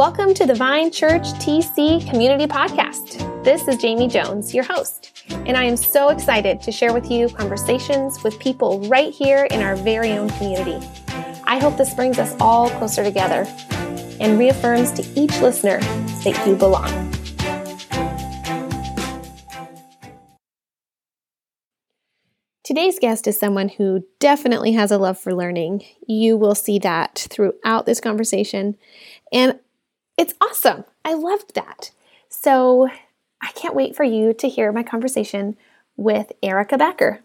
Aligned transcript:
Welcome 0.00 0.32
to 0.32 0.46
the 0.46 0.54
Vine 0.54 0.90
Church 0.90 1.24
TC 1.34 2.08
Community 2.08 2.46
Podcast. 2.46 3.44
This 3.44 3.68
is 3.68 3.76
Jamie 3.76 4.08
Jones, 4.08 4.54
your 4.54 4.64
host, 4.64 5.26
and 5.28 5.58
I 5.58 5.64
am 5.64 5.76
so 5.76 6.08
excited 6.08 6.62
to 6.62 6.72
share 6.72 6.94
with 6.94 7.10
you 7.10 7.28
conversations 7.28 8.24
with 8.24 8.38
people 8.38 8.80
right 8.88 9.12
here 9.12 9.44
in 9.50 9.60
our 9.60 9.76
very 9.76 10.12
own 10.12 10.30
community. 10.30 10.78
I 11.44 11.58
hope 11.58 11.76
this 11.76 11.92
brings 11.92 12.18
us 12.18 12.34
all 12.40 12.70
closer 12.70 13.04
together 13.04 13.44
and 14.18 14.38
reaffirms 14.38 14.90
to 14.92 15.20
each 15.20 15.38
listener 15.42 15.80
that 15.80 16.46
you 16.46 16.56
belong. 16.56 17.12
Today's 22.64 22.98
guest 22.98 23.26
is 23.26 23.38
someone 23.38 23.68
who 23.68 24.06
definitely 24.18 24.72
has 24.72 24.90
a 24.90 24.96
love 24.96 25.18
for 25.18 25.34
learning. 25.34 25.84
You 26.06 26.38
will 26.38 26.54
see 26.54 26.78
that 26.78 27.26
throughout 27.28 27.84
this 27.84 28.00
conversation. 28.00 28.78
And 29.30 29.58
it's 30.20 30.34
awesome. 30.38 30.84
I 31.02 31.14
loved 31.14 31.54
that. 31.54 31.90
So 32.28 32.88
I 33.40 33.50
can't 33.52 33.74
wait 33.74 33.96
for 33.96 34.04
you 34.04 34.34
to 34.34 34.48
hear 34.50 34.70
my 34.70 34.82
conversation 34.82 35.56
with 35.96 36.30
Erica 36.42 36.76
Becker. 36.76 37.20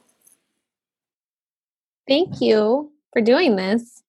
Thank 2.07 2.39
you 2.39 2.89
for 3.11 3.21
doing 3.21 3.57
this. 3.57 4.01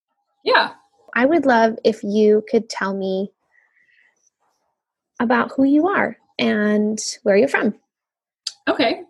Yeah. 0.45 0.71
I 1.13 1.25
would 1.25 1.45
love 1.45 1.77
if 1.83 2.01
you 2.01 2.45
could 2.49 2.69
tell 2.69 2.95
me 2.95 3.29
about 5.19 5.51
who 5.53 5.65
you 5.65 5.89
are 5.89 6.15
and 6.39 6.97
where 7.23 7.35
you're 7.35 7.49
from. 7.49 7.75
Okay. 8.69 9.01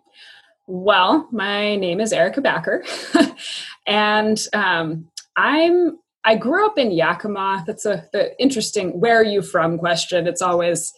Well, 0.66 1.28
my 1.30 1.76
name 1.76 2.00
is 2.00 2.12
Erica 2.12 2.40
Backer, 2.40 2.84
and 3.86 4.38
um, 4.52 5.08
I'm 5.36 5.98
I 6.24 6.36
grew 6.36 6.66
up 6.66 6.78
in 6.78 6.90
Yakima. 6.90 7.64
That's 7.66 7.86
a 7.86 8.06
the 8.12 8.38
interesting 8.40 9.00
where 9.00 9.16
are 9.16 9.24
you 9.24 9.42
from 9.42 9.78
question. 9.78 10.26
It's 10.26 10.42
always 10.42 10.92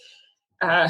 uh, 0.60 0.88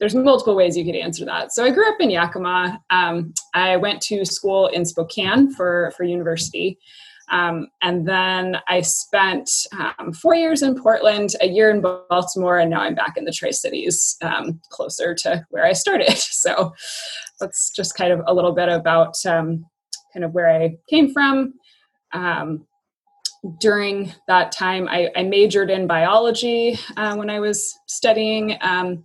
there's 0.00 0.14
multiple 0.14 0.56
ways 0.56 0.76
you 0.76 0.84
could 0.84 0.96
answer 0.96 1.24
that. 1.24 1.52
So 1.52 1.64
I 1.64 1.70
grew 1.70 1.88
up 1.88 2.00
in 2.00 2.10
Yakima. 2.10 2.80
Um, 2.90 3.32
I 3.54 3.76
went 3.76 4.00
to 4.02 4.24
school 4.24 4.66
in 4.68 4.84
Spokane 4.84 5.52
for 5.54 5.92
for 5.96 6.04
university, 6.04 6.78
um, 7.30 7.68
and 7.82 8.06
then 8.06 8.58
I 8.68 8.82
spent 8.82 9.50
um, 9.72 10.12
four 10.12 10.34
years 10.34 10.62
in 10.62 10.80
Portland, 10.80 11.30
a 11.40 11.48
year 11.48 11.70
in 11.70 11.80
Baltimore, 11.80 12.58
and 12.58 12.70
now 12.70 12.80
I'm 12.80 12.94
back 12.94 13.16
in 13.16 13.24
the 13.24 13.32
Tri 13.32 13.50
Cities, 13.50 14.16
um, 14.22 14.60
closer 14.70 15.14
to 15.14 15.46
where 15.50 15.64
I 15.64 15.72
started. 15.72 16.18
So 16.44 16.74
that's 17.40 17.70
just 17.74 17.96
kind 17.96 18.12
of 18.12 18.20
a 18.26 18.34
little 18.34 18.52
bit 18.52 18.68
about 18.68 19.14
um, 19.24 19.64
kind 20.12 20.24
of 20.26 20.32
where 20.32 20.50
I 20.50 20.76
came 20.90 21.10
from. 21.10 21.54
Um, 22.12 22.66
during 23.58 24.12
that 24.26 24.52
time, 24.52 24.88
I, 24.88 25.10
I, 25.16 25.22
majored 25.22 25.70
in 25.70 25.86
biology 25.86 26.78
uh, 26.96 27.14
when 27.16 27.28
I 27.28 27.40
was 27.40 27.78
studying, 27.86 28.56
um, 28.62 29.04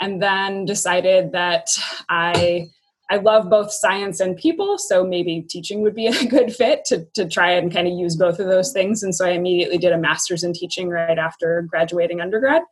and 0.00 0.22
then 0.22 0.64
decided 0.64 1.32
that 1.32 1.68
I 2.08 2.68
I 3.10 3.16
love 3.16 3.50
both 3.50 3.72
science 3.72 4.20
and 4.20 4.36
people, 4.36 4.78
so 4.78 5.04
maybe 5.04 5.44
teaching 5.48 5.82
would 5.82 5.96
be 5.96 6.06
a 6.06 6.24
good 6.28 6.54
fit 6.54 6.84
to, 6.86 7.04
to 7.14 7.26
try 7.26 7.50
and 7.50 7.72
kind 7.72 7.88
of 7.88 7.94
use 7.94 8.16
both 8.16 8.38
of 8.38 8.46
those 8.46 8.72
things. 8.72 9.02
And 9.02 9.14
so 9.14 9.26
I 9.26 9.30
immediately 9.30 9.78
did 9.78 9.92
a 9.92 9.98
master's 9.98 10.44
in 10.44 10.52
teaching 10.52 10.88
right 10.88 11.18
after 11.18 11.62
graduating 11.62 12.20
undergrad. 12.20 12.62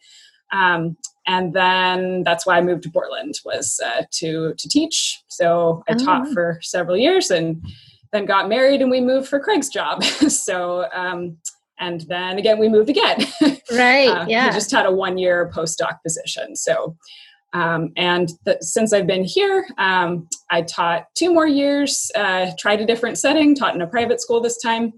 Um, 0.52 0.96
and 1.26 1.52
then 1.52 2.22
that's 2.22 2.46
why 2.46 2.56
I 2.56 2.62
moved 2.62 2.84
to 2.84 2.90
Portland 2.90 3.34
was 3.44 3.80
uh, 3.84 4.04
to 4.12 4.54
to 4.56 4.68
teach. 4.68 5.22
So 5.28 5.82
I 5.88 5.94
oh. 5.94 6.04
taught 6.04 6.28
for 6.28 6.58
several 6.62 6.96
years 6.96 7.30
and 7.30 7.60
then 8.12 8.24
got 8.24 8.48
married 8.48 8.82
and 8.82 8.90
we 8.90 9.00
moved 9.00 9.28
for 9.28 9.40
Craig's 9.40 9.68
job. 9.68 10.02
so, 10.04 10.86
um, 10.92 11.36
and 11.80 12.02
then 12.02 12.38
again, 12.38 12.58
we 12.58 12.68
moved 12.68 12.90
again. 12.90 13.26
Right. 13.70 14.08
uh, 14.08 14.24
yeah. 14.26 14.48
We 14.48 14.54
just 14.54 14.70
had 14.70 14.86
a 14.86 14.90
one 14.90 15.18
year 15.18 15.50
postdoc 15.54 15.98
position. 16.02 16.56
So, 16.56 16.96
um, 17.52 17.92
and 17.98 18.30
the, 18.46 18.56
since 18.62 18.94
I've 18.94 19.06
been 19.06 19.24
here, 19.24 19.66
um, 19.76 20.26
I 20.50 20.62
taught 20.62 21.04
two 21.14 21.34
more 21.34 21.46
years, 21.46 22.10
uh, 22.14 22.52
tried 22.58 22.80
a 22.80 22.86
different 22.86 23.18
setting, 23.18 23.54
taught 23.54 23.74
in 23.74 23.82
a 23.82 23.86
private 23.86 24.22
school 24.22 24.40
this 24.40 24.56
time, 24.56 24.94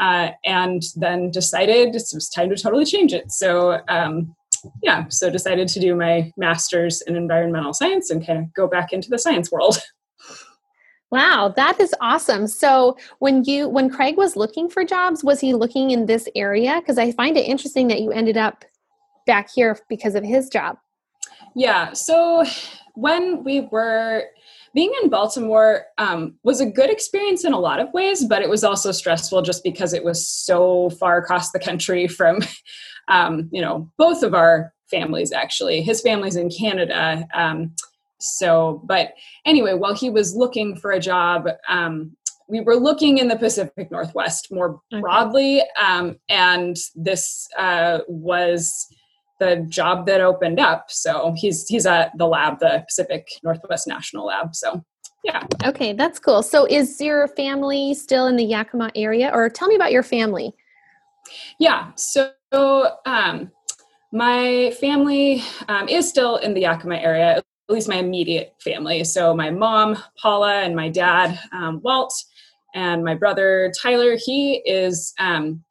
uh, 0.00 0.30
and 0.44 0.82
then 0.96 1.30
decided 1.30 1.94
it 1.94 2.02
was 2.12 2.28
time 2.28 2.50
to 2.50 2.56
totally 2.56 2.84
change 2.84 3.12
it. 3.12 3.30
So, 3.30 3.80
um, 3.88 4.34
yeah, 4.82 5.06
so 5.08 5.30
decided 5.30 5.68
to 5.68 5.80
do 5.80 5.94
my 5.94 6.32
master's 6.36 7.02
in 7.02 7.16
environmental 7.16 7.72
science 7.72 8.10
and 8.10 8.26
kind 8.26 8.38
of 8.38 8.52
go 8.54 8.66
back 8.66 8.92
into 8.92 9.08
the 9.08 9.18
science 9.18 9.50
world. 9.50 9.78
Wow, 11.10 11.52
that 11.56 11.80
is 11.80 11.94
awesome. 12.00 12.46
So, 12.46 12.96
when 13.18 13.44
you 13.44 13.68
when 13.68 13.88
Craig 13.88 14.16
was 14.16 14.36
looking 14.36 14.68
for 14.68 14.84
jobs, 14.84 15.24
was 15.24 15.40
he 15.40 15.54
looking 15.54 15.90
in 15.90 16.06
this 16.06 16.28
area? 16.34 16.80
Because 16.80 16.98
I 16.98 17.12
find 17.12 17.36
it 17.36 17.46
interesting 17.46 17.88
that 17.88 18.00
you 18.00 18.12
ended 18.12 18.36
up 18.36 18.64
back 19.26 19.48
here 19.50 19.78
because 19.88 20.14
of 20.14 20.24
his 20.24 20.48
job. 20.50 20.76
Yeah. 21.54 21.94
So, 21.94 22.44
when 22.94 23.42
we 23.42 23.60
were 23.72 24.24
being 24.74 24.92
in 25.02 25.08
Baltimore 25.08 25.86
um, 25.96 26.34
was 26.42 26.60
a 26.60 26.66
good 26.66 26.90
experience 26.90 27.44
in 27.44 27.52
a 27.52 27.58
lot 27.58 27.80
of 27.80 27.92
ways, 27.94 28.24
but 28.24 28.42
it 28.42 28.50
was 28.50 28.62
also 28.62 28.92
stressful 28.92 29.42
just 29.42 29.64
because 29.64 29.94
it 29.94 30.04
was 30.04 30.26
so 30.26 30.90
far 30.90 31.16
across 31.18 31.52
the 31.52 31.58
country 31.58 32.06
from, 32.06 32.40
um, 33.08 33.48
you 33.50 33.62
know, 33.62 33.90
both 33.96 34.22
of 34.22 34.34
our 34.34 34.74
families 34.90 35.32
actually. 35.32 35.80
His 35.82 36.00
family's 36.02 36.36
in 36.36 36.50
Canada. 36.50 37.26
Um, 37.34 37.74
so 38.20 38.82
but 38.84 39.12
anyway 39.44 39.74
while 39.74 39.94
he 39.94 40.10
was 40.10 40.34
looking 40.34 40.76
for 40.76 40.92
a 40.92 41.00
job 41.00 41.48
um, 41.68 42.16
we 42.48 42.60
were 42.60 42.76
looking 42.76 43.18
in 43.18 43.28
the 43.28 43.36
pacific 43.36 43.90
northwest 43.90 44.48
more 44.50 44.80
broadly 45.00 45.62
um, 45.80 46.16
and 46.28 46.76
this 46.96 47.46
uh, 47.58 47.98
was 48.08 48.86
the 49.38 49.64
job 49.68 50.06
that 50.06 50.20
opened 50.20 50.60
up. 50.60 50.90
So 50.90 51.34
he's 51.36 51.66
he's 51.68 51.86
at 51.86 52.16
the 52.18 52.26
lab 52.26 52.58
the 52.60 52.84
pacific 52.86 53.28
northwest 53.42 53.86
national 53.86 54.26
lab. 54.26 54.54
So 54.54 54.84
yeah. 55.24 55.44
Okay 55.64 55.92
that's 55.92 56.18
cool. 56.18 56.42
So 56.42 56.66
is 56.66 57.00
your 57.00 57.28
family 57.28 57.94
still 57.94 58.26
in 58.26 58.36
the 58.36 58.44
yakima 58.44 58.90
area? 58.94 59.30
Or 59.32 59.48
tell 59.48 59.68
me 59.68 59.74
about 59.74 59.92
your 59.92 60.02
family. 60.02 60.52
Yeah 61.58 61.92
so 61.96 62.32
um, 63.06 63.50
my 64.12 64.74
family 64.80 65.42
um, 65.68 65.88
is 65.88 66.08
still 66.08 66.36
in 66.36 66.54
the 66.54 66.62
yakima 66.62 66.96
area. 66.96 67.36
at 67.36 67.44
least 67.74 67.88
my 67.88 67.96
immediate 67.96 68.54
family. 68.62 69.04
So 69.04 69.34
my 69.34 69.50
mom, 69.50 69.98
Paula, 70.20 70.62
and 70.62 70.74
my 70.74 70.88
dad, 70.88 71.38
um, 71.52 71.80
Walt, 71.82 72.14
and 72.74 73.04
my 73.04 73.14
brother, 73.14 73.72
Tyler. 73.80 74.16
He 74.16 74.62
is 74.64 75.12
um, 75.18 75.62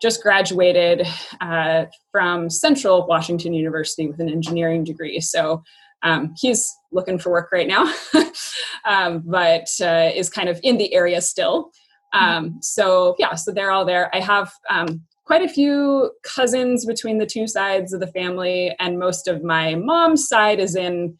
just 0.00 0.22
graduated 0.22 1.06
uh, 1.40 1.86
from 2.10 2.50
Central 2.50 3.06
Washington 3.06 3.52
University 3.54 4.06
with 4.06 4.20
an 4.20 4.28
engineering 4.28 4.84
degree. 4.84 5.20
So 5.20 5.62
um, 6.02 6.34
he's 6.38 6.70
looking 6.90 7.18
for 7.18 7.30
work 7.30 7.50
right 7.52 7.68
now, 7.68 7.92
um, 8.84 9.22
but 9.24 9.68
uh, 9.80 10.10
is 10.14 10.28
kind 10.28 10.48
of 10.48 10.58
in 10.62 10.78
the 10.78 10.92
area 10.92 11.20
still. 11.20 11.70
Um, 12.12 12.58
so 12.60 13.14
yeah, 13.18 13.34
so 13.34 13.52
they're 13.52 13.70
all 13.70 13.84
there. 13.84 14.14
I 14.14 14.20
have 14.20 14.52
um, 14.68 15.02
quite 15.24 15.42
a 15.42 15.48
few 15.48 16.10
cousins 16.24 16.84
between 16.84 17.18
the 17.18 17.26
two 17.26 17.46
sides 17.46 17.92
of 17.92 18.00
the 18.00 18.06
family, 18.08 18.74
and 18.80 18.98
most 18.98 19.28
of 19.28 19.42
my 19.42 19.76
mom's 19.76 20.28
side 20.28 20.60
is 20.60 20.76
in 20.76 21.16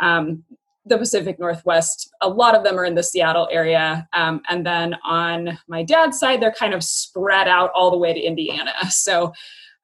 um, 0.00 0.44
the 0.86 0.96
Pacific 0.96 1.38
Northwest. 1.38 2.10
A 2.22 2.28
lot 2.28 2.54
of 2.54 2.62
them 2.62 2.78
are 2.78 2.84
in 2.84 2.94
the 2.94 3.02
Seattle 3.02 3.48
area. 3.50 4.08
Um, 4.12 4.40
and 4.48 4.64
then 4.64 4.96
on 5.04 5.58
my 5.68 5.82
dad's 5.82 6.18
side, 6.18 6.40
they're 6.40 6.52
kind 6.52 6.74
of 6.74 6.84
spread 6.84 7.48
out 7.48 7.70
all 7.74 7.90
the 7.90 7.98
way 7.98 8.12
to 8.12 8.20
Indiana. 8.20 8.72
So, 8.90 9.32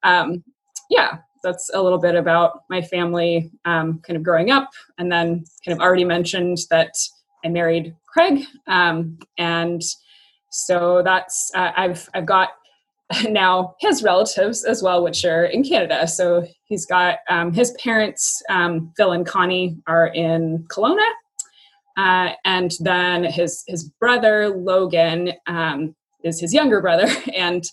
um, 0.05 0.43
yeah, 0.91 1.19
that's 1.43 1.71
a 1.75 1.83
little 1.83 1.99
bit 1.99 2.15
about 2.15 2.65
my 2.71 2.81
family 2.81 3.51
um, 3.65 4.01
kind 4.01 4.17
of 4.17 4.23
growing 4.23 4.51
up. 4.51 4.71
And 4.99 5.11
then, 5.11 5.45
kind 5.65 5.77
of 5.77 5.83
already 5.83 6.05
mentioned 6.05 6.59
that 6.71 6.95
I 7.45 7.49
married 7.49 7.95
Craig. 8.07 8.45
Um, 8.69 9.19
and 9.39 9.83
so 10.51 11.03
that's, 11.05 11.51
uh, 11.55 11.73
I've, 11.77 12.09
I've 12.15 12.27
got 12.27 12.51
now 13.29 13.75
his 13.81 14.03
relatives 14.03 14.65
as 14.65 14.83
well, 14.83 15.03
which 15.03 15.25
are 15.25 15.45
in 15.45 15.65
Canada. 15.65 16.07
So 16.07 16.47
he's 16.65 16.87
got 16.87 17.19
um, 17.29 17.53
his 17.53 17.73
parents, 17.73 18.43
um, 18.49 18.93
Phil 18.97 19.13
and 19.13 19.27
Connie, 19.27 19.77
are 19.87 20.07
in 20.09 20.65
Kelowna, 20.69 21.09
uh, 21.97 22.31
and 22.45 22.73
then 22.81 23.25
his 23.25 23.65
his 23.67 23.85
brother 23.85 24.49
Logan 24.49 25.33
um, 25.47 25.95
is 26.25 26.41
his 26.41 26.55
younger 26.55 26.81
brother 26.81 27.09
and 27.37 27.65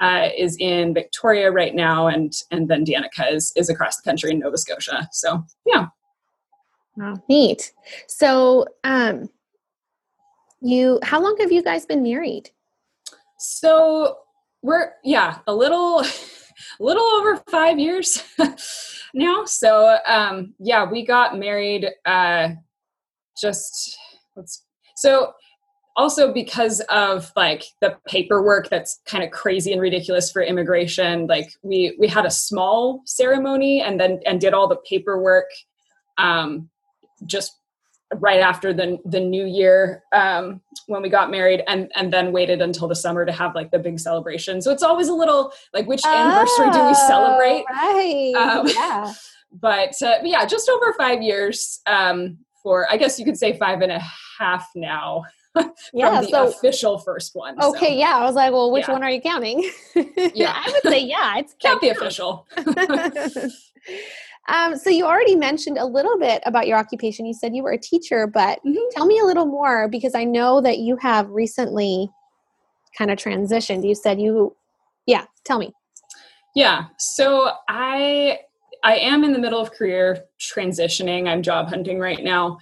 uh, 0.00 0.28
is 0.36 0.56
in 0.58 0.94
Victoria 0.94 1.50
right 1.50 1.74
now, 1.74 2.06
and 2.08 2.32
and 2.50 2.68
then 2.68 2.84
Danica 2.84 3.32
is 3.32 3.52
is 3.56 3.68
across 3.68 3.96
the 3.96 4.02
country 4.02 4.30
in 4.30 4.40
Nova 4.40 4.56
Scotia. 4.58 5.08
So 5.12 5.44
yeah, 5.66 5.88
wow, 6.96 7.22
neat. 7.28 7.72
So 8.08 8.66
um, 8.82 9.28
you, 10.60 11.00
how 11.02 11.22
long 11.22 11.36
have 11.40 11.52
you 11.52 11.62
guys 11.62 11.86
been 11.86 12.02
married? 12.02 12.50
So 13.38 14.18
we're 14.62 14.92
yeah 15.04 15.38
a 15.46 15.54
little 15.54 16.00
a 16.80 16.82
little 16.82 17.04
over 17.04 17.36
five 17.50 17.78
years 17.78 18.22
now. 19.14 19.44
So 19.44 19.98
um 20.06 20.54
yeah 20.58 20.90
we 20.90 21.04
got 21.04 21.38
married 21.38 21.86
uh 22.06 22.50
just 23.40 23.98
let's 24.36 24.64
so 24.96 25.32
also 25.96 26.32
because 26.32 26.80
of 26.88 27.32
like 27.36 27.64
the 27.80 27.96
paperwork 28.06 28.68
that's 28.68 29.00
kind 29.06 29.24
of 29.24 29.30
crazy 29.30 29.72
and 29.72 29.80
ridiculous 29.80 30.30
for 30.30 30.42
immigration 30.42 31.26
like 31.26 31.50
we 31.62 31.96
we 31.98 32.06
had 32.06 32.24
a 32.24 32.30
small 32.30 33.02
ceremony 33.06 33.82
and 33.82 33.98
then 33.98 34.20
and 34.24 34.40
did 34.40 34.54
all 34.54 34.68
the 34.68 34.78
paperwork 34.88 35.46
um 36.16 36.68
just 37.26 37.59
right 38.16 38.40
after 38.40 38.72
the 38.72 38.98
the 39.04 39.20
new 39.20 39.46
year 39.46 40.02
um 40.12 40.60
when 40.86 41.00
we 41.00 41.08
got 41.08 41.30
married 41.30 41.62
and 41.68 41.90
and 41.94 42.12
then 42.12 42.32
waited 42.32 42.60
until 42.60 42.88
the 42.88 42.94
summer 42.94 43.24
to 43.24 43.32
have 43.32 43.54
like 43.54 43.70
the 43.70 43.78
big 43.78 43.98
celebration. 44.00 44.60
So 44.60 44.72
it's 44.72 44.82
always 44.82 45.08
a 45.08 45.14
little 45.14 45.52
like 45.72 45.86
which 45.86 46.02
oh, 46.04 46.14
anniversary 46.14 46.70
do 46.70 46.86
we 46.86 46.94
celebrate? 46.94 47.64
right. 47.70 48.34
Um, 48.36 48.68
yeah. 48.68 49.12
but, 49.52 50.00
uh, 50.02 50.18
but 50.20 50.28
yeah 50.28 50.44
just 50.44 50.68
over 50.68 50.94
five 50.96 51.22
years 51.22 51.80
um 51.86 52.38
for 52.62 52.86
i 52.88 52.96
guess 52.96 53.18
you 53.18 53.24
could 53.24 53.36
say 53.36 53.58
five 53.58 53.80
and 53.80 53.90
a 53.90 54.00
half 54.38 54.68
now 54.76 55.24
yeah, 55.92 56.20
the 56.20 56.28
so, 56.28 56.48
official 56.48 56.98
first 56.98 57.34
one. 57.34 57.60
Okay, 57.62 57.88
so. 57.88 57.98
yeah. 57.98 58.16
I 58.16 58.24
was 58.24 58.34
like, 58.34 58.52
well, 58.52 58.70
which 58.70 58.86
yeah. 58.86 58.92
one 58.92 59.02
are 59.02 59.10
you 59.10 59.20
counting? 59.20 59.70
yeah, 60.34 60.54
I 60.54 60.70
would 60.72 60.92
say 60.92 61.04
yeah. 61.04 61.38
It's 61.38 61.54
count 61.62 61.80
the 61.80 61.90
official. 61.90 62.46
um, 64.48 64.76
so 64.76 64.90
you 64.90 65.04
already 65.04 65.34
mentioned 65.34 65.78
a 65.78 65.86
little 65.86 66.18
bit 66.18 66.42
about 66.46 66.66
your 66.66 66.78
occupation. 66.78 67.26
You 67.26 67.34
said 67.34 67.54
you 67.54 67.62
were 67.62 67.72
a 67.72 67.78
teacher, 67.78 68.26
but 68.26 68.60
mm-hmm. 68.64 68.78
tell 68.92 69.06
me 69.06 69.18
a 69.18 69.24
little 69.24 69.46
more 69.46 69.88
because 69.88 70.14
I 70.14 70.24
know 70.24 70.60
that 70.60 70.78
you 70.78 70.96
have 70.96 71.28
recently 71.30 72.08
kind 72.96 73.10
of 73.10 73.18
transitioned. 73.18 73.86
You 73.86 73.94
said 73.94 74.20
you, 74.20 74.56
yeah. 75.06 75.24
Tell 75.44 75.58
me. 75.58 75.72
Yeah. 76.54 76.84
So 76.98 77.52
I 77.68 78.38
I 78.82 78.96
am 78.96 79.24
in 79.24 79.32
the 79.32 79.38
middle 79.38 79.60
of 79.60 79.72
career 79.72 80.24
transitioning. 80.40 81.28
I'm 81.28 81.42
job 81.42 81.68
hunting 81.68 81.98
right 81.98 82.22
now. 82.22 82.58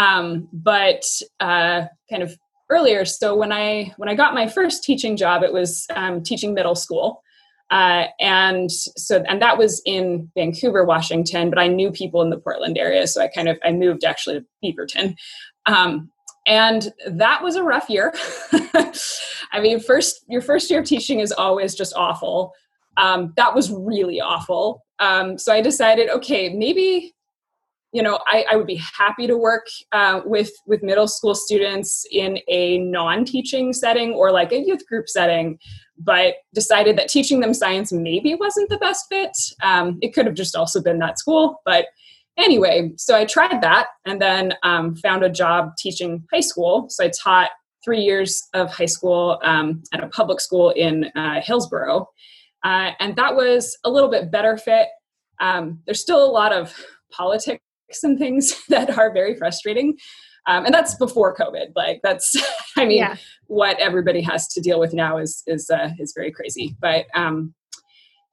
Um, 0.00 0.48
but 0.52 1.04
uh, 1.40 1.84
kind 2.08 2.22
of 2.22 2.36
earlier, 2.70 3.04
so 3.04 3.36
when 3.36 3.52
I 3.52 3.92
when 3.98 4.08
I 4.08 4.14
got 4.14 4.32
my 4.32 4.48
first 4.48 4.82
teaching 4.82 5.16
job, 5.16 5.42
it 5.42 5.52
was 5.52 5.86
um, 5.94 6.22
teaching 6.22 6.54
middle 6.54 6.74
school. 6.74 7.22
Uh, 7.70 8.06
and 8.18 8.72
so 8.72 9.22
and 9.28 9.40
that 9.42 9.58
was 9.58 9.80
in 9.84 10.30
Vancouver, 10.34 10.84
Washington, 10.84 11.50
but 11.50 11.58
I 11.58 11.68
knew 11.68 11.92
people 11.92 12.22
in 12.22 12.30
the 12.30 12.38
Portland 12.38 12.78
area, 12.78 13.06
so 13.06 13.20
I 13.20 13.28
kind 13.28 13.48
of 13.48 13.58
I 13.62 13.72
moved 13.72 14.02
actually 14.02 14.40
to 14.40 14.46
Beaverton. 14.64 15.14
Um, 15.66 16.10
and 16.46 16.92
that 17.06 17.42
was 17.42 17.56
a 17.56 17.62
rough 17.62 17.90
year. 17.90 18.14
I 19.52 19.60
mean, 19.60 19.80
first 19.80 20.24
your 20.28 20.40
first 20.40 20.70
year 20.70 20.80
of 20.80 20.86
teaching 20.86 21.20
is 21.20 21.32
always 21.32 21.74
just 21.74 21.92
awful. 21.94 22.54
Um, 22.96 23.34
that 23.36 23.54
was 23.54 23.70
really 23.70 24.20
awful. 24.20 24.82
Um, 24.98 25.38
so 25.38 25.52
I 25.52 25.60
decided, 25.60 26.08
okay, 26.10 26.48
maybe 26.54 27.14
you 27.92 28.02
know 28.02 28.18
I, 28.26 28.44
I, 28.50 28.56
would 28.56 28.66
be 28.66 28.80
happy 28.96 29.26
to 29.26 29.36
work 29.36 29.66
uh, 29.92 30.20
with 30.24 30.50
with 30.66 30.82
middle 30.82 31.08
school 31.08 31.34
students 31.34 32.06
in 32.10 32.38
a 32.48 32.78
non-teaching 32.78 33.72
setting 33.72 34.12
or 34.12 34.30
like 34.32 34.52
a 34.52 34.60
youth 34.60 34.86
group 34.86 35.08
setting 35.08 35.58
but 35.98 36.36
decided 36.54 36.96
that 36.96 37.08
teaching 37.08 37.40
them 37.40 37.52
science 37.52 37.92
maybe 37.92 38.34
wasn't 38.34 38.70
the 38.70 38.78
best 38.78 39.04
fit. 39.10 39.36
Um, 39.62 39.98
it 40.00 40.14
could 40.14 40.24
have 40.24 40.34
just 40.34 40.56
also 40.56 40.82
been 40.82 40.98
that 40.98 41.18
school 41.18 41.60
but 41.64 41.86
anyway 42.38 42.90
so 42.96 43.16
i 43.16 43.24
tried 43.24 43.60
that 43.60 43.88
and 44.06 44.20
then 44.20 44.54
um, 44.62 44.94
found 44.96 45.24
a 45.24 45.30
job 45.30 45.72
teaching 45.78 46.24
high 46.32 46.40
school. 46.40 46.86
So 46.88 47.04
i 47.04 47.10
taught 47.22 47.50
three 47.84 48.00
years 48.00 48.48
of 48.54 48.70
high 48.70 48.86
school 48.86 49.38
um, 49.42 49.82
at 49.92 50.04
a 50.04 50.08
public 50.08 50.40
school 50.40 50.70
in 50.70 51.06
uh, 51.16 51.40
hillsboro. 51.40 52.06
Uh, 52.62 52.90
and 53.00 53.16
that 53.16 53.34
was 53.34 53.76
a 53.84 53.90
little 53.90 54.10
bit 54.10 54.30
better 54.30 54.58
fit. 54.58 54.88
Um, 55.40 55.80
there's 55.86 56.00
still 56.00 56.22
a 56.22 56.30
lot 56.30 56.52
of 56.52 56.74
politics 57.10 57.64
and 58.02 58.18
things 58.18 58.62
that 58.68 58.96
are 58.98 59.12
very 59.12 59.36
frustrating. 59.36 59.96
Um, 60.46 60.64
and 60.64 60.74
that's 60.74 60.94
before 60.94 61.36
COVID. 61.36 61.72
Like 61.76 62.00
that's, 62.02 62.34
I 62.76 62.86
mean, 62.86 62.98
yeah. 62.98 63.16
what 63.46 63.78
everybody 63.78 64.22
has 64.22 64.48
to 64.48 64.60
deal 64.60 64.80
with 64.80 64.94
now 64.94 65.18
is 65.18 65.42
is 65.46 65.70
uh, 65.70 65.90
is 65.98 66.12
very 66.16 66.32
crazy. 66.32 66.76
But 66.80 67.06
um, 67.14 67.54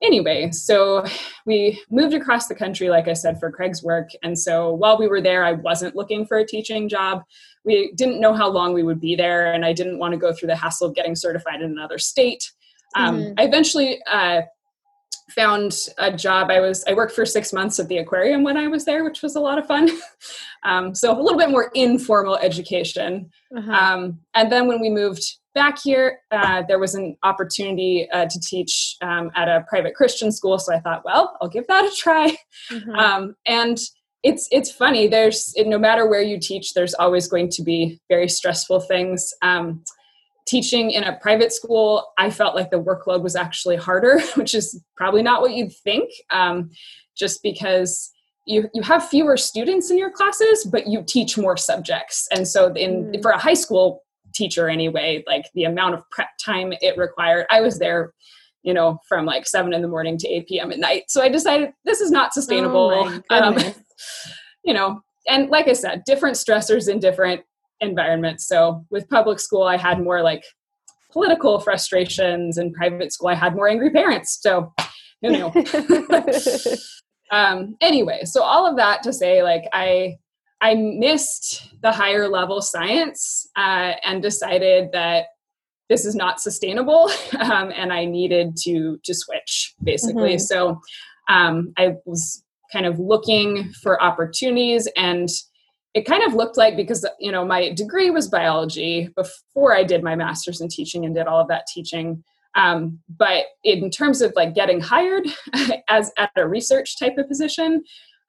anyway, 0.02 0.52
so 0.52 1.04
we 1.46 1.82
moved 1.90 2.14
across 2.14 2.48
the 2.48 2.56
country, 2.56 2.90
like 2.90 3.08
I 3.08 3.14
said, 3.14 3.40
for 3.40 3.52
Craig's 3.52 3.84
work. 3.84 4.10
And 4.24 4.38
so 4.38 4.74
while 4.74 4.98
we 4.98 5.08
were 5.08 5.22
there, 5.22 5.44
I 5.44 5.54
wasn't 5.54 5.96
looking 5.96 6.26
for 6.26 6.38
a 6.38 6.46
teaching 6.46 6.88
job. 6.88 7.24
We 7.66 7.92
didn't 7.96 8.22
know 8.22 8.34
how 8.34 8.50
long 8.50 8.74
we 8.74 8.84
would 8.84 9.02
be 9.02 9.16
there, 9.16 9.52
and 9.52 9.66
I 9.66 9.74
didn't 9.74 10.00
want 10.00 10.14
to 10.14 10.18
go 10.18 10.34
through 10.34 10.48
the 10.48 10.56
hassle 10.56 10.88
of 10.88 10.96
getting 10.96 11.16
certified 11.16 11.62
in 11.62 11.72
another 11.72 11.98
state. 11.98 12.52
Um, 12.96 13.20
mm-hmm. 13.20 13.34
I 13.38 13.44
eventually 13.44 14.00
uh, 14.10 14.42
found 15.30 15.88
a 15.98 16.16
job. 16.16 16.50
I 16.50 16.60
was 16.60 16.84
I 16.88 16.94
worked 16.94 17.14
for 17.14 17.26
six 17.26 17.52
months 17.52 17.80
at 17.80 17.88
the 17.88 17.98
aquarium 17.98 18.44
when 18.44 18.58
I 18.58 18.68
was 18.68 18.86
there, 18.86 19.04
which 19.04 19.22
was 19.22 19.36
a 19.36 19.40
lot 19.40 19.58
of 19.58 19.68
fun. 19.68 19.90
um, 20.64 20.96
so 20.96 21.12
a 21.12 21.22
little 21.22 21.38
bit 21.38 21.50
more 21.50 21.72
informal 21.74 22.38
education. 22.38 23.30
Uh-huh. 23.56 23.72
Um, 23.72 24.20
and 24.34 24.52
then 24.52 24.68
when 24.68 24.80
we 24.80 24.90
moved 24.90 25.24
back 25.54 25.80
here, 25.82 26.20
uh, 26.32 26.64
there 26.68 26.80
was 26.80 26.96
an 26.96 27.18
opportunity 27.24 28.08
uh, 28.12 28.26
to 28.28 28.40
teach 28.40 28.96
um, 29.02 29.32
at 29.36 29.48
a 29.48 29.66
private 29.68 29.96
Christian 29.96 30.32
school. 30.32 30.60
So 30.60 30.74
I 30.74 30.80
thought, 30.80 31.04
well, 31.04 31.38
I'll 31.42 31.50
give 31.50 31.68
that 31.68 31.86
a 31.86 31.96
try. 31.96 32.36
Uh-huh. 32.72 32.92
Um, 32.98 33.36
and 33.46 33.78
it's 34.24 34.48
it's 34.52 34.72
funny. 34.72 35.08
There's 35.08 35.54
no 35.58 35.78
matter 35.78 36.08
where 36.10 36.22
you 36.22 36.40
teach, 36.40 36.74
there's 36.74 36.94
always 36.96 37.28
going 37.28 37.50
to 37.52 37.64
be 37.64 38.00
very 38.10 38.28
stressful 38.28 38.82
things. 38.82 39.34
Teaching 40.48 40.92
in 40.92 41.04
a 41.04 41.18
private 41.18 41.52
school, 41.52 42.14
I 42.18 42.30
felt 42.30 42.56
like 42.56 42.72
the 42.72 42.82
workload 42.82 43.22
was 43.22 43.36
actually 43.36 43.76
harder, 43.76 44.20
which 44.36 44.56
is 44.56 44.82
probably 44.96 45.22
not 45.22 45.42
what 45.42 45.54
you'd 45.54 45.74
think, 45.74 46.12
um, 46.32 46.72
just 47.18 47.44
because 47.44 48.12
you, 48.46 48.70
you 48.74 48.82
have 48.82 49.08
fewer 49.08 49.36
students 49.36 49.92
in 49.92 49.98
your 49.98 50.12
classes, 50.12 50.66
but 50.66 50.88
you 50.88 51.04
teach 51.06 51.38
more 51.38 51.58
subjects. 51.58 52.28
And 52.34 52.48
so, 52.48 52.74
in 52.74 53.12
mm. 53.12 53.22
for 53.22 53.32
a 53.32 53.38
high 53.38 53.54
school 53.54 54.04
teacher 54.34 54.70
anyway, 54.70 55.24
like 55.28 55.46
the 55.54 55.66
amount 55.66 55.96
of 55.96 56.10
prep 56.12 56.30
time 56.44 56.74
it 56.82 56.98
required, 56.98 57.46
I 57.50 57.62
was 57.62 57.80
there 57.80 58.14
you 58.64 58.74
know, 58.74 59.00
from 59.08 59.26
like 59.26 59.48
seven 59.48 59.74
in 59.74 59.82
the 59.82 59.88
morning 59.88 60.18
to 60.18 60.28
8 60.28 60.48
p.m. 60.50 60.72
at 60.74 60.80
night. 60.80 61.04
So 61.08 61.22
I 61.22 61.30
decided 61.30 61.72
this 61.86 62.02
is 62.02 62.12
not 62.12 62.34
sustainable. 62.34 62.92
Oh 62.92 63.22
um, 63.30 63.58
you 64.66 64.74
know, 64.74 65.00
and 65.28 65.50
like 65.50 65.70
I 65.70 65.74
said, 65.74 66.04
different 66.06 66.36
stressors 66.36 66.90
in 66.90 67.00
different 67.00 67.42
environment. 67.80 68.42
So 68.42 68.86
with 68.90 69.10
public 69.10 69.40
school, 69.40 69.64
I 69.64 69.78
had 69.78 70.02
more 70.02 70.22
like 70.22 70.44
political 71.12 71.60
frustrations, 71.60 72.58
and 72.58 72.74
private 72.74 73.12
school, 73.14 73.30
I 73.30 73.36
had 73.36 73.56
more 73.56 73.68
angry 73.68 73.90
parents. 73.90 74.38
So 74.42 74.74
who 75.22 75.30
knew? 75.32 75.52
um, 77.32 77.76
anyway, 77.82 78.22
so 78.26 78.44
all 78.44 78.68
of 78.70 78.78
that 78.78 79.04
to 79.04 79.14
say, 79.14 79.44
like 79.44 79.64
I 79.74 80.18
I 80.62 80.76
missed 80.76 81.70
the 81.82 81.92
higher 81.92 82.28
level 82.28 82.62
science 82.62 83.48
uh, 83.56 83.94
and 84.04 84.22
decided 84.22 84.90
that 84.94 85.26
this 85.90 86.06
is 86.06 86.16
not 86.16 86.42
sustainable, 86.42 87.10
um, 87.40 87.72
and 87.76 87.94
I 87.94 88.06
needed 88.06 88.56
to 88.64 89.00
to 89.04 89.14
switch 89.14 89.74
basically. 89.84 90.36
Mm-hmm. 90.36 90.40
So 90.40 90.82
um, 91.30 91.74
I 91.78 91.96
was 92.06 92.44
kind 92.72 92.86
of 92.86 93.00
looking 93.00 93.72
for 93.82 94.02
opportunities 94.04 94.88
and 94.98 95.30
it 95.94 96.06
kind 96.06 96.24
of 96.24 96.34
looked 96.34 96.58
like 96.58 96.76
because 96.76 97.06
you 97.20 97.32
know 97.32 97.46
my 97.46 97.72
degree 97.74 98.10
was 98.10 98.28
biology 98.28 99.10
before 99.16 99.76
i 99.76 99.84
did 99.84 100.04
my 100.04 100.16
master's 100.16 100.62
in 100.62 100.68
teaching 100.68 101.06
and 101.06 101.16
did 101.16 101.28
all 101.28 101.40
of 101.40 101.48
that 101.48 101.66
teaching. 101.68 102.24
Um, 102.56 103.00
but 103.08 103.46
in 103.64 103.92
terms 103.92 104.22
of 104.22 104.34
like 104.36 104.56
getting 104.56 104.82
hired 104.82 105.28
as 105.90 106.12
at 106.18 106.32
a 106.36 106.48
research 106.48 106.98
type 106.98 107.18
of 107.20 107.28
position 107.28 107.84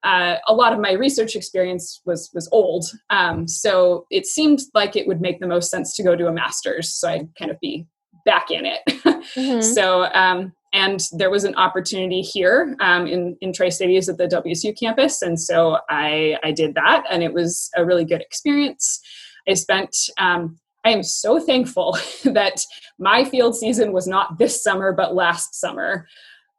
uh, 0.05 0.37
a 0.47 0.55
lot 0.55 0.73
of 0.73 0.79
my 0.79 0.93
research 0.93 1.35
experience 1.35 2.01
was 2.05 2.31
was 2.33 2.49
old. 2.53 2.85
Um, 3.11 3.49
so 3.49 4.07
it 4.11 4.27
seemed 4.27 4.61
like 4.75 4.97
it 4.97 5.07
would 5.07 5.21
make 5.21 5.41
the 5.41 5.47
most 5.47 5.71
sense 5.71 5.95
to 5.97 6.03
go 6.03 6.15
to 6.15 6.29
a 6.29 6.33
master's 6.33 6.95
so 6.95 7.09
i'd 7.09 7.29
kind 7.37 7.51
of 7.51 7.59
be 7.61 7.87
back 8.29 8.51
in 8.51 8.67
it 8.67 8.81
mm-hmm. 8.89 9.61
so 9.61 10.05
um, 10.13 10.53
and 10.73 11.01
there 11.13 11.31
was 11.31 11.45
an 11.45 11.55
opportunity 11.55 12.21
here 12.21 12.77
um, 12.81 13.07
in 13.07 13.37
in 13.41 13.53
Tri 13.53 13.71
Cities 13.71 14.09
at 14.09 14.19
the 14.19 14.27
WSU 14.27 14.79
campus, 14.79 15.23
and 15.23 15.41
so 15.41 15.79
I 15.89 16.37
I 16.43 16.53
did 16.53 16.75
that, 16.75 17.05
and 17.11 17.23
it 17.23 17.33
was 17.33 17.71
a 17.77 17.85
really 17.85 18.05
good 18.05 18.21
experience. 18.21 19.01
I 19.49 19.55
spent. 19.55 19.97
Um, 20.19 20.59
I 20.85 20.91
am 20.91 21.03
so 21.03 21.41
thankful 21.41 21.99
that 22.25 22.61
my 22.99 23.25
field 23.25 23.57
season 23.57 23.93
was 23.93 24.07
not 24.07 24.39
this 24.39 24.63
summer, 24.63 24.93
but 24.93 25.15
last 25.15 25.55
summer, 25.55 26.07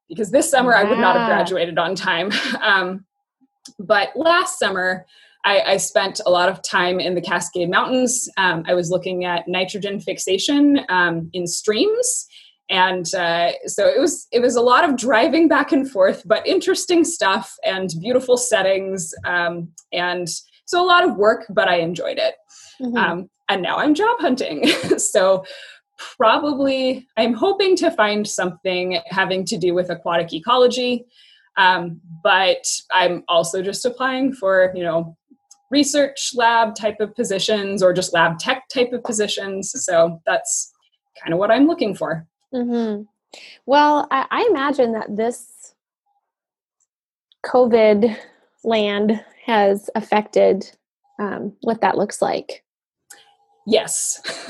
because 0.08 0.32
this 0.32 0.50
summer 0.50 0.76
I 0.76 0.84
would 0.84 1.00
not 1.00 1.16
have 1.16 1.28
graduated 1.28 1.78
on 1.78 1.96
time. 1.96 2.32
Um, 2.62 3.06
but 3.78 4.10
last 4.16 4.58
summer, 4.58 5.06
I, 5.46 5.62
I, 5.62 5.78
spent 5.78 6.20
a 6.26 6.30
lot 6.30 6.50
of 6.50 6.62
time 6.62 7.00
in 7.00 7.16
the 7.16 7.22
Cascade 7.22 7.70
Mountains. 7.70 8.28
Um, 8.36 8.64
I 8.68 8.74
was 8.74 8.90
looking 8.90 9.24
at 9.24 9.48
nitrogen 9.48 10.02
fixation 10.02 10.82
um, 10.90 11.30
in 11.32 11.48
streams 11.48 12.28
and 12.70 13.14
uh, 13.16 13.52
so 13.66 13.88
it 13.88 14.00
was 14.00 14.28
it 14.32 14.42
was 14.42 14.56
a 14.56 14.62
lot 14.62 14.88
of 14.88 14.96
driving 14.96 15.48
back 15.48 15.72
and 15.72 15.90
forth 15.90 16.24
but 16.26 16.46
interesting 16.46 17.04
stuff 17.04 17.56
and 17.66 17.90
beautiful 18.00 18.38
settings 18.38 19.14
um, 19.26 19.70
and 19.92 20.30
so 20.66 20.82
a 20.82 20.86
lot 20.86 21.04
of 21.04 21.16
work 21.16 21.46
but 21.50 21.68
i 21.68 21.76
enjoyed 21.76 22.18
it 22.18 22.36
mm-hmm. 22.82 22.96
um, 22.98 23.30
and 23.50 23.62
now 23.62 23.78
i'm 23.78 23.94
job 23.94 24.20
hunting 24.20 24.68
so 24.98 25.44
probably 26.18 27.08
i'm 27.18 27.34
hoping 27.34 27.76
to 27.76 27.92
find 27.92 28.28
something 28.28 29.00
having 29.08 29.44
to 29.44 29.58
do 29.58 29.74
with 29.74 29.90
aquatic 29.90 30.34
ecology 30.34 31.06
um, 31.58 32.00
but 32.24 32.64
i'm 32.94 33.24
also 33.28 33.62
just 33.62 33.86
applying 33.86 34.32
for 34.32 34.72
you 34.76 34.84
know 34.84 35.18
research 35.72 36.32
lab 36.36 36.76
type 36.76 37.00
of 37.00 37.16
positions 37.16 37.84
or 37.84 37.94
just 37.94 38.14
lab 38.14 38.40
tech 38.40 38.68
type 38.74 38.92
of 38.94 39.04
positions. 39.04 39.72
So 39.86 40.20
that's 40.26 40.72
kind 41.22 41.34
of 41.34 41.40
what 41.40 41.52
I'm 41.52 41.68
looking 41.68 41.96
for. 41.96 42.28
Mm-hmm. 42.54 43.04
Well, 43.66 44.08
I, 44.10 44.26
I 44.32 44.48
imagine 44.50 44.94
that 44.94 45.16
this 45.16 45.76
COVID 47.46 48.16
land 48.64 49.24
has 49.46 49.90
affected 49.96 50.72
um, 51.20 51.54
what 51.62 51.82
that 51.82 51.98
looks 51.98 52.22
like. 52.22 52.64
Yes, 53.66 54.22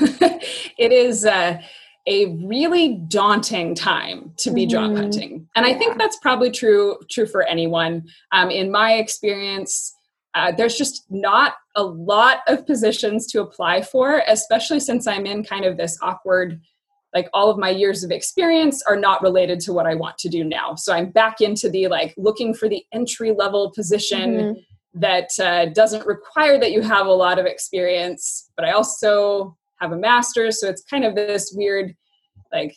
it 0.78 0.92
is 0.92 1.26
uh, 1.26 1.60
a 2.06 2.26
really 2.46 2.94
daunting 3.08 3.74
time 3.74 4.32
to 4.38 4.50
be 4.50 4.62
mm-hmm. 4.62 4.70
job 4.70 4.96
hunting, 4.96 5.48
and 5.54 5.66
yeah. 5.66 5.74
I 5.74 5.78
think 5.78 5.98
that's 5.98 6.16
probably 6.18 6.50
true 6.50 6.96
true 7.10 7.26
for 7.26 7.42
anyone. 7.42 8.08
Um, 8.32 8.50
in 8.50 8.70
my 8.70 8.94
experience, 8.94 9.94
uh, 10.34 10.52
there's 10.52 10.76
just 10.76 11.06
not 11.10 11.54
a 11.74 11.82
lot 11.82 12.38
of 12.46 12.66
positions 12.66 13.26
to 13.28 13.40
apply 13.40 13.82
for, 13.82 14.22
especially 14.28 14.80
since 14.80 15.06
I'm 15.06 15.26
in 15.26 15.44
kind 15.44 15.64
of 15.64 15.76
this 15.76 15.98
awkward 16.02 16.60
like 17.14 17.28
all 17.32 17.50
of 17.50 17.58
my 17.58 17.70
years 17.70 18.04
of 18.04 18.10
experience 18.10 18.82
are 18.82 18.96
not 18.96 19.22
related 19.22 19.60
to 19.60 19.72
what 19.72 19.86
I 19.86 19.94
want 19.94 20.18
to 20.18 20.28
do 20.28 20.44
now. 20.44 20.74
So 20.74 20.92
I'm 20.92 21.10
back 21.10 21.40
into 21.40 21.68
the 21.68 21.88
like 21.88 22.14
looking 22.16 22.54
for 22.54 22.68
the 22.68 22.84
entry 22.92 23.32
level 23.32 23.72
position 23.74 24.30
mm-hmm. 24.30 25.00
that 25.00 25.30
uh, 25.40 25.66
doesn't 25.66 26.06
require 26.06 26.58
that 26.58 26.72
you 26.72 26.82
have 26.82 27.06
a 27.06 27.12
lot 27.12 27.38
of 27.38 27.46
experience, 27.46 28.50
but 28.56 28.64
I 28.64 28.72
also 28.72 29.56
have 29.80 29.92
a 29.92 29.96
master's. 29.96 30.60
So 30.60 30.68
it's 30.68 30.84
kind 30.84 31.04
of 31.04 31.14
this 31.14 31.52
weird, 31.54 31.94
like, 32.52 32.76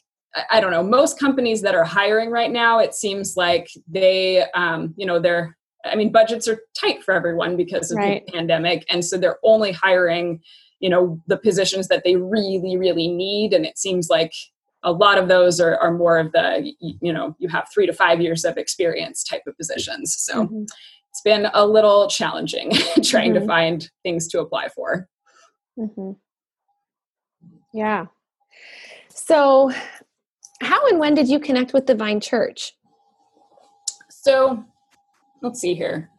I 0.50 0.60
don't 0.60 0.72
know, 0.72 0.84
most 0.84 1.20
companies 1.20 1.62
that 1.62 1.76
are 1.76 1.84
hiring 1.84 2.32
right 2.32 2.52
now, 2.52 2.80
it 2.80 2.96
seems 2.96 3.38
like 3.38 3.68
they, 3.88 4.44
um, 4.56 4.96
you 4.98 5.06
know, 5.06 5.20
they're 5.20 5.56
I 5.86 5.96
mean, 5.96 6.12
budgets 6.12 6.48
are 6.48 6.62
tight 6.80 7.04
for 7.04 7.14
everyone 7.14 7.58
because 7.58 7.92
of 7.92 7.98
right. 7.98 8.26
the 8.26 8.32
pandemic. 8.32 8.86
And 8.90 9.04
so 9.04 9.18
they're 9.18 9.40
only 9.44 9.72
hiring, 9.72 10.42
you 10.80 10.90
know, 10.90 11.22
the 11.28 11.38
positions 11.38 11.88
that 11.90 12.04
they 12.04 12.16
really, 12.16 12.78
really 12.78 13.08
need. 13.08 13.54
And 13.54 13.66
it 13.66 13.78
seems 13.78 14.10
like 14.10 14.34
a 14.84 14.92
lot 14.92 15.18
of 15.18 15.28
those 15.28 15.60
are, 15.60 15.78
are 15.78 15.94
more 15.94 16.18
of 16.18 16.32
the, 16.32 16.74
you 16.80 17.14
know, 17.14 17.36
you 17.40 17.48
have 17.50 17.68
three 17.74 17.86
to 17.86 17.94
five 17.94 18.22
years 18.22 18.46
of 18.46 18.58
experience 18.58 19.24
type 19.24 19.44
of 19.48 19.58
positions. 19.58 20.16
So 20.18 20.44
mm-hmm. 20.44 20.64
it's 20.64 21.22
been 21.24 21.48
a 21.54 21.66
little 21.66 22.08
challenging 22.08 22.72
trying 23.04 23.34
mm-hmm. 23.34 23.42
to 23.42 23.48
find 23.48 23.90
things 24.04 24.28
to 24.30 24.40
apply 24.40 24.70
for. 24.70 25.08
Mm-hmm. 25.78 26.12
Yeah. 27.74 28.06
So, 29.10 29.72
how 30.62 30.88
and 30.88 31.00
when 31.00 31.16
did 31.16 31.28
you 31.28 31.40
connect 31.40 31.74
with 31.74 31.88
the 31.88 31.96
Vine 31.96 32.20
Church? 32.20 32.74
So, 34.10 34.64
let's 35.44 35.60
see 35.60 35.76
here. 35.76 36.10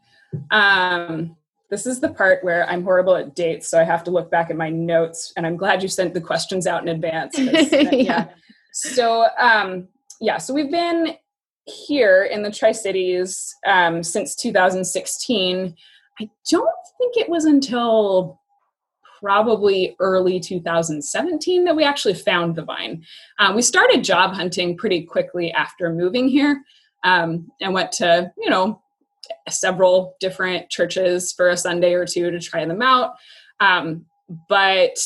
Um, 0.50 1.36
this 1.70 1.86
is 1.86 1.98
the 1.98 2.10
part 2.10 2.44
where 2.44 2.68
I'm 2.68 2.84
horrible 2.84 3.16
at 3.16 3.34
dates, 3.34 3.68
so 3.68 3.80
I 3.80 3.84
have 3.84 4.04
to 4.04 4.10
look 4.12 4.30
back 4.30 4.50
at 4.50 4.56
my 4.56 4.70
notes. 4.70 5.32
And 5.36 5.46
I'm 5.46 5.56
glad 5.56 5.82
you 5.82 5.88
sent 5.88 6.14
the 6.14 6.20
questions 6.20 6.66
out 6.66 6.82
in 6.82 6.88
advance. 6.88 7.36
yeah. 7.38 7.90
yeah. 7.90 8.28
So 8.72 9.26
um, 9.40 9.88
yeah, 10.20 10.38
so 10.38 10.54
we've 10.54 10.70
been 10.70 11.16
here 11.64 12.24
in 12.24 12.42
the 12.42 12.50
Tri 12.50 12.72
Cities 12.72 13.54
um, 13.66 14.02
since 14.02 14.36
2016. 14.36 15.74
I 16.20 16.30
don't 16.50 16.68
think 16.98 17.16
it 17.16 17.28
was 17.28 17.44
until 17.44 18.40
probably 19.20 19.96
early 20.00 20.38
2017 20.38 21.64
that 21.64 21.74
we 21.74 21.82
actually 21.82 22.14
found 22.14 22.54
the 22.54 22.62
vine. 22.62 23.02
Um, 23.38 23.56
we 23.56 23.62
started 23.62 24.04
job 24.04 24.34
hunting 24.34 24.76
pretty 24.76 25.02
quickly 25.02 25.50
after 25.52 25.90
moving 25.92 26.28
here 26.28 26.62
um, 27.04 27.50
and 27.60 27.72
went 27.72 27.90
to, 27.92 28.30
you 28.36 28.50
know, 28.50 28.82
several 29.48 30.16
different 30.20 30.70
churches 30.70 31.32
for 31.32 31.48
a 31.48 31.56
Sunday 31.56 31.94
or 31.94 32.06
two 32.06 32.30
to 32.30 32.40
try 32.40 32.64
them 32.64 32.82
out. 32.82 33.14
Um, 33.60 34.06
but 34.48 34.96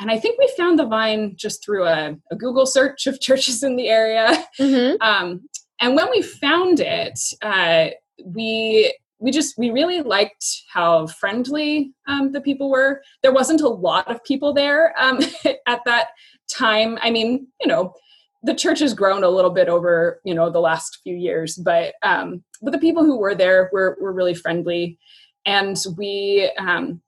and 0.00 0.10
I 0.10 0.18
think 0.18 0.38
we 0.38 0.52
found 0.56 0.78
the 0.78 0.86
vine 0.86 1.34
just 1.36 1.64
through 1.64 1.84
a, 1.84 2.16
a 2.30 2.36
Google 2.36 2.66
search 2.66 3.06
of 3.06 3.20
churches 3.20 3.62
in 3.62 3.76
the 3.76 3.88
area. 3.88 4.44
Mm-hmm. 4.58 5.02
Um, 5.02 5.48
and 5.80 5.96
when 5.96 6.10
we 6.10 6.22
found 6.22 6.80
it, 6.80 7.18
uh, 7.42 7.88
we 8.24 8.94
we 9.18 9.30
just 9.30 9.56
we 9.56 9.70
really 9.70 10.00
liked 10.00 10.44
how 10.72 11.06
friendly 11.06 11.92
um, 12.08 12.32
the 12.32 12.40
people 12.40 12.70
were. 12.70 13.02
There 13.22 13.32
wasn't 13.32 13.60
a 13.60 13.68
lot 13.68 14.10
of 14.10 14.22
people 14.24 14.52
there 14.52 14.94
um, 15.00 15.20
at 15.66 15.80
that 15.84 16.08
time. 16.50 16.98
I 17.02 17.10
mean, 17.10 17.46
you 17.60 17.66
know, 17.66 17.94
the 18.42 18.54
church 18.54 18.80
has 18.80 18.94
grown 18.94 19.24
a 19.24 19.28
little 19.28 19.50
bit 19.50 19.68
over 19.68 20.20
you 20.24 20.34
know 20.34 20.50
the 20.50 20.60
last 20.60 20.98
few 21.02 21.14
years 21.14 21.56
but 21.56 21.94
um 22.02 22.42
but 22.60 22.72
the 22.72 22.78
people 22.78 23.04
who 23.04 23.18
were 23.18 23.34
there 23.34 23.70
were 23.72 23.96
were 24.00 24.12
really 24.12 24.34
friendly 24.34 24.98
and 25.46 25.76
we 25.96 26.50
um 26.58 27.00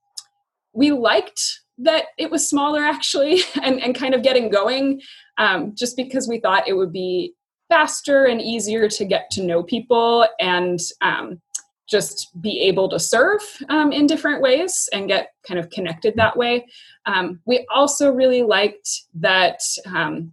we 0.73 0.91
liked 0.91 1.61
that 1.79 2.07
it 2.19 2.31
was 2.31 2.49
smaller 2.49 2.83
actually 2.83 3.41
and 3.63 3.83
and 3.83 3.95
kind 3.95 4.15
of 4.15 4.23
getting 4.23 4.51
going 4.51 5.01
um 5.39 5.75
just 5.77 5.97
because 5.97 6.29
we 6.29 6.39
thought 6.41 6.69
it 6.69 6.75
would 6.75 6.93
be 6.93 7.35
faster 7.69 8.27
and 8.27 8.41
easier 8.41 8.89
to 8.89 9.05
get 9.05 9.31
to 9.31 9.43
know 9.43 9.63
people 9.63 10.27
and 10.39 10.79
um 11.01 11.41
just 11.87 12.31
be 12.41 12.61
able 12.61 12.89
to 12.89 12.99
serve 12.99 13.43
um, 13.69 13.93
in 13.93 14.07
different 14.07 14.41
ways 14.41 14.89
and 14.93 15.09
get 15.09 15.33
kind 15.47 15.61
of 15.61 15.69
connected 15.71 16.15
that 16.17 16.37
way. 16.37 16.65
Um, 17.05 17.41
we 17.45 17.67
also 17.73 18.11
really 18.11 18.43
liked 18.43 18.89
that 19.15 19.61
um, 19.95 20.33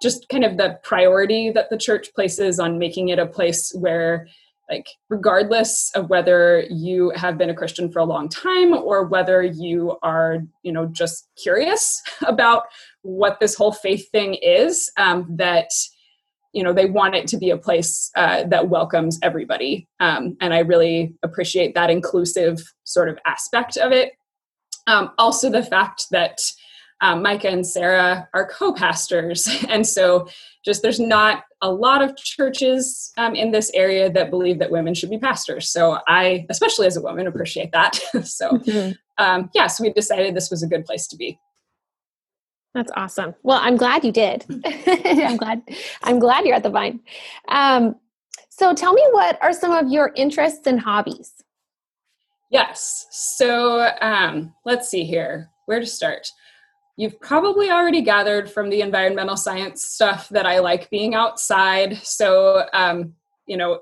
just 0.00 0.28
kind 0.28 0.44
of 0.44 0.56
the 0.56 0.78
priority 0.82 1.50
that 1.50 1.70
the 1.70 1.78
church 1.78 2.08
places 2.14 2.58
on 2.58 2.78
making 2.78 3.08
it 3.08 3.18
a 3.18 3.26
place 3.26 3.72
where 3.74 4.26
like 4.70 4.86
regardless 5.08 5.90
of 5.94 6.10
whether 6.10 6.64
you 6.70 7.10
have 7.16 7.38
been 7.38 7.50
a 7.50 7.54
christian 7.54 7.90
for 7.90 8.00
a 8.00 8.04
long 8.04 8.28
time 8.28 8.74
or 8.74 9.04
whether 9.04 9.42
you 9.42 9.96
are 10.02 10.38
you 10.62 10.70
know 10.70 10.86
just 10.86 11.28
curious 11.42 12.02
about 12.26 12.64
what 13.02 13.40
this 13.40 13.54
whole 13.54 13.72
faith 13.72 14.10
thing 14.10 14.34
is 14.34 14.90
um, 14.98 15.26
that 15.30 15.70
you 16.52 16.62
know 16.62 16.72
they 16.72 16.86
want 16.86 17.14
it 17.14 17.26
to 17.28 17.36
be 17.36 17.50
a 17.50 17.56
place 17.56 18.10
uh, 18.16 18.44
that 18.44 18.68
welcomes 18.68 19.18
everybody. 19.22 19.88
Um, 20.00 20.36
and 20.40 20.54
i 20.54 20.60
really 20.60 21.14
appreciate 21.22 21.74
that 21.74 21.90
inclusive 21.90 22.58
sort 22.84 23.08
of 23.08 23.18
aspect 23.26 23.76
of 23.76 23.92
it. 23.92 24.12
Um, 24.86 25.10
also 25.18 25.50
the 25.50 25.62
fact 25.62 26.06
that 26.10 26.38
um, 27.00 27.22
Micah 27.22 27.48
and 27.48 27.66
Sarah 27.66 28.28
are 28.34 28.46
co 28.46 28.72
pastors. 28.72 29.48
And 29.68 29.86
so, 29.86 30.28
just 30.64 30.82
there's 30.82 31.00
not 31.00 31.44
a 31.62 31.70
lot 31.70 32.02
of 32.02 32.16
churches 32.16 33.12
um, 33.16 33.34
in 33.34 33.50
this 33.50 33.70
area 33.74 34.10
that 34.10 34.30
believe 34.30 34.58
that 34.58 34.70
women 34.70 34.94
should 34.94 35.10
be 35.10 35.18
pastors. 35.18 35.70
So, 35.70 35.98
I, 36.08 36.46
especially 36.48 36.86
as 36.86 36.96
a 36.96 37.02
woman, 37.02 37.26
appreciate 37.26 37.72
that. 37.72 37.96
so, 38.24 38.50
mm-hmm. 38.50 38.92
um, 39.22 39.50
yeah, 39.54 39.66
so 39.66 39.84
we 39.84 39.92
decided 39.92 40.34
this 40.34 40.50
was 40.50 40.62
a 40.62 40.66
good 40.66 40.84
place 40.84 41.06
to 41.08 41.16
be. 41.16 41.38
That's 42.74 42.92
awesome. 42.96 43.34
Well, 43.42 43.58
I'm 43.62 43.76
glad 43.76 44.04
you 44.04 44.12
did. 44.12 44.44
I'm 44.64 45.36
glad. 45.36 45.62
I'm 46.02 46.18
glad 46.18 46.44
you're 46.44 46.56
at 46.56 46.62
the 46.62 46.70
Vine. 46.70 47.00
Um, 47.48 47.96
so, 48.48 48.74
tell 48.74 48.92
me, 48.92 49.04
what 49.12 49.38
are 49.42 49.52
some 49.52 49.72
of 49.72 49.90
your 49.90 50.12
interests 50.16 50.66
and 50.66 50.80
hobbies? 50.80 51.32
Yes. 52.50 53.06
So, 53.10 53.90
um, 54.00 54.54
let's 54.64 54.88
see 54.88 55.04
here. 55.04 55.50
Where 55.66 55.80
to 55.80 55.86
start? 55.86 56.30
You've 56.98 57.20
probably 57.20 57.70
already 57.70 58.02
gathered 58.02 58.50
from 58.50 58.70
the 58.70 58.80
environmental 58.80 59.36
science 59.36 59.84
stuff 59.84 60.28
that 60.30 60.46
I 60.46 60.58
like 60.58 60.90
being 60.90 61.14
outside. 61.14 61.96
So, 61.98 62.66
um, 62.72 63.14
you 63.46 63.56
know, 63.56 63.78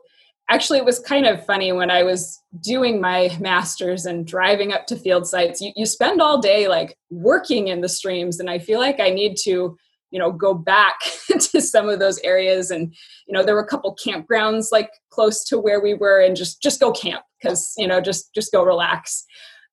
actually, 0.50 0.80
it 0.80 0.84
was 0.84 0.98
kind 0.98 1.24
of 1.24 1.44
funny 1.46 1.72
when 1.72 1.90
I 1.90 2.02
was 2.02 2.38
doing 2.60 3.00
my 3.00 3.34
master's 3.40 4.04
and 4.04 4.26
driving 4.26 4.74
up 4.74 4.84
to 4.88 4.96
field 4.96 5.26
sites. 5.26 5.62
You, 5.62 5.72
you 5.76 5.86
spend 5.86 6.20
all 6.20 6.42
day 6.42 6.68
like 6.68 6.98
working 7.08 7.68
in 7.68 7.80
the 7.80 7.88
streams, 7.88 8.38
and 8.38 8.50
I 8.50 8.58
feel 8.58 8.80
like 8.80 9.00
I 9.00 9.08
need 9.08 9.36
to 9.44 9.78
you 10.10 10.18
know 10.18 10.30
go 10.30 10.52
back 10.52 10.96
to 11.40 11.60
some 11.60 11.88
of 11.88 11.98
those 11.98 12.18
areas 12.20 12.70
and 12.70 12.94
you 13.26 13.34
know 13.34 13.42
there 13.42 13.54
were 13.54 13.62
a 13.62 13.66
couple 13.66 13.96
campgrounds 13.96 14.66
like 14.70 14.88
close 15.10 15.44
to 15.44 15.58
where 15.58 15.80
we 15.80 15.94
were 15.94 16.20
and 16.20 16.36
just 16.36 16.62
just 16.62 16.80
go 16.80 16.92
camp 16.92 17.24
because 17.40 17.74
you 17.76 17.88
know 17.88 18.00
just 18.00 18.32
just 18.34 18.52
go 18.52 18.62
relax 18.62 19.24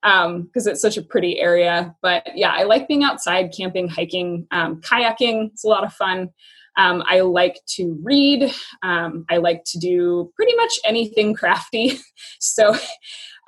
because 0.04 0.68
um, 0.68 0.72
it's 0.72 0.82
such 0.82 0.98
a 0.98 1.02
pretty 1.02 1.40
area. 1.40 1.96
But 2.02 2.28
yeah, 2.36 2.52
I 2.52 2.64
like 2.64 2.88
being 2.88 3.04
outside, 3.04 3.54
camping, 3.56 3.88
hiking, 3.88 4.46
um, 4.52 4.82
kayaking. 4.82 5.52
It's 5.52 5.64
a 5.64 5.70
lot 5.70 5.86
of 5.86 5.94
fun. 5.94 6.30
Um, 6.78 7.04
I 7.08 7.22
like 7.22 7.60
to 7.76 7.98
read. 8.04 8.52
Um, 8.82 9.26
I 9.30 9.38
like 9.38 9.64
to 9.68 9.80
do 9.80 10.32
pretty 10.36 10.56
much 10.56 10.78
anything 10.86 11.34
crafty. 11.36 12.00
so 12.40 12.76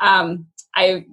um, 0.02 0.48
I 0.76 1.06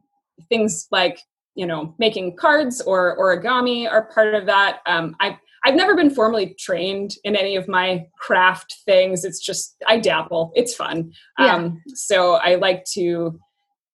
things 0.49 0.87
like 0.91 1.21
you 1.55 1.67
know 1.67 1.95
making 1.99 2.37
cards 2.37 2.81
or 2.81 3.17
origami 3.19 3.91
are 3.91 4.11
part 4.13 4.35
of 4.35 4.47
that. 4.47 4.81
Um, 4.87 5.17
I 5.21 5.39
I've 5.65 5.75
never 5.75 5.95
been 5.97 6.11
formally 6.11 6.55
trained 6.59 7.13
in 7.25 7.37
any 7.37 7.57
of 7.57 7.69
my 7.69 8.07
craft 8.19 8.77
things. 8.85 9.25
It's 9.25 9.41
just 9.41 9.77
I 9.89 9.99
dabble. 9.99 10.53
It's 10.55 10.75
fun. 10.75 11.13
Yeah. 11.39 11.71
so 11.95 12.35
I 12.35 12.57
like 12.57 12.85
to 12.95 13.39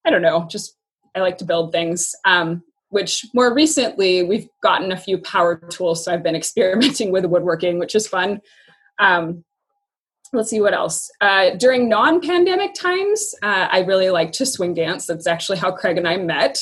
I 0.04 0.10
don't 0.10 0.22
know 0.22 0.46
just 0.50 0.77
I 1.18 1.20
like 1.20 1.38
to 1.38 1.44
build 1.44 1.72
things. 1.72 2.14
Um, 2.24 2.62
which 2.90 3.26
more 3.34 3.52
recently 3.52 4.22
we've 4.22 4.48
gotten 4.62 4.92
a 4.92 4.96
few 4.96 5.18
power 5.18 5.56
tools, 5.56 6.04
so 6.04 6.12
I've 6.12 6.22
been 6.22 6.36
experimenting 6.42 7.12
with 7.12 7.24
woodworking, 7.26 7.78
which 7.78 7.94
is 7.94 8.06
fun. 8.06 8.40
Um, 8.98 9.44
let's 10.32 10.50
see 10.50 10.60
what 10.60 10.74
else. 10.74 11.10
Uh, 11.20 11.50
during 11.56 11.88
non-pandemic 11.88 12.74
times, 12.74 13.34
uh, 13.42 13.68
I 13.70 13.80
really 13.80 14.10
like 14.10 14.32
to 14.32 14.46
swing 14.46 14.74
dance. 14.74 15.06
That's 15.06 15.26
actually 15.26 15.58
how 15.58 15.70
Craig 15.72 15.98
and 15.98 16.08
I 16.08 16.16
met, 16.16 16.58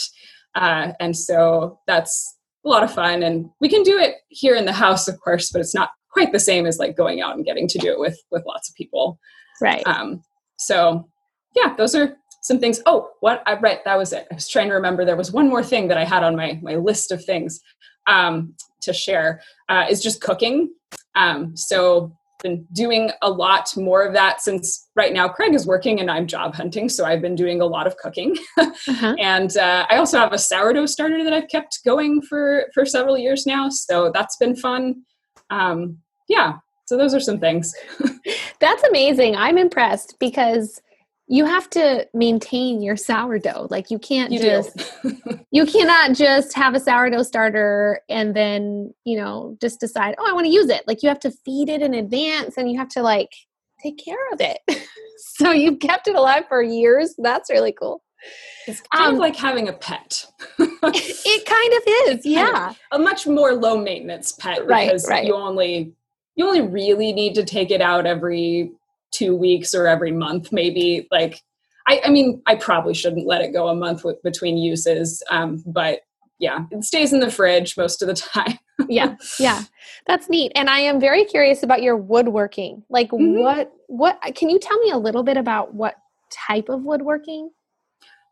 uh, 0.55 0.93
and 1.01 1.17
so 1.17 1.79
that's 1.87 2.37
a 2.65 2.69
lot 2.69 2.83
of 2.83 2.93
fun. 2.93 3.23
And 3.23 3.49
we 3.61 3.69
can 3.69 3.83
do 3.83 3.99
it 3.99 4.17
here 4.29 4.57
in 4.57 4.65
the 4.65 4.73
house, 4.73 5.09
of 5.09 5.21
course, 5.21 5.51
but 5.51 5.61
it's 5.61 5.75
not 5.75 5.91
quite 6.11 6.33
the 6.33 6.41
same 6.41 6.67
as 6.67 6.79
like 6.79 6.97
going 6.97 7.21
out 7.21 7.37
and 7.37 7.45
getting 7.45 7.69
to 7.69 7.79
do 7.79 7.93
it 7.93 7.99
with 7.99 8.19
with 8.31 8.45
lots 8.47 8.69
of 8.69 8.75
people. 8.75 9.19
Right. 9.61 9.87
Um, 9.87 10.23
so 10.59 11.09
yeah, 11.55 11.75
those 11.77 11.95
are 11.95 12.17
some 12.47 12.61
things. 12.61 12.81
Oh, 12.87 13.11
what 13.21 13.43
I 13.47 13.59
right, 13.59 13.85
that 13.85 13.99
was 13.99 14.13
it. 14.13 14.27
I 14.31 14.35
was 14.35 14.49
trying 14.49 14.69
to 14.69 14.75
remember. 14.75 15.05
There 15.05 15.17
was 15.17 15.33
one 15.33 15.49
more 15.49 15.65
thing 15.65 15.89
that 15.89 15.99
I 15.99 16.05
had 16.05 16.23
on 16.23 16.37
my 16.37 16.59
my 16.63 16.77
list 16.77 17.11
of 17.11 17.25
things 17.25 17.61
um, 18.07 18.55
to 18.83 18.93
share. 18.93 19.41
Uh, 19.69 19.87
is 19.91 20.03
just 20.03 20.21
cooking. 20.21 20.71
Um, 21.17 21.57
so 21.57 22.13
been 22.43 22.67
doing 22.73 23.11
a 23.23 23.31
lot 23.31 23.75
more 23.77 24.05
of 24.05 24.13
that 24.13 24.41
since 24.41 24.89
right 24.95 25.13
now 25.13 25.27
Craig 25.27 25.55
is 25.55 25.67
working 25.67 26.01
and 26.01 26.11
I'm 26.11 26.27
job 26.27 26.55
hunting. 26.55 26.89
So 26.89 27.05
I've 27.05 27.23
been 27.23 27.35
doing 27.35 27.61
a 27.61 27.67
lot 27.67 27.87
of 27.87 27.97
cooking. 27.97 28.37
uh-huh. 28.59 29.17
And 29.19 29.57
uh, 29.57 29.87
I 29.91 29.97
also 29.97 30.19
have 30.19 30.33
a 30.33 30.39
sourdough 30.39 30.87
starter 30.87 31.25
that 31.25 31.33
I've 31.33 31.49
kept 31.49 31.81
going 31.85 32.23
for 32.23 32.67
for 32.75 32.85
several 32.85 33.19
years 33.19 33.47
now. 33.47 33.69
So 33.71 34.11
that's 34.13 34.37
been 34.37 34.55
fun. 34.55 35.03
Um, 35.51 35.99
yeah. 36.29 36.55
So 36.85 36.97
those 36.97 37.15
are 37.15 37.21
some 37.21 37.41
things. 37.41 37.75
that's 38.61 38.85
amazing. 38.85 39.35
I'm 39.35 39.59
impressed 39.59 40.17
because 40.21 40.81
you 41.29 41.45
have 41.45 41.69
to 41.69 42.07
maintain 42.15 42.81
your 42.81 42.97
sourdough 42.97 43.67
like 43.71 43.91
you 43.91 43.99
can't 43.99 44.33
you 44.33 44.39
just 44.39 44.93
you 45.51 45.67
cannot 45.67 46.15
just 46.15 46.55
have 46.55 46.75
a 46.75 46.81
sourdough 46.81 47.25
starter 47.25 48.01
and 48.09 48.37
then 48.37 48.95
you 49.05 49.17
know 49.17 49.57
just 49.61 49.81
decide 49.81 50.15
oh 50.19 50.29
i 50.29 50.33
want 50.33 50.47
to 50.47 50.53
use 50.53 50.71
it. 50.71 50.87
Like 50.87 51.03
you 51.03 51.09
have 51.09 51.21
to 51.21 51.31
feed 51.31 51.69
it 51.69 51.83
in 51.83 51.95
advance 51.95 52.57
and 52.57 52.71
you 52.71 52.79
have 52.79 52.89
to 52.91 53.03
like 53.03 53.31
take 53.83 54.03
care 54.03 54.17
of 54.33 54.41
it. 54.41 54.59
So 55.19 55.51
you've 55.51 55.81
kept 55.81 56.09
it 56.09 56.15
alive 56.15 56.45
for 56.47 56.63
years. 56.63 57.15
That's 57.17 57.51
really 57.51 57.73
cool. 57.73 58.03
It's 58.67 58.83
kind 58.95 59.09
um, 59.09 59.15
of 59.15 59.19
like 59.19 59.35
having 59.35 59.69
a 59.69 59.73
pet. 59.73 60.27
It 60.59 61.47
kind 61.47 62.11
of 62.11 62.19
is 62.19 62.27
yeah. 62.27 62.75
a 62.93 62.99
much 62.99 63.27
more 63.27 63.55
low 63.55 63.79
maintenance 63.79 64.33
pet 64.33 64.67
because 64.67 65.09
right, 65.09 65.15
right. 65.17 65.27
you 65.27 65.35
only 65.35 65.93
you 66.37 66.47
only 66.47 66.63
really 66.63 67.15
need 67.15 67.35
to 67.35 67.45
take 67.45 67.71
it 67.71 67.81
out 67.81 68.07
every 68.07 68.73
two 69.17 69.35
weeks 69.35 69.75
or 69.75 69.87
every 69.87 70.13
month, 70.13 70.53
maybe. 70.53 71.09
Like, 71.11 71.43
I, 71.89 72.03
I 72.05 72.11
mean, 72.11 72.43
I 72.47 72.57
probably 72.57 72.95
shouldn't 72.95 73.27
let 73.27 73.43
it 73.43 73.53
go 73.53 73.69
a 73.69 73.75
month 73.75 74.03
between 74.23 74.59
uses, 74.59 75.23
um, 75.31 75.63
but 75.67 76.01
yeah, 76.39 76.67
it 76.71 76.85
stays 76.85 77.13
in 77.13 77.21
the 77.21 77.31
fridge 77.31 77.77
most 77.77 78.03
of 78.03 78.09
the 78.09 78.15
time. 78.15 78.59
yeah, 78.89 79.17
yeah, 79.39 79.63
that's 80.07 80.29
neat. 80.29 80.53
And 80.55 80.69
I 80.69 80.81
am 80.81 81.01
very 81.01 81.25
curious 81.25 81.63
about 81.63 81.83
your 81.83 81.97
woodworking. 81.97 82.83
Like, 82.91 83.11
mm-hmm. 83.11 83.41
what, 83.41 83.73
what? 83.87 84.21
Can 84.35 84.51
you 84.51 84.59
tell 84.59 84.79
me 84.81 84.91
a 84.91 84.99
little 84.99 85.23
bit 85.23 85.37
about 85.37 85.75
what 85.75 85.95
type 86.31 86.69
of 86.69 86.83
woodworking? 86.83 87.51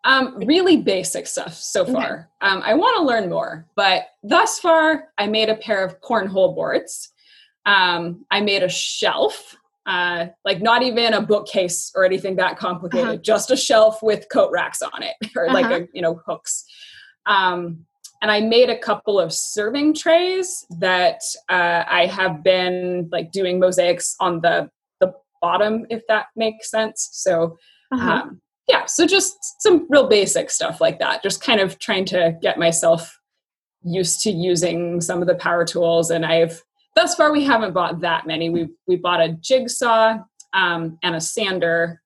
Um, 0.04 0.36
really 0.46 0.76
basic 0.76 1.26
stuff 1.26 1.54
so 1.54 1.86
far. 1.86 2.28
Okay. 2.42 2.52
Um, 2.52 2.60
I 2.62 2.74
want 2.74 2.98
to 2.98 3.04
learn 3.04 3.30
more, 3.30 3.66
but 3.74 4.08
thus 4.22 4.58
far, 4.58 5.04
I 5.16 5.26
made 5.26 5.48
a 5.48 5.56
pair 5.56 5.82
of 5.82 5.98
cornhole 6.02 6.54
boards. 6.54 7.10
Um, 7.64 8.26
I 8.30 8.42
made 8.42 8.62
a 8.62 8.68
shelf 8.68 9.56
uh, 9.86 10.26
like 10.44 10.62
not 10.62 10.82
even 10.82 11.12
a 11.12 11.20
bookcase 11.20 11.92
or 11.94 12.04
anything 12.04 12.36
that 12.36 12.58
complicated, 12.58 13.06
uh-huh. 13.06 13.16
just 13.18 13.50
a 13.50 13.56
shelf 13.56 14.02
with 14.02 14.26
coat 14.32 14.50
racks 14.50 14.80
on 14.82 15.02
it 15.02 15.14
or 15.36 15.46
uh-huh. 15.46 15.54
like 15.54 15.70
a, 15.70 15.88
you 15.92 16.02
know 16.02 16.20
hooks. 16.26 16.64
Um, 17.26 17.84
and 18.22 18.30
I 18.30 18.40
made 18.40 18.70
a 18.70 18.78
couple 18.78 19.20
of 19.20 19.32
serving 19.34 19.94
trays 19.94 20.64
that 20.78 21.20
uh, 21.50 21.84
I 21.86 22.06
have 22.06 22.42
been 22.42 23.08
like 23.12 23.32
doing 23.32 23.58
mosaics 23.58 24.16
on 24.20 24.40
the 24.40 24.70
the 25.00 25.12
bottom, 25.42 25.84
if 25.90 26.02
that 26.08 26.26
makes 26.34 26.70
sense. 26.70 27.10
So 27.12 27.58
uh-huh. 27.92 28.10
um, 28.10 28.40
yeah, 28.66 28.86
so 28.86 29.06
just 29.06 29.60
some 29.60 29.86
real 29.90 30.08
basic 30.08 30.50
stuff 30.50 30.80
like 30.80 30.98
that. 31.00 31.22
Just 31.22 31.42
kind 31.42 31.60
of 31.60 31.78
trying 31.78 32.06
to 32.06 32.38
get 32.40 32.58
myself 32.58 33.20
used 33.82 34.22
to 34.22 34.30
using 34.30 35.02
some 35.02 35.20
of 35.20 35.28
the 35.28 35.34
power 35.34 35.66
tools, 35.66 36.10
and 36.10 36.24
I've 36.24 36.62
thus 36.94 37.14
far 37.14 37.32
we 37.32 37.44
haven't 37.44 37.72
bought 37.72 38.00
that 38.00 38.26
many. 38.26 38.50
We 38.50 38.68
we 38.86 38.96
bought 38.96 39.20
a 39.20 39.32
jigsaw 39.40 40.18
um, 40.52 40.98
and 41.02 41.14
a 41.14 41.20
sander. 41.20 42.00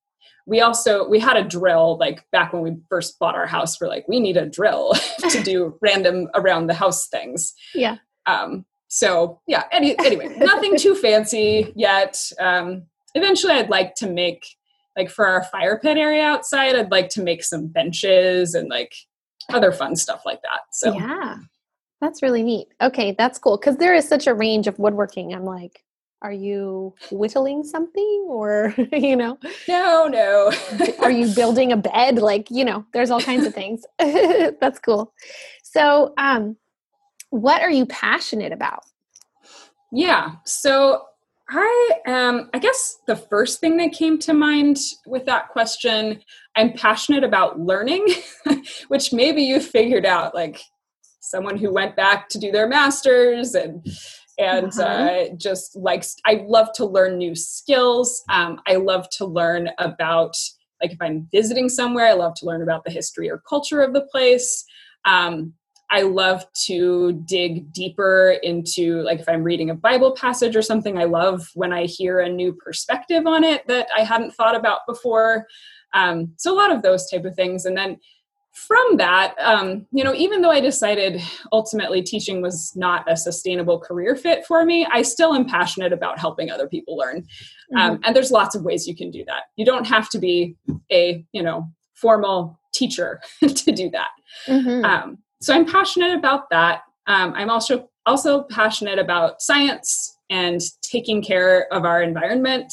We 0.46 0.60
also 0.60 1.08
we 1.08 1.20
had 1.20 1.36
a 1.36 1.44
drill 1.44 1.98
like 1.98 2.24
back 2.32 2.52
when 2.52 2.62
we 2.62 2.76
first 2.88 3.18
bought 3.18 3.34
our 3.34 3.46
house. 3.46 3.80
We're 3.80 3.88
like 3.88 4.06
we 4.08 4.20
need 4.20 4.36
a 4.36 4.46
drill 4.46 4.94
to 5.30 5.42
do 5.42 5.78
random 5.82 6.28
around 6.34 6.66
the 6.66 6.74
house 6.74 7.08
things. 7.08 7.54
Yeah. 7.74 7.96
Um 8.26 8.64
so 8.88 9.40
yeah 9.46 9.64
any, 9.70 9.98
anyway 10.04 10.34
nothing 10.38 10.76
too 10.76 10.94
fancy 10.94 11.72
yet. 11.76 12.20
Um 12.38 12.84
eventually 13.14 13.54
i'd 13.54 13.70
like 13.70 13.94
to 13.94 14.08
make 14.08 14.44
like 14.96 15.10
for 15.10 15.26
our 15.26 15.42
fire 15.44 15.78
pit 15.78 15.96
area 15.96 16.22
outside 16.22 16.76
i'd 16.76 16.90
like 16.90 17.08
to 17.08 17.22
make 17.22 17.42
some 17.42 17.66
benches 17.66 18.54
and 18.54 18.68
like 18.68 18.94
other 19.52 19.72
fun 19.72 19.96
stuff 19.96 20.22
like 20.26 20.42
that 20.42 20.60
so. 20.72 20.94
Yeah 20.94 21.36
that's 22.00 22.22
really 22.22 22.42
neat. 22.42 22.68
Okay, 22.80 23.14
that's 23.16 23.38
cool 23.38 23.56
because 23.56 23.76
there 23.76 23.94
is 23.94 24.08
such 24.08 24.26
a 24.26 24.34
range 24.34 24.66
of 24.66 24.78
woodworking. 24.78 25.34
I'm 25.34 25.44
like, 25.44 25.84
are 26.22 26.32
you 26.32 26.94
whittling 27.10 27.64
something 27.64 28.26
or, 28.28 28.74
you 28.92 29.16
know? 29.16 29.38
No, 29.68 30.08
no. 30.08 30.52
are 31.00 31.10
you 31.10 31.32
building 31.34 31.72
a 31.72 31.76
bed? 31.76 32.18
Like, 32.18 32.50
you 32.50 32.64
know, 32.64 32.84
there's 32.92 33.10
all 33.10 33.20
kinds 33.20 33.46
of 33.46 33.54
things. 33.54 33.84
that's 33.98 34.78
cool. 34.80 35.12
So, 35.62 36.14
um, 36.18 36.56
what 37.30 37.62
are 37.62 37.70
you 37.70 37.86
passionate 37.86 38.52
about? 38.52 38.84
Yeah. 39.92 40.36
So, 40.44 41.02
I 41.50 41.92
am, 42.06 42.50
I 42.52 42.58
guess 42.58 42.98
the 43.06 43.16
first 43.16 43.60
thing 43.60 43.78
that 43.78 43.92
came 43.92 44.18
to 44.18 44.34
mind 44.34 44.76
with 45.06 45.24
that 45.26 45.48
question, 45.48 46.20
I'm 46.56 46.74
passionate 46.74 47.24
about 47.24 47.58
learning, 47.58 48.06
which 48.88 49.14
maybe 49.14 49.42
you 49.42 49.58
figured 49.58 50.04
out 50.04 50.34
like 50.34 50.60
someone 51.30 51.56
who 51.56 51.72
went 51.72 51.96
back 51.96 52.28
to 52.30 52.38
do 52.38 52.50
their 52.50 52.68
masters 52.68 53.54
and 53.54 53.86
and 54.38 54.72
uh-huh. 54.78 54.82
uh, 54.82 55.24
just 55.36 55.76
likes 55.76 56.16
i 56.24 56.44
love 56.46 56.68
to 56.74 56.84
learn 56.84 57.18
new 57.18 57.34
skills. 57.34 58.22
Um, 58.28 58.60
i 58.66 58.76
love 58.76 59.08
to 59.10 59.26
learn 59.26 59.70
about 59.78 60.34
like 60.82 60.92
if 60.92 60.98
i'm 61.00 61.28
visiting 61.32 61.68
somewhere 61.68 62.06
i 62.06 62.12
love 62.12 62.34
to 62.36 62.46
learn 62.46 62.62
about 62.62 62.84
the 62.84 62.90
history 62.90 63.30
or 63.30 63.42
culture 63.48 63.80
of 63.80 63.92
the 63.92 64.02
place. 64.02 64.64
Um, 65.04 65.54
i 65.90 66.02
love 66.02 66.44
to 66.66 67.12
dig 67.24 67.72
deeper 67.72 68.36
into 68.42 69.02
like 69.02 69.20
if 69.20 69.28
i'm 69.28 69.42
reading 69.42 69.70
a 69.70 69.74
bible 69.74 70.12
passage 70.12 70.54
or 70.54 70.62
something 70.62 70.98
i 70.98 71.04
love 71.04 71.48
when 71.54 71.72
i 71.72 71.84
hear 71.84 72.20
a 72.20 72.28
new 72.28 72.52
perspective 72.52 73.26
on 73.26 73.42
it 73.42 73.66
that 73.66 73.88
i 73.96 74.02
hadn't 74.02 74.34
thought 74.34 74.54
about 74.54 74.80
before. 74.86 75.46
Um, 75.94 76.32
so 76.36 76.52
a 76.52 76.56
lot 76.56 76.72
of 76.72 76.82
those 76.82 77.08
type 77.10 77.24
of 77.24 77.34
things. 77.34 77.64
And 77.64 77.76
then 77.76 77.98
from 78.66 78.96
that, 78.96 79.34
um, 79.38 79.86
you 79.92 80.02
know, 80.02 80.14
even 80.14 80.42
though 80.42 80.50
I 80.50 80.60
decided 80.60 81.20
ultimately 81.52 82.02
teaching 82.02 82.42
was 82.42 82.72
not 82.74 83.10
a 83.10 83.16
sustainable 83.16 83.78
career 83.78 84.16
fit 84.16 84.44
for 84.46 84.64
me, 84.64 84.86
I 84.92 85.02
still 85.02 85.34
am 85.34 85.46
passionate 85.46 85.92
about 85.92 86.18
helping 86.18 86.50
other 86.50 86.68
people 86.68 86.96
learn. 86.96 87.16
Um, 87.16 87.22
mm-hmm. 87.22 87.78
Um, 87.78 88.00
and 88.04 88.16
there's 88.16 88.30
lots 88.30 88.54
of 88.54 88.62
ways 88.62 88.86
you 88.86 88.96
can 88.96 89.10
do 89.10 89.24
that. 89.26 89.44
You 89.56 89.64
don't 89.64 89.86
have 89.86 90.08
to 90.10 90.18
be 90.18 90.56
a, 90.90 91.24
you 91.32 91.42
know, 91.42 91.68
formal 91.94 92.58
teacher 92.72 93.20
to 93.40 93.72
do 93.72 93.90
that. 93.90 94.10
Mm-hmm. 94.46 94.84
Um, 94.84 95.18
so 95.40 95.54
I'm 95.54 95.64
passionate 95.64 96.16
about 96.16 96.50
that. 96.50 96.82
Um, 97.06 97.32
I'm 97.34 97.50
also 97.50 97.88
also 98.06 98.42
passionate 98.44 98.98
about 98.98 99.42
science 99.42 100.16
and 100.30 100.60
taking 100.82 101.22
care 101.22 101.72
of 101.72 101.84
our 101.84 102.02
environment 102.02 102.72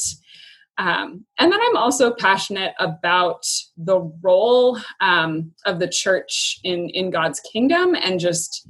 um, 0.78 1.24
and 1.38 1.50
then 1.50 1.60
I'm 1.60 1.76
also 1.76 2.12
passionate 2.12 2.74
about 2.78 3.46
the 3.76 4.00
role 4.20 4.78
um, 5.00 5.52
of 5.64 5.78
the 5.78 5.88
church 5.88 6.60
in, 6.64 6.90
in 6.90 7.10
God's 7.10 7.40
kingdom 7.40 7.94
and 7.94 8.20
just 8.20 8.68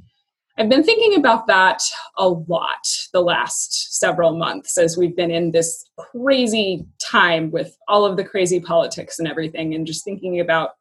I've 0.59 0.69
been 0.69 0.83
thinking 0.83 1.19
about 1.19 1.45
that 1.47 1.83
a 2.17 2.27
lot 2.27 2.87
the 3.13 3.21
last 3.21 3.99
several 3.99 4.35
months 4.35 4.77
as 4.77 4.97
we've 4.97 5.15
been 5.15 5.29
in 5.29 5.51
this 5.51 5.85
crazy 5.97 6.85
time 6.99 7.51
with 7.51 7.77
all 7.87 8.05
of 8.05 8.17
the 8.17 8.23
crazy 8.23 8.59
politics 8.59 9.19
and 9.19 9.27
everything 9.27 9.75
and 9.75 9.85
just 9.85 10.03
thinking 10.03 10.39
about 10.39 10.71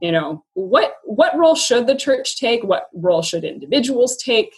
you 0.00 0.10
know 0.10 0.44
what 0.54 0.96
what 1.04 1.36
role 1.38 1.54
should 1.54 1.86
the 1.86 1.94
church 1.94 2.38
take? 2.38 2.64
What 2.64 2.88
role 2.94 3.22
should 3.22 3.44
individuals 3.44 4.16
take? 4.16 4.52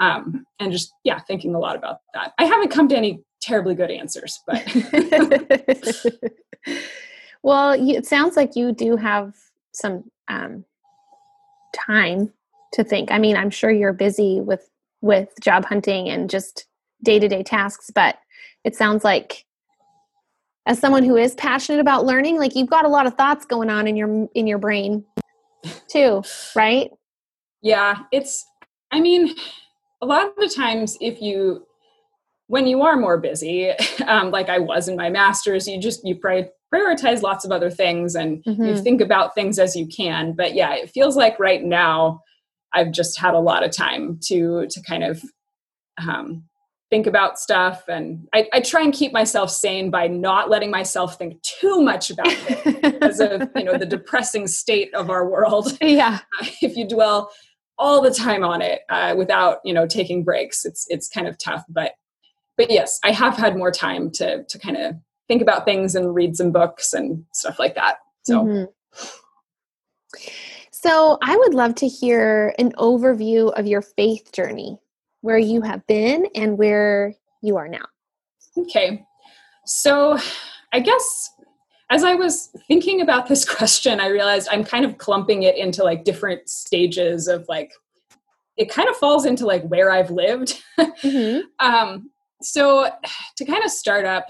Um, 0.00 0.46
and 0.58 0.72
just 0.72 0.90
yeah 1.04 1.18
thinking 1.18 1.54
a 1.54 1.58
lot 1.58 1.76
about 1.76 1.98
that. 2.14 2.32
I 2.38 2.44
haven't 2.44 2.70
come 2.70 2.88
to 2.88 2.96
any 2.96 3.22
terribly 3.40 3.74
good 3.74 3.90
answers 3.90 4.40
but 4.46 4.62
well 7.42 7.72
it 7.72 8.06
sounds 8.06 8.36
like 8.36 8.54
you 8.54 8.72
do 8.72 8.96
have 8.96 9.34
some 9.72 10.04
um, 10.28 10.64
time 11.74 12.32
to 12.72 12.84
think. 12.84 13.10
I 13.10 13.18
mean 13.18 13.36
i'm 13.36 13.50
sure 13.50 13.70
you're 13.70 13.92
busy 13.92 14.40
with 14.40 14.68
with 15.00 15.28
job 15.40 15.64
hunting 15.64 16.08
and 16.08 16.28
just 16.28 16.66
day-to-day 17.02 17.42
tasks 17.42 17.90
but 17.94 18.18
it 18.64 18.76
sounds 18.76 19.04
like 19.04 19.46
as 20.66 20.78
someone 20.78 21.02
who 21.02 21.16
is 21.16 21.34
passionate 21.34 21.80
about 21.80 22.04
learning 22.04 22.38
like 22.38 22.54
you've 22.54 22.68
got 22.68 22.84
a 22.84 22.88
lot 22.88 23.06
of 23.06 23.14
thoughts 23.14 23.46
going 23.46 23.70
on 23.70 23.86
in 23.86 23.96
your 23.96 24.28
in 24.34 24.46
your 24.46 24.58
brain 24.58 25.04
too 25.88 26.22
right? 26.54 26.90
Yeah 27.62 28.00
it's 28.12 28.46
i 28.92 29.00
mean 29.00 29.34
a 30.02 30.06
lot 30.06 30.26
of 30.26 30.34
the 30.36 30.48
times 30.48 30.96
if 31.00 31.20
you 31.20 31.66
when 32.50 32.66
you 32.66 32.82
are 32.82 32.96
more 32.96 33.16
busy, 33.16 33.70
um, 34.06 34.32
like 34.32 34.48
I 34.48 34.58
was 34.58 34.88
in 34.88 34.96
my 34.96 35.08
master's, 35.08 35.68
you 35.68 35.80
just 35.80 36.04
you 36.04 36.16
prioritize 36.16 37.22
lots 37.22 37.44
of 37.44 37.52
other 37.52 37.70
things 37.70 38.16
and 38.16 38.44
mm-hmm. 38.44 38.64
you 38.64 38.76
think 38.76 39.00
about 39.00 39.36
things 39.36 39.58
as 39.58 39.76
you 39.76 39.86
can. 39.86 40.32
But 40.32 40.54
yeah, 40.54 40.74
it 40.74 40.90
feels 40.90 41.16
like 41.16 41.38
right 41.38 41.62
now 41.62 42.22
I've 42.72 42.90
just 42.90 43.20
had 43.20 43.34
a 43.34 43.38
lot 43.38 43.62
of 43.62 43.70
time 43.70 44.18
to 44.24 44.66
to 44.68 44.82
kind 44.82 45.04
of 45.04 45.22
um, 45.96 46.42
think 46.90 47.06
about 47.06 47.38
stuff 47.38 47.84
and 47.86 48.26
I, 48.34 48.48
I, 48.52 48.60
try 48.60 48.82
and 48.82 48.92
keep 48.92 49.12
myself 49.12 49.50
sane 49.50 49.90
by 49.90 50.08
not 50.08 50.50
letting 50.50 50.72
myself 50.72 51.16
think 51.16 51.40
too 51.42 51.80
much 51.82 52.10
about 52.10 52.26
it 52.26 52.82
because 52.82 53.20
of 53.20 53.48
you 53.54 53.64
know 53.64 53.78
the 53.78 53.86
depressing 53.86 54.48
state 54.48 54.92
of 54.94 55.08
our 55.08 55.28
world 55.28 55.78
yeah 55.80 56.18
uh, 56.40 56.46
if 56.62 56.76
you 56.76 56.88
dwell 56.88 57.30
all 57.78 58.00
the 58.00 58.10
time 58.10 58.42
on 58.42 58.60
it 58.60 58.80
uh, 58.88 59.14
without 59.16 59.58
you 59.64 59.72
know 59.72 59.86
taking 59.86 60.24
breaks 60.24 60.64
it's 60.64 60.86
it's 60.88 61.08
kind 61.08 61.28
of 61.28 61.38
tough 61.38 61.62
but 61.68 61.92
but 62.60 62.70
yes 62.70 62.98
i 63.04 63.10
have 63.10 63.36
had 63.36 63.56
more 63.56 63.70
time 63.70 64.10
to 64.10 64.44
to 64.44 64.58
kind 64.58 64.76
of 64.76 64.94
think 65.28 65.42
about 65.42 65.64
things 65.64 65.94
and 65.94 66.14
read 66.14 66.36
some 66.36 66.50
books 66.50 66.92
and 66.92 67.24
stuff 67.32 67.58
like 67.58 67.74
that 67.74 67.96
so 68.22 68.44
mm-hmm. 68.44 70.24
so 70.70 71.18
i 71.22 71.36
would 71.36 71.54
love 71.54 71.74
to 71.74 71.86
hear 71.86 72.54
an 72.58 72.72
overview 72.72 73.52
of 73.58 73.66
your 73.66 73.82
faith 73.82 74.32
journey 74.32 74.78
where 75.22 75.38
you 75.38 75.60
have 75.62 75.86
been 75.86 76.26
and 76.34 76.58
where 76.58 77.14
you 77.42 77.56
are 77.56 77.68
now. 77.68 77.84
Okay. 78.56 79.04
So, 79.66 80.18
I 80.72 80.80
guess 80.80 81.30
as 81.90 82.04
I 82.04 82.14
was 82.14 82.50
thinking 82.68 83.00
about 83.00 83.26
this 83.26 83.44
question, 83.56 84.00
I 84.00 84.08
realized 84.08 84.48
I'm 84.50 84.64
kind 84.64 84.84
of 84.84 84.98
clumping 84.98 85.42
it 85.42 85.56
into 85.56 85.84
like 85.84 86.04
different 86.04 86.48
stages 86.48 87.28
of 87.28 87.46
like, 87.48 87.72
it 88.56 88.70
kind 88.70 88.88
of 88.88 88.96
falls 88.96 89.24
into 89.24 89.46
like 89.46 89.64
where 89.64 89.90
I've 89.90 90.10
lived. 90.10 90.62
Mm-hmm. 91.02 91.40
um, 91.64 92.10
so, 92.42 92.90
to 93.36 93.44
kind 93.44 93.64
of 93.64 93.70
start 93.70 94.04
up, 94.04 94.26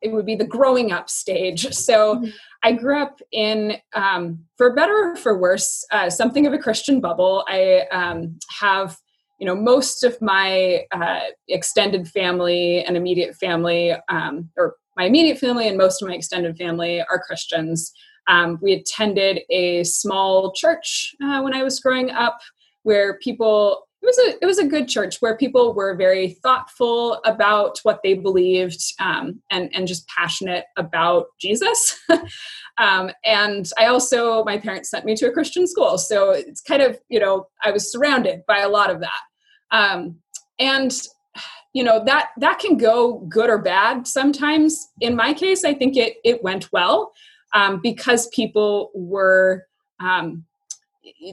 it 0.00 0.12
would 0.12 0.26
be 0.26 0.36
the 0.36 0.46
growing 0.46 0.92
up 0.92 1.10
stage. 1.10 1.72
So, 1.74 2.16
mm-hmm. 2.16 2.30
I 2.64 2.72
grew 2.72 3.02
up 3.02 3.20
in, 3.32 3.74
um, 3.92 4.38
for 4.56 4.74
better 4.74 5.12
or 5.12 5.16
for 5.16 5.36
worse, 5.38 5.84
uh, 5.90 6.10
something 6.10 6.46
of 6.46 6.52
a 6.52 6.58
Christian 6.58 7.00
bubble. 7.00 7.44
I 7.48 7.86
um, 7.90 8.38
have 8.60 8.96
you 9.42 9.46
know 9.46 9.56
most 9.56 10.04
of 10.04 10.16
my 10.22 10.84
uh, 10.92 11.22
extended 11.48 12.06
family 12.06 12.84
and 12.84 12.96
immediate 12.96 13.34
family 13.34 13.92
um, 14.08 14.48
or 14.56 14.76
my 14.96 15.04
immediate 15.04 15.36
family 15.36 15.66
and 15.66 15.76
most 15.76 16.00
of 16.00 16.08
my 16.08 16.14
extended 16.14 16.56
family 16.56 17.00
are 17.00 17.20
christians 17.26 17.92
um, 18.28 18.60
we 18.62 18.72
attended 18.72 19.40
a 19.50 19.82
small 19.82 20.52
church 20.52 21.12
uh, 21.24 21.40
when 21.40 21.54
i 21.54 21.64
was 21.64 21.80
growing 21.80 22.08
up 22.10 22.38
where 22.84 23.18
people 23.18 23.88
it 24.02 24.06
was 24.06 24.18
a 24.18 24.38
it 24.42 24.46
was 24.46 24.58
a 24.58 24.66
good 24.66 24.88
church 24.88 25.18
where 25.20 25.36
people 25.36 25.74
were 25.74 25.94
very 25.94 26.30
thoughtful 26.42 27.20
about 27.24 27.78
what 27.84 28.00
they 28.02 28.14
believed 28.14 28.80
um, 28.98 29.40
and 29.50 29.70
and 29.74 29.86
just 29.86 30.08
passionate 30.08 30.64
about 30.76 31.26
Jesus. 31.40 31.98
um, 32.78 33.10
and 33.24 33.70
I 33.78 33.86
also 33.86 34.42
my 34.44 34.58
parents 34.58 34.90
sent 34.90 35.04
me 35.04 35.14
to 35.16 35.28
a 35.28 35.32
Christian 35.32 35.68
school, 35.68 35.98
so 35.98 36.30
it's 36.30 36.60
kind 36.60 36.82
of 36.82 36.98
you 37.08 37.20
know 37.20 37.46
I 37.62 37.70
was 37.70 37.92
surrounded 37.92 38.42
by 38.48 38.58
a 38.58 38.68
lot 38.68 38.90
of 38.90 39.00
that. 39.00 39.20
Um, 39.70 40.16
and 40.58 40.92
you 41.72 41.84
know 41.84 42.04
that 42.04 42.30
that 42.38 42.58
can 42.58 42.76
go 42.76 43.20
good 43.28 43.48
or 43.48 43.58
bad 43.58 44.06
sometimes 44.06 44.88
in 45.00 45.16
my 45.16 45.32
case 45.32 45.64
i 45.64 45.72
think 45.72 45.96
it 45.96 46.16
it 46.22 46.42
went 46.42 46.70
well 46.70 47.12
um, 47.54 47.80
because 47.82 48.28
people 48.28 48.90
were 48.94 49.66
um, 50.00 50.44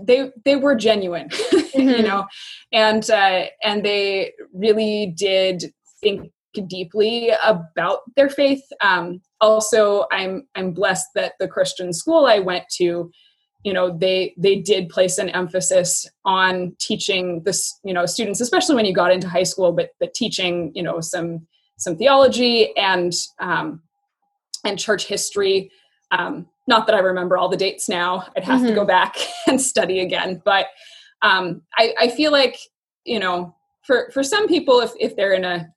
they 0.03 0.31
they 0.45 0.55
were 0.55 0.75
genuine 0.75 1.29
mm-hmm. 1.29 1.79
you 1.79 2.01
know 2.01 2.25
and 2.71 3.09
uh, 3.09 3.45
and 3.63 3.83
they 3.83 4.33
really 4.53 5.13
did 5.17 5.65
think 6.01 6.31
deeply 6.67 7.31
about 7.45 7.99
their 8.15 8.29
faith 8.29 8.63
um, 8.81 9.21
also 9.39 10.05
i'm 10.11 10.47
i'm 10.55 10.71
blessed 10.71 11.07
that 11.15 11.33
the 11.39 11.47
christian 11.47 11.93
school 11.93 12.25
i 12.25 12.39
went 12.39 12.63
to 12.69 13.11
you 13.63 13.73
know 13.73 13.95
they 13.97 14.33
they 14.37 14.55
did 14.55 14.89
place 14.89 15.17
an 15.17 15.29
emphasis 15.29 16.07
on 16.25 16.75
teaching 16.79 17.43
this 17.43 17.79
you 17.83 17.93
know 17.93 18.05
students 18.05 18.41
especially 18.41 18.75
when 18.75 18.85
you 18.85 18.93
got 18.93 19.11
into 19.11 19.27
high 19.29 19.43
school 19.43 19.71
but 19.71 19.89
but 19.99 20.13
teaching 20.13 20.71
you 20.73 20.83
know 20.83 20.99
some 20.99 21.45
some 21.77 21.95
theology 21.95 22.75
and 22.75 23.13
um, 23.39 23.81
and 24.65 24.79
church 24.79 25.05
history 25.05 25.71
um, 26.11 26.47
not 26.69 26.87
that 26.87 26.95
i 26.95 26.99
remember 26.99 27.37
all 27.37 27.49
the 27.49 27.57
dates 27.57 27.89
now 27.89 28.25
i'd 28.37 28.43
have 28.45 28.59
mm-hmm. 28.59 28.67
to 28.67 28.73
go 28.73 28.81
mm-hmm. 28.81 28.87
back 28.87 29.17
and 29.47 29.61
study 29.61 29.99
again 29.99 30.41
but 30.45 30.67
um, 31.21 31.63
I, 31.77 31.93
I 31.99 32.07
feel 32.09 32.31
like 32.31 32.57
you 33.03 33.19
know 33.19 33.53
for 33.81 34.09
for 34.13 34.23
some 34.23 34.47
people 34.47 34.79
if 34.79 34.91
if 34.97 35.17
they're 35.17 35.33
in 35.33 35.43
a 35.43 35.67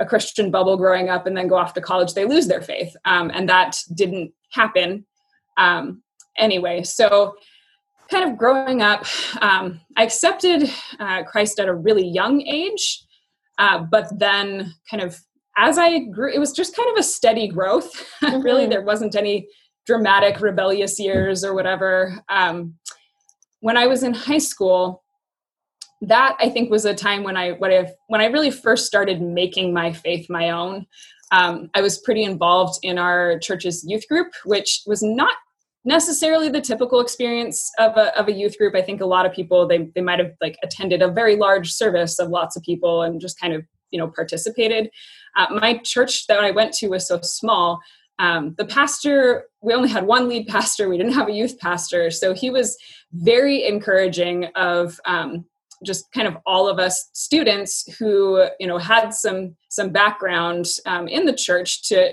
a 0.00 0.06
christian 0.06 0.50
bubble 0.50 0.76
growing 0.76 1.08
up 1.08 1.26
and 1.26 1.36
then 1.36 1.46
go 1.46 1.56
off 1.56 1.74
to 1.74 1.80
college 1.80 2.14
they 2.14 2.24
lose 2.24 2.48
their 2.48 2.62
faith 2.62 2.96
um, 3.04 3.30
and 3.32 3.48
that 3.48 3.78
didn't 3.94 4.32
happen 4.50 5.04
um, 5.58 6.02
anyway, 6.38 6.82
so 6.82 7.34
kind 8.10 8.30
of 8.30 8.38
growing 8.38 8.80
up, 8.80 9.04
um, 9.42 9.80
I 9.96 10.04
accepted 10.04 10.70
uh, 10.98 11.24
Christ 11.24 11.58
at 11.60 11.68
a 11.68 11.74
really 11.74 12.06
young 12.06 12.40
age, 12.42 13.04
uh, 13.58 13.80
but 13.90 14.06
then 14.18 14.72
kind 14.90 15.02
of 15.02 15.18
as 15.58 15.76
I 15.76 15.98
grew, 15.98 16.32
it 16.32 16.38
was 16.38 16.52
just 16.52 16.76
kind 16.76 16.88
of 16.90 16.96
a 16.96 17.02
steady 17.02 17.48
growth. 17.48 17.90
Mm-hmm. 18.18 18.42
really, 18.42 18.66
there 18.66 18.82
wasn't 18.82 19.14
any 19.14 19.46
dramatic 19.88 20.42
rebellious 20.42 21.00
years 21.00 21.42
or 21.42 21.54
whatever. 21.54 22.22
Um, 22.28 22.74
when 23.60 23.78
I 23.78 23.86
was 23.86 24.02
in 24.02 24.12
high 24.12 24.38
school, 24.38 25.02
that 26.02 26.36
I 26.38 26.50
think 26.50 26.70
was 26.70 26.84
a 26.84 26.94
time 26.94 27.24
when 27.24 27.36
I 27.36 27.52
when 27.52 27.72
I 27.72 27.90
when 28.06 28.20
I 28.20 28.26
really 28.26 28.52
first 28.52 28.86
started 28.86 29.20
making 29.20 29.72
my 29.72 29.92
faith 29.92 30.26
my 30.28 30.50
own. 30.50 30.86
Um, 31.32 31.70
I 31.74 31.80
was 31.80 31.98
pretty 31.98 32.22
involved 32.22 32.78
in 32.82 32.98
our 32.98 33.38
church's 33.40 33.84
youth 33.86 34.06
group, 34.08 34.28
which 34.44 34.82
was 34.86 35.02
not 35.02 35.34
necessarily 35.84 36.50
the 36.50 36.60
typical 36.60 37.00
experience 37.00 37.70
of 37.78 37.96
a, 37.96 38.16
of 38.18 38.28
a 38.28 38.32
youth 38.32 38.58
group 38.58 38.74
i 38.74 38.82
think 38.82 39.00
a 39.00 39.06
lot 39.06 39.24
of 39.24 39.32
people 39.32 39.66
they, 39.66 39.88
they 39.94 40.00
might 40.02 40.18
have 40.18 40.32
like 40.40 40.58
attended 40.64 41.00
a 41.00 41.08
very 41.08 41.36
large 41.36 41.70
service 41.72 42.18
of 42.18 42.28
lots 42.28 42.56
of 42.56 42.62
people 42.64 43.02
and 43.02 43.20
just 43.20 43.40
kind 43.40 43.54
of 43.54 43.62
you 43.92 43.98
know 43.98 44.08
participated 44.08 44.90
uh, 45.36 45.46
my 45.50 45.78
church 45.84 46.26
that 46.26 46.40
i 46.40 46.50
went 46.50 46.72
to 46.74 46.88
was 46.88 47.06
so 47.06 47.18
small 47.22 47.78
um, 48.18 48.54
the 48.58 48.64
pastor 48.64 49.44
we 49.60 49.74
only 49.74 49.88
had 49.88 50.06
one 50.06 50.28
lead 50.28 50.46
pastor. 50.46 50.88
We 50.88 50.98
didn't 50.98 51.14
have 51.14 51.28
a 51.28 51.32
youth 51.32 51.58
pastor. 51.58 52.10
So 52.10 52.34
he 52.34 52.50
was 52.50 52.76
very 53.12 53.66
encouraging 53.66 54.46
of 54.54 55.00
um, 55.04 55.44
just 55.84 56.10
kind 56.12 56.28
of 56.28 56.36
all 56.46 56.68
of 56.68 56.78
us 56.78 57.08
students 57.12 57.84
who 57.98 58.46
you 58.58 58.66
know 58.66 58.78
had 58.78 59.10
some 59.14 59.56
some 59.68 59.90
background 59.90 60.66
um, 60.86 61.08
in 61.08 61.24
the 61.24 61.32
church 61.32 61.82
to 61.88 62.12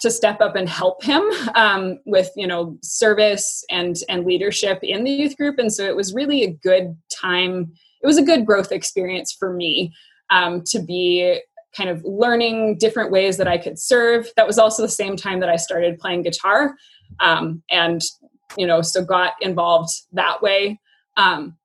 to 0.00 0.10
step 0.10 0.40
up 0.40 0.54
and 0.54 0.68
help 0.68 1.02
him 1.02 1.22
um, 1.54 1.98
with 2.06 2.30
you 2.36 2.46
know 2.46 2.76
service 2.82 3.64
and 3.70 3.96
and 4.08 4.24
leadership 4.24 4.78
in 4.82 5.04
the 5.04 5.10
youth 5.10 5.36
group. 5.36 5.58
And 5.58 5.72
so 5.72 5.84
it 5.84 5.96
was 5.96 6.14
really 6.14 6.44
a 6.44 6.52
good 6.52 6.96
time. 7.10 7.72
It 8.02 8.06
was 8.06 8.18
a 8.18 8.22
good 8.22 8.46
growth 8.46 8.72
experience 8.72 9.32
for 9.32 9.52
me 9.52 9.92
um, 10.30 10.62
to 10.66 10.80
be 10.80 11.40
kind 11.76 11.88
of 11.88 12.02
learning 12.04 12.76
different 12.78 13.10
ways 13.10 13.36
that 13.36 13.48
i 13.48 13.56
could 13.58 13.78
serve. 13.78 14.28
That 14.36 14.46
was 14.46 14.58
also 14.58 14.82
the 14.82 14.88
same 14.88 15.16
time 15.16 15.40
that 15.40 15.48
i 15.48 15.56
started 15.56 15.98
playing 15.98 16.22
guitar 16.22 16.74
um, 17.20 17.62
and 17.70 18.00
you 18.56 18.66
know 18.66 18.82
so 18.82 19.04
got 19.04 19.34
involved 19.40 19.90
that 20.12 20.42
way. 20.42 20.80
Um, 21.16 21.56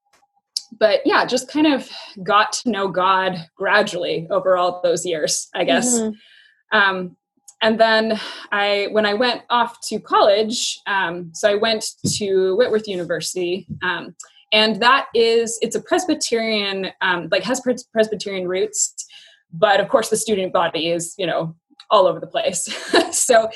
but 0.77 1.01
yeah 1.05 1.25
just 1.25 1.49
kind 1.49 1.67
of 1.67 1.89
got 2.23 2.51
to 2.51 2.69
know 2.69 2.87
god 2.89 3.47
gradually 3.55 4.27
over 4.29 4.57
all 4.57 4.81
those 4.83 5.05
years 5.05 5.47
i 5.55 5.63
guess. 5.63 5.99
Mm-hmm. 5.99 6.77
um, 6.77 7.15
and 7.61 7.79
then 7.79 8.19
I, 8.51 8.89
when 8.91 9.05
I 9.05 9.13
went 9.13 9.41
off 9.49 9.79
to 9.87 9.99
college, 9.99 10.79
um, 10.87 11.31
so 11.33 11.49
I 11.49 11.55
went 11.55 11.85
to 12.17 12.55
Whitworth 12.57 12.87
University, 12.87 13.65
um, 13.81 14.15
and 14.51 14.79
that 14.81 15.07
is 15.15 15.57
it's 15.61 15.75
a 15.75 15.81
Presbyterian, 15.81 16.91
um, 17.01 17.27
like 17.31 17.43
has 17.43 17.61
Presbyterian 17.91 18.47
roots, 18.47 19.07
but 19.51 19.79
of 19.79 19.89
course 19.89 20.09
the 20.09 20.17
student 20.17 20.53
body 20.53 20.89
is 20.89 21.13
you 21.17 21.27
know 21.27 21.55
all 21.89 22.07
over 22.07 22.19
the 22.19 22.27
place. 22.27 22.63
so 23.11 23.49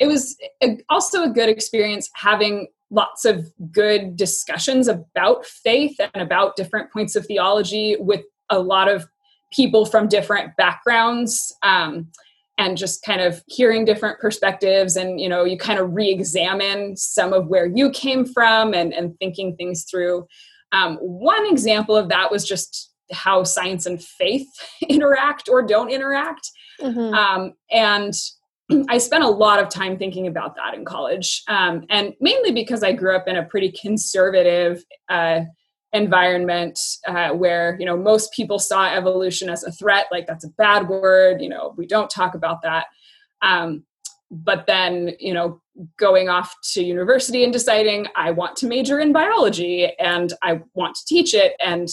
it 0.00 0.06
was 0.06 0.36
a, 0.62 0.78
also 0.88 1.24
a 1.24 1.30
good 1.30 1.48
experience 1.48 2.10
having 2.14 2.68
lots 2.90 3.24
of 3.24 3.50
good 3.70 4.16
discussions 4.16 4.88
about 4.88 5.44
faith 5.44 5.96
and 6.00 6.22
about 6.22 6.56
different 6.56 6.92
points 6.92 7.16
of 7.16 7.26
theology 7.26 7.96
with 7.98 8.22
a 8.50 8.58
lot 8.58 8.88
of 8.88 9.06
people 9.52 9.86
from 9.86 10.08
different 10.08 10.56
backgrounds. 10.56 11.54
Um, 11.62 12.08
and 12.58 12.78
just 12.78 13.02
kind 13.02 13.20
of 13.20 13.42
hearing 13.48 13.84
different 13.84 14.18
perspectives 14.18 14.96
and 14.96 15.20
you 15.20 15.28
know 15.28 15.44
you 15.44 15.58
kind 15.58 15.78
of 15.78 15.92
re-examine 15.92 16.96
some 16.96 17.34
of 17.34 17.48
where 17.48 17.66
you 17.66 17.90
came 17.90 18.24
from 18.24 18.72
and, 18.72 18.94
and 18.94 19.14
thinking 19.18 19.54
things 19.56 19.84
through 19.84 20.26
um, 20.72 20.96
one 20.96 21.44
example 21.50 21.94
of 21.94 22.08
that 22.08 22.30
was 22.30 22.46
just 22.46 22.94
how 23.12 23.44
science 23.44 23.86
and 23.86 24.02
faith 24.02 24.48
interact 24.88 25.48
or 25.48 25.62
don't 25.62 25.90
interact 25.90 26.50
mm-hmm. 26.80 27.14
um, 27.14 27.52
and 27.70 28.14
i 28.88 28.98
spent 28.98 29.24
a 29.24 29.28
lot 29.28 29.62
of 29.62 29.68
time 29.68 29.96
thinking 29.96 30.26
about 30.26 30.54
that 30.56 30.74
in 30.74 30.84
college 30.84 31.42
um, 31.48 31.84
and 31.90 32.14
mainly 32.20 32.52
because 32.52 32.82
i 32.82 32.92
grew 32.92 33.14
up 33.14 33.28
in 33.28 33.36
a 33.36 33.44
pretty 33.44 33.72
conservative 33.72 34.82
uh, 35.08 35.40
environment 35.92 36.78
uh, 37.06 37.30
where 37.30 37.76
you 37.78 37.86
know 37.86 37.96
most 37.96 38.32
people 38.32 38.58
saw 38.58 38.86
evolution 38.86 39.48
as 39.48 39.64
a 39.64 39.72
threat 39.72 40.06
like 40.10 40.26
that's 40.26 40.44
a 40.44 40.50
bad 40.58 40.88
word 40.88 41.40
you 41.40 41.48
know 41.48 41.74
we 41.76 41.86
don't 41.86 42.10
talk 42.10 42.34
about 42.34 42.60
that 42.62 42.86
um, 43.42 43.84
but 44.30 44.66
then 44.66 45.12
you 45.18 45.32
know 45.32 45.60
going 45.96 46.28
off 46.28 46.54
to 46.62 46.82
university 46.82 47.44
and 47.44 47.52
deciding 47.52 48.06
i 48.16 48.30
want 48.30 48.56
to 48.56 48.66
major 48.66 48.98
in 48.98 49.12
biology 49.12 49.90
and 49.98 50.32
i 50.42 50.60
want 50.74 50.94
to 50.94 51.04
teach 51.06 51.34
it 51.34 51.52
and 51.60 51.88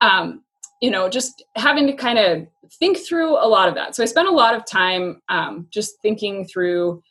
um, 0.00 0.42
you 0.80 0.90
know 0.90 1.08
just 1.08 1.44
having 1.56 1.86
to 1.86 1.92
kind 1.92 2.18
of 2.18 2.46
think 2.78 2.98
through 2.98 3.30
a 3.30 3.48
lot 3.48 3.68
of 3.68 3.74
that. 3.74 3.94
So 3.94 4.02
i 4.02 4.06
spent 4.06 4.28
a 4.28 4.32
lot 4.32 4.54
of 4.54 4.64
time 4.66 5.20
um, 5.28 5.66
just 5.70 5.94
thinking 6.02 6.46
through 6.46 7.02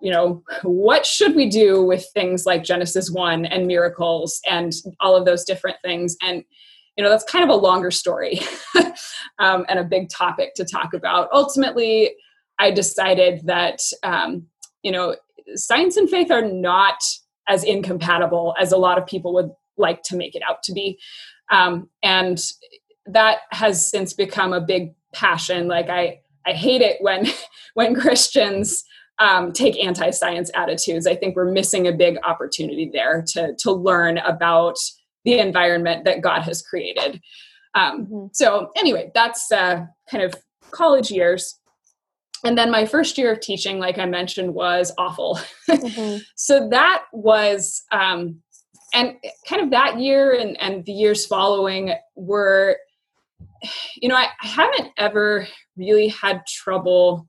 you 0.00 0.10
know 0.10 0.42
what 0.62 1.06
should 1.06 1.34
we 1.34 1.48
do 1.48 1.84
with 1.84 2.06
things 2.14 2.46
like 2.46 2.64
genesis 2.64 3.10
1 3.10 3.46
and 3.46 3.66
miracles 3.66 4.40
and 4.48 4.72
all 5.00 5.16
of 5.16 5.24
those 5.24 5.44
different 5.44 5.76
things. 5.82 6.16
And 6.22 6.44
you 6.96 7.04
know 7.04 7.10
that's 7.10 7.24
kind 7.24 7.44
of 7.44 7.50
a 7.50 7.60
longer 7.60 7.90
story 7.90 8.40
um, 9.38 9.64
and 9.68 9.78
a 9.78 9.84
big 9.84 10.08
topic 10.08 10.54
to 10.54 10.64
talk 10.64 10.94
about. 10.94 11.28
Ultimately 11.32 12.14
i 12.58 12.70
decided 12.70 13.40
that 13.44 13.80
um, 14.02 14.46
you 14.82 14.92
know 14.92 15.16
science 15.54 15.96
and 15.96 16.10
faith 16.10 16.30
are 16.30 16.42
not 16.42 17.02
as 17.48 17.64
incompatible 17.64 18.54
as 18.60 18.72
a 18.72 18.76
lot 18.76 18.98
of 18.98 19.06
people 19.06 19.32
would 19.32 19.50
like 19.76 20.02
to 20.02 20.16
make 20.16 20.34
it 20.34 20.42
out 20.48 20.62
to 20.62 20.72
be 20.72 20.98
um, 21.50 21.88
and 22.02 22.38
that 23.06 23.38
has 23.50 23.88
since 23.88 24.12
become 24.12 24.52
a 24.52 24.60
big 24.60 24.94
passion 25.12 25.68
like 25.68 25.88
i 25.88 26.18
i 26.46 26.52
hate 26.52 26.82
it 26.82 26.96
when 27.00 27.26
when 27.74 27.94
christians 27.94 28.84
um, 29.20 29.52
take 29.52 29.76
anti-science 29.84 30.50
attitudes. 30.54 31.06
I 31.06 31.16
think 31.16 31.34
we're 31.34 31.50
missing 31.50 31.88
a 31.88 31.92
big 31.92 32.18
opportunity 32.24 32.88
there 32.92 33.24
to 33.28 33.54
to 33.58 33.72
learn 33.72 34.18
about 34.18 34.76
the 35.24 35.38
environment 35.38 36.04
that 36.04 36.22
God 36.22 36.42
has 36.42 36.62
created. 36.62 37.20
Um, 37.74 38.06
mm-hmm. 38.06 38.26
So 38.32 38.70
anyway, 38.76 39.10
that's 39.14 39.50
uh, 39.52 39.86
kind 40.10 40.24
of 40.24 40.34
college 40.70 41.10
years. 41.10 41.58
And 42.44 42.56
then 42.56 42.70
my 42.70 42.86
first 42.86 43.18
year 43.18 43.32
of 43.32 43.40
teaching, 43.40 43.78
like 43.78 43.98
I 43.98 44.06
mentioned, 44.06 44.54
was 44.54 44.92
awful. 44.98 45.38
Mm-hmm. 45.68 46.22
so 46.34 46.66
that 46.70 47.04
was, 47.12 47.84
um, 47.92 48.40
and 48.94 49.16
kind 49.46 49.62
of 49.62 49.70
that 49.70 49.98
year 50.00 50.32
and, 50.32 50.60
and 50.60 50.84
the 50.84 50.92
years 50.92 51.26
following 51.26 51.94
were, 52.16 52.76
you 53.96 54.08
know, 54.08 54.16
I, 54.16 54.28
I 54.42 54.46
haven't 54.46 54.92
ever 54.96 55.46
really 55.76 56.08
had 56.08 56.46
trouble 56.46 57.28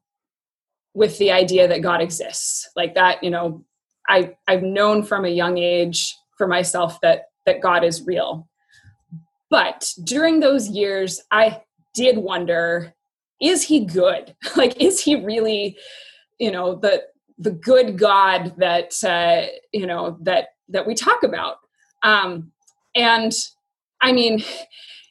with 0.93 1.17
the 1.17 1.31
idea 1.31 1.67
that 1.67 1.81
God 1.81 2.01
exists. 2.01 2.69
Like 2.75 2.95
that, 2.95 3.23
you 3.23 3.29
know, 3.29 3.65
I 4.07 4.35
I've 4.47 4.63
known 4.63 5.03
from 5.03 5.25
a 5.25 5.29
young 5.29 5.57
age 5.57 6.15
for 6.37 6.47
myself 6.47 6.99
that 7.01 7.25
that 7.45 7.61
God 7.61 7.83
is 7.83 8.05
real. 8.05 8.47
But 9.49 9.91
during 10.03 10.39
those 10.39 10.69
years, 10.69 11.21
I 11.31 11.61
did 11.93 12.17
wonder, 12.17 12.93
is 13.41 13.63
he 13.63 13.85
good? 13.85 14.35
like, 14.55 14.79
is 14.81 15.01
he 15.01 15.15
really, 15.15 15.77
you 16.39 16.51
know, 16.51 16.75
the 16.75 17.03
the 17.37 17.51
good 17.51 17.97
God 17.97 18.53
that 18.57 18.93
uh, 19.03 19.47
you 19.71 19.87
know 19.87 20.17
that 20.21 20.49
that 20.69 20.87
we 20.87 20.93
talk 20.93 21.23
about? 21.23 21.57
Um, 22.03 22.51
and 22.95 23.31
I 24.01 24.11
mean, 24.11 24.43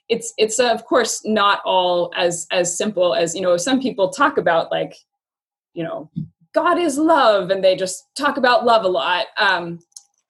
it's 0.09 0.33
it's 0.39 0.59
of 0.59 0.85
course 0.85 1.23
not 1.25 1.61
all 1.65 2.11
as 2.17 2.47
as 2.51 2.77
simple 2.77 3.15
as 3.15 3.35
you 3.35 3.41
know. 3.41 3.57
Some 3.57 3.81
people 3.81 4.11
talk 4.11 4.39
about 4.39 4.71
like 4.71 4.95
you 5.75 5.85
know, 5.85 6.11
God 6.55 6.79
is 6.79 6.99
love, 6.99 7.51
and 7.51 7.63
they 7.63 7.77
just 7.77 8.03
talk 8.17 8.37
about 8.37 8.65
love 8.65 8.85
a 8.85 8.89
lot. 8.89 9.27
Um, 9.37 9.79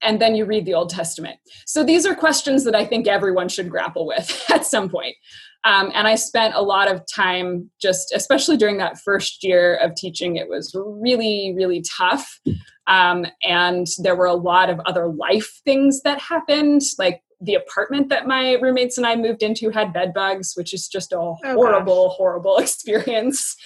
and 0.02 0.20
then 0.20 0.34
you 0.34 0.44
read 0.44 0.64
the 0.64 0.74
Old 0.74 0.90
Testament. 0.90 1.38
So 1.66 1.82
these 1.82 2.06
are 2.06 2.14
questions 2.14 2.64
that 2.64 2.74
I 2.74 2.84
think 2.84 3.08
everyone 3.08 3.48
should 3.48 3.70
grapple 3.70 4.06
with 4.06 4.44
at 4.50 4.64
some 4.64 4.88
point. 4.88 5.16
Um, 5.64 5.90
and 5.94 6.06
I 6.06 6.14
spent 6.14 6.54
a 6.54 6.62
lot 6.62 6.90
of 6.90 7.02
time 7.12 7.70
just, 7.80 8.12
especially 8.14 8.56
during 8.56 8.78
that 8.78 8.98
first 8.98 9.42
year 9.42 9.76
of 9.76 9.94
teaching, 9.94 10.36
it 10.36 10.48
was 10.48 10.74
really, 10.74 11.52
really 11.56 11.82
tough. 11.82 12.40
Um, 12.86 13.26
and 13.42 13.86
there 13.98 14.16
were 14.16 14.26
a 14.26 14.34
lot 14.34 14.70
of 14.70 14.80
other 14.86 15.08
life 15.08 15.60
things 15.64 16.02
that 16.02 16.20
happened, 16.20 16.82
like 16.98 17.22
the 17.40 17.54
apartment 17.54 18.08
that 18.08 18.26
my 18.26 18.54
roommates 18.54 18.98
and 18.98 19.06
I 19.06 19.14
moved 19.16 19.42
into 19.42 19.70
had 19.70 19.92
bed 19.92 20.12
bugs, 20.14 20.52
which 20.54 20.72
is 20.72 20.88
just 20.88 21.12
a 21.12 21.18
oh, 21.18 21.36
horrible, 21.42 22.08
gosh. 22.08 22.16
horrible 22.16 22.56
experience. 22.58 23.56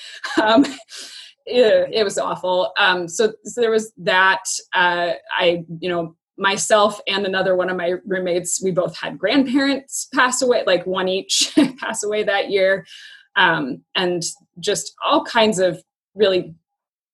Um, 0.41 0.65
it, 1.47 1.89
it 1.93 2.05
was 2.05 2.19
awful. 2.19 2.73
Um, 2.79 3.09
so, 3.09 3.33
so, 3.45 3.61
there 3.61 3.71
was 3.71 3.93
that. 3.99 4.45
Uh, 4.73 5.13
I, 5.37 5.65
you 5.81 5.89
know, 5.89 6.17
myself 6.39 7.01
and 7.07 7.27
another 7.27 7.55
one 7.55 7.71
of 7.71 7.77
my 7.77 7.95
roommates, 8.07 8.63
we 8.63 8.71
both 8.71 8.97
had 8.97 9.19
grandparents 9.19 10.09
pass 10.15 10.43
away, 10.43 10.65
like 10.67 10.87
one 10.87 11.09
each 11.09 11.53
pass 11.79 12.03
away 12.03 12.23
that 12.25 12.51
year. 12.51 12.87
Um, 13.37 13.83
and 13.95 14.23
just 14.61 14.93
all 15.05 15.25
kinds 15.25 15.59
of 15.59 15.83
really 16.15 16.55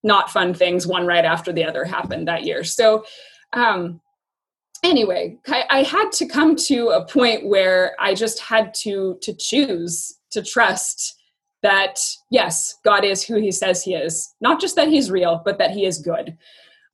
not 0.02 0.30
fun 0.30 0.54
things, 0.54 0.86
one 0.86 1.06
right 1.06 1.24
after 1.24 1.52
the 1.52 1.64
other 1.64 1.84
happened 1.84 2.28
that 2.28 2.44
year. 2.44 2.64
So, 2.64 3.04
um, 3.52 4.00
anyway, 4.82 5.38
I, 5.48 5.64
I 5.70 5.82
had 5.82 6.10
to 6.12 6.26
come 6.26 6.56
to 6.66 6.88
a 6.88 7.04
point 7.04 7.46
where 7.46 7.94
I 7.98 8.14
just 8.14 8.40
had 8.40 8.74
to 8.82 9.18
to 9.22 9.34
choose 9.34 10.18
to 10.30 10.42
trust 10.42 11.16
that 11.62 11.98
yes, 12.30 12.76
God 12.84 13.04
is 13.04 13.24
who 13.24 13.36
he 13.36 13.50
says 13.50 13.82
he 13.82 13.94
is. 13.94 14.34
Not 14.40 14.60
just 14.60 14.76
that 14.76 14.88
he's 14.88 15.10
real, 15.10 15.42
but 15.44 15.58
that 15.58 15.72
he 15.72 15.84
is 15.86 15.98
good. 15.98 16.36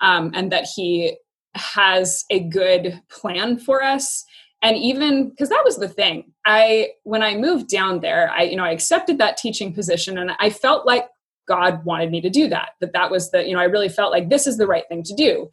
Um, 0.00 0.32
and 0.34 0.50
that 0.52 0.66
he 0.74 1.16
has 1.54 2.24
a 2.30 2.40
good 2.40 3.00
plan 3.10 3.58
for 3.58 3.82
us. 3.82 4.24
And 4.62 4.76
even 4.76 5.30
because 5.30 5.50
that 5.50 5.62
was 5.64 5.76
the 5.76 5.88
thing, 5.88 6.32
I 6.46 6.90
when 7.02 7.22
I 7.22 7.36
moved 7.36 7.68
down 7.68 8.00
there, 8.00 8.30
I 8.30 8.42
you 8.44 8.56
know 8.56 8.64
I 8.64 8.70
accepted 8.70 9.18
that 9.18 9.36
teaching 9.36 9.74
position, 9.74 10.16
and 10.16 10.32
I 10.40 10.50
felt 10.50 10.86
like 10.86 11.06
God 11.46 11.84
wanted 11.84 12.10
me 12.10 12.22
to 12.22 12.30
do 12.30 12.48
that. 12.48 12.70
That 12.80 12.94
that 12.94 13.10
was 13.10 13.30
the 13.30 13.46
you 13.46 13.54
know 13.54 13.60
I 13.60 13.64
really 13.64 13.90
felt 13.90 14.10
like 14.10 14.30
this 14.30 14.46
is 14.46 14.56
the 14.56 14.66
right 14.66 14.84
thing 14.88 15.02
to 15.02 15.14
do. 15.14 15.50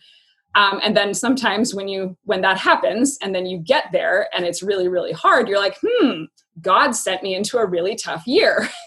Um, 0.54 0.82
and 0.84 0.96
then 0.98 1.14
sometimes 1.14 1.74
when 1.74 1.88
you 1.88 2.18
when 2.24 2.42
that 2.42 2.58
happens, 2.58 3.18
and 3.22 3.36
then 3.36 3.46
you 3.46 3.58
get 3.58 3.86
there, 3.92 4.30
and 4.34 4.46
it's 4.46 4.64
really 4.64 4.88
really 4.88 5.12
hard, 5.12 5.50
you're 5.50 5.60
like, 5.60 5.78
hmm, 5.86 6.24
God 6.62 6.92
sent 6.92 7.22
me 7.22 7.36
into 7.36 7.58
a 7.58 7.66
really 7.66 7.96
tough 7.96 8.26
year. 8.26 8.70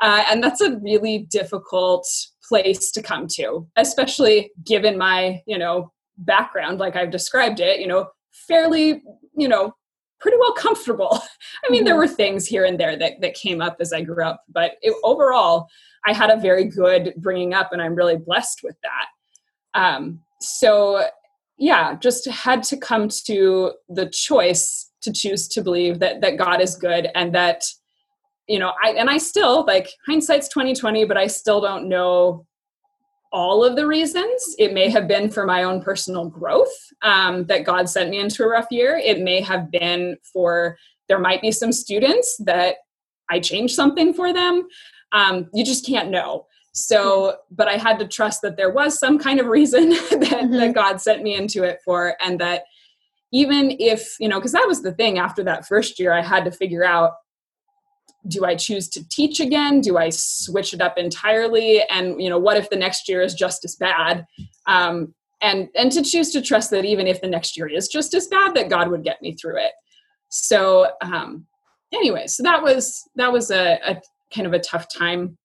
Uh, 0.00 0.24
and 0.28 0.42
that's 0.42 0.60
a 0.60 0.76
really 0.78 1.26
difficult 1.30 2.06
place 2.48 2.90
to 2.92 3.02
come 3.02 3.26
to, 3.28 3.66
especially 3.76 4.50
given 4.64 4.98
my, 4.98 5.40
you 5.46 5.56
know, 5.58 5.92
background, 6.18 6.78
like 6.78 6.96
I've 6.96 7.10
described 7.10 7.60
it, 7.60 7.80
you 7.80 7.86
know, 7.86 8.08
fairly, 8.30 9.02
you 9.36 9.48
know, 9.48 9.72
pretty 10.20 10.36
well 10.38 10.52
comfortable. 10.52 11.20
I 11.64 11.70
mean, 11.70 11.80
mm-hmm. 11.80 11.86
there 11.86 11.96
were 11.96 12.08
things 12.08 12.46
here 12.46 12.64
and 12.64 12.78
there 12.78 12.96
that, 12.98 13.20
that 13.20 13.34
came 13.34 13.60
up 13.60 13.76
as 13.80 13.92
I 13.92 14.02
grew 14.02 14.24
up, 14.24 14.42
but 14.48 14.72
it, 14.82 14.94
overall, 15.02 15.68
I 16.06 16.12
had 16.12 16.30
a 16.30 16.40
very 16.40 16.64
good 16.64 17.14
bringing 17.16 17.54
up, 17.54 17.72
and 17.72 17.80
I'm 17.80 17.94
really 17.94 18.16
blessed 18.16 18.60
with 18.62 18.76
that. 18.82 19.78
Um, 19.80 20.20
so, 20.40 21.04
yeah, 21.56 21.96
just 21.96 22.28
had 22.28 22.62
to 22.64 22.76
come 22.76 23.08
to 23.26 23.72
the 23.88 24.06
choice 24.10 24.90
to 25.04 25.12
choose 25.12 25.46
to 25.48 25.62
believe 25.62 26.00
that 26.00 26.20
that 26.22 26.36
God 26.36 26.60
is 26.60 26.74
good 26.74 27.08
and 27.14 27.34
that 27.34 27.62
you 28.48 28.58
know 28.58 28.72
I 28.82 28.90
and 28.92 29.08
I 29.08 29.18
still 29.18 29.64
like 29.64 29.88
hindsight's 30.06 30.48
2020 30.48 31.04
but 31.04 31.16
I 31.16 31.28
still 31.28 31.60
don't 31.60 31.88
know 31.88 32.46
all 33.34 33.64
of 33.64 33.74
the 33.74 33.86
reasons. 33.86 34.54
It 34.60 34.72
may 34.72 34.88
have 34.88 35.08
been 35.08 35.28
for 35.28 35.44
my 35.44 35.64
own 35.64 35.82
personal 35.82 36.26
growth 36.26 36.72
um, 37.02 37.44
that 37.46 37.64
god 37.64 37.88
sent 37.90 38.08
me 38.08 38.20
into 38.20 38.44
a 38.44 38.48
rough 38.48 38.68
year. 38.70 38.96
It 38.96 39.20
may 39.20 39.40
have 39.40 39.70
been 39.70 40.16
for 40.32 40.78
there 41.08 41.18
might 41.18 41.42
be 41.42 41.50
some 41.50 41.72
students 41.72 42.36
that 42.46 42.76
i 43.28 43.40
changed 43.40 43.74
something 43.74 44.14
for 44.14 44.32
them. 44.32 44.66
Um, 45.12 45.50
you 45.52 45.64
just 45.64 45.84
can't 45.84 46.10
know. 46.10 46.46
So 46.72 47.36
but 47.50 47.68
i 47.68 47.76
had 47.76 47.98
to 47.98 48.08
trust 48.08 48.40
that 48.42 48.56
there 48.56 48.72
was 48.72 48.98
some 48.98 49.18
kind 49.18 49.40
of 49.40 49.46
reason 49.46 49.90
that, 49.90 50.10
mm-hmm. 50.10 50.56
that 50.56 50.74
god 50.74 51.00
sent 51.00 51.22
me 51.22 51.36
into 51.36 51.62
it 51.64 51.78
for 51.84 52.16
and 52.20 52.40
that 52.40 52.64
even 53.32 53.76
if 53.78 54.16
you 54.18 54.28
know 54.28 54.38
because 54.38 54.52
that 54.52 54.66
was 54.66 54.82
the 54.82 54.92
thing 54.92 55.18
after 55.18 55.44
that 55.44 55.66
first 55.66 56.00
year 56.00 56.12
i 56.12 56.20
had 56.20 56.44
to 56.44 56.50
figure 56.50 56.84
out 56.84 57.12
do 58.28 58.44
i 58.44 58.54
choose 58.54 58.88
to 58.88 59.06
teach 59.08 59.40
again? 59.40 59.80
Do 59.80 59.98
i 59.98 60.10
switch 60.10 60.74
it 60.74 60.80
up 60.80 60.98
entirely? 60.98 61.82
And 61.90 62.20
you 62.20 62.28
know 62.28 62.38
what 62.38 62.56
if 62.56 62.70
the 62.70 62.76
next 62.76 63.08
year 63.08 63.22
is 63.22 63.34
just 63.34 63.64
as 63.64 63.76
bad? 63.76 64.26
Um, 64.66 65.14
and 65.40 65.68
and 65.74 65.92
to 65.92 66.02
choose 66.02 66.30
to 66.32 66.42
trust 66.42 66.70
that 66.70 66.84
even 66.84 67.06
if 67.06 67.20
the 67.20 67.28
next 67.28 67.56
year 67.56 67.68
is 67.68 67.88
just 67.88 68.14
as 68.14 68.28
bad 68.28 68.54
that 68.54 68.70
god 68.70 68.88
would 68.88 69.04
get 69.04 69.20
me 69.22 69.34
through 69.34 69.58
it. 69.58 69.72
So 70.28 70.90
um 71.00 71.46
anyway 71.92 72.26
so 72.26 72.42
that 72.42 72.62
was 72.62 73.08
that 73.16 73.32
was 73.32 73.50
a, 73.50 73.78
a 73.86 74.00
kind 74.34 74.46
of 74.46 74.52
a 74.52 74.58
tough 74.58 74.86
time. 74.92 75.36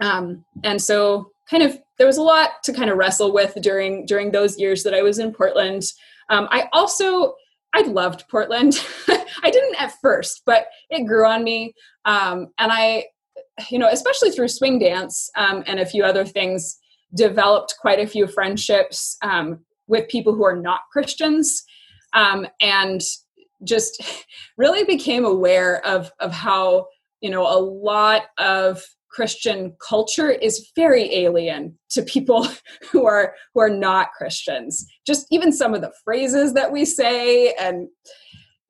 Um 0.00 0.44
and 0.64 0.80
so 0.80 1.30
kind 1.50 1.62
of 1.62 1.78
there 1.98 2.06
was 2.06 2.18
a 2.18 2.22
lot 2.22 2.62
to 2.64 2.72
kind 2.72 2.90
of 2.90 2.98
wrestle 2.98 3.32
with 3.32 3.54
during 3.62 4.04
during 4.06 4.30
those 4.30 4.58
years 4.58 4.82
that 4.82 4.94
i 4.94 5.02
was 5.02 5.18
in 5.18 5.32
portland. 5.32 5.82
Um, 6.28 6.48
I 6.50 6.68
also 6.72 7.34
I 7.76 7.82
loved 7.82 8.24
Portland. 8.30 8.74
I 9.08 9.50
didn't 9.50 9.80
at 9.80 9.92
first, 10.00 10.42
but 10.46 10.68
it 10.88 11.06
grew 11.06 11.26
on 11.26 11.44
me, 11.44 11.74
um, 12.06 12.48
and 12.58 12.72
I, 12.72 13.04
you 13.70 13.78
know, 13.78 13.88
especially 13.88 14.30
through 14.30 14.48
swing 14.48 14.78
dance 14.78 15.28
um, 15.36 15.62
and 15.66 15.78
a 15.78 15.84
few 15.84 16.02
other 16.02 16.24
things, 16.24 16.78
developed 17.14 17.74
quite 17.78 18.00
a 18.00 18.06
few 18.06 18.26
friendships 18.28 19.18
um, 19.22 19.60
with 19.88 20.08
people 20.08 20.34
who 20.34 20.44
are 20.44 20.56
not 20.56 20.80
Christians, 20.90 21.62
um, 22.14 22.46
and 22.62 23.02
just 23.62 24.02
really 24.56 24.84
became 24.84 25.26
aware 25.26 25.84
of 25.86 26.10
of 26.18 26.32
how 26.32 26.86
you 27.20 27.28
know 27.28 27.42
a 27.42 27.60
lot 27.60 28.22
of 28.38 28.82
Christian 29.16 29.74
culture 29.80 30.30
is 30.30 30.70
very 30.76 31.14
alien 31.14 31.78
to 31.88 32.02
people 32.02 32.46
who 32.92 33.06
are 33.06 33.34
who 33.54 33.60
are 33.60 33.70
not 33.70 34.12
Christians. 34.12 34.86
Just 35.06 35.26
even 35.30 35.52
some 35.52 35.72
of 35.72 35.80
the 35.80 35.92
phrases 36.04 36.52
that 36.52 36.70
we 36.70 36.84
say, 36.84 37.54
and 37.54 37.88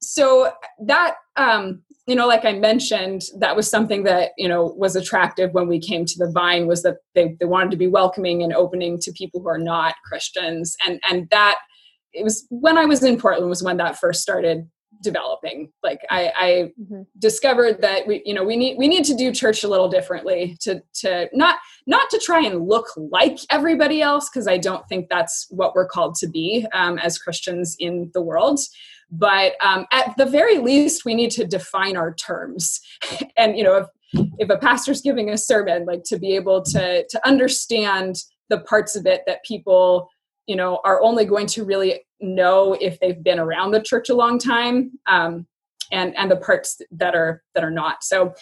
so 0.00 0.52
that 0.86 1.16
um, 1.36 1.82
you 2.06 2.14
know, 2.14 2.28
like 2.28 2.44
I 2.44 2.52
mentioned, 2.52 3.22
that 3.40 3.56
was 3.56 3.68
something 3.68 4.04
that 4.04 4.30
you 4.38 4.48
know 4.48 4.72
was 4.76 4.94
attractive 4.94 5.52
when 5.52 5.66
we 5.66 5.80
came 5.80 6.04
to 6.04 6.14
the 6.16 6.30
Vine 6.30 6.68
was 6.68 6.84
that 6.84 6.98
they 7.16 7.36
they 7.40 7.46
wanted 7.46 7.72
to 7.72 7.76
be 7.76 7.88
welcoming 7.88 8.44
and 8.44 8.54
opening 8.54 9.00
to 9.00 9.12
people 9.12 9.40
who 9.40 9.48
are 9.48 9.58
not 9.58 9.96
Christians, 10.04 10.76
and 10.86 11.00
and 11.10 11.28
that 11.30 11.58
it 12.12 12.22
was 12.22 12.46
when 12.50 12.78
I 12.78 12.84
was 12.84 13.02
in 13.02 13.18
Portland 13.18 13.50
was 13.50 13.64
when 13.64 13.78
that 13.78 13.98
first 13.98 14.22
started 14.22 14.68
developing. 15.02 15.70
Like 15.82 16.00
i, 16.10 16.32
I 16.36 16.72
mm-hmm. 16.80 17.02
discovered 17.18 17.80
that 17.82 18.06
we 18.06 18.22
you 18.24 18.34
know 18.34 18.44
we 18.44 18.56
need 18.56 18.76
we 18.78 18.88
need 18.88 19.04
to 19.04 19.14
do 19.14 19.32
church 19.32 19.62
a 19.64 19.68
little 19.68 19.88
differently 19.88 20.56
to 20.60 20.82
to 21.00 21.28
not 21.32 21.56
not 21.86 22.08
to 22.10 22.18
try 22.18 22.40
and 22.40 22.66
look 22.66 22.86
like 22.96 23.38
everybody 23.50 24.02
else 24.02 24.28
because 24.28 24.48
i 24.48 24.58
don't 24.58 24.86
think 24.88 25.08
that's 25.08 25.46
what 25.50 25.74
we're 25.74 25.86
called 25.86 26.14
to 26.16 26.28
be 26.28 26.66
um, 26.72 26.98
as 26.98 27.18
christians 27.18 27.76
in 27.78 28.10
the 28.14 28.22
world. 28.22 28.58
But 29.08 29.52
um, 29.64 29.86
at 29.92 30.16
the 30.16 30.26
very 30.26 30.58
least 30.58 31.04
we 31.04 31.14
need 31.14 31.30
to 31.32 31.46
define 31.46 31.96
our 31.96 32.14
terms. 32.14 32.80
And 33.36 33.56
you 33.56 33.64
know 33.64 33.76
if 33.76 33.86
if 34.38 34.48
a 34.50 34.56
pastor's 34.56 35.02
giving 35.02 35.30
a 35.30 35.38
sermon 35.38 35.84
like 35.84 36.02
to 36.04 36.18
be 36.18 36.34
able 36.34 36.62
to 36.62 37.06
to 37.06 37.26
understand 37.26 38.16
the 38.48 38.60
parts 38.60 38.96
of 38.96 39.06
it 39.06 39.22
that 39.26 39.44
people 39.44 40.08
you 40.46 40.56
know 40.56 40.80
are 40.84 41.02
only 41.02 41.24
going 41.24 41.46
to 41.46 41.64
really 41.64 42.04
know 42.20 42.74
if 42.80 42.98
they've 43.00 43.22
been 43.22 43.38
around 43.38 43.70
the 43.70 43.82
church 43.82 44.08
a 44.08 44.14
long 44.14 44.38
time 44.38 44.92
um, 45.06 45.46
and 45.92 46.16
and 46.16 46.30
the 46.30 46.36
parts 46.36 46.80
that 46.90 47.14
are 47.14 47.42
that 47.54 47.64
are 47.64 47.70
not. 47.70 48.02
So 48.02 48.34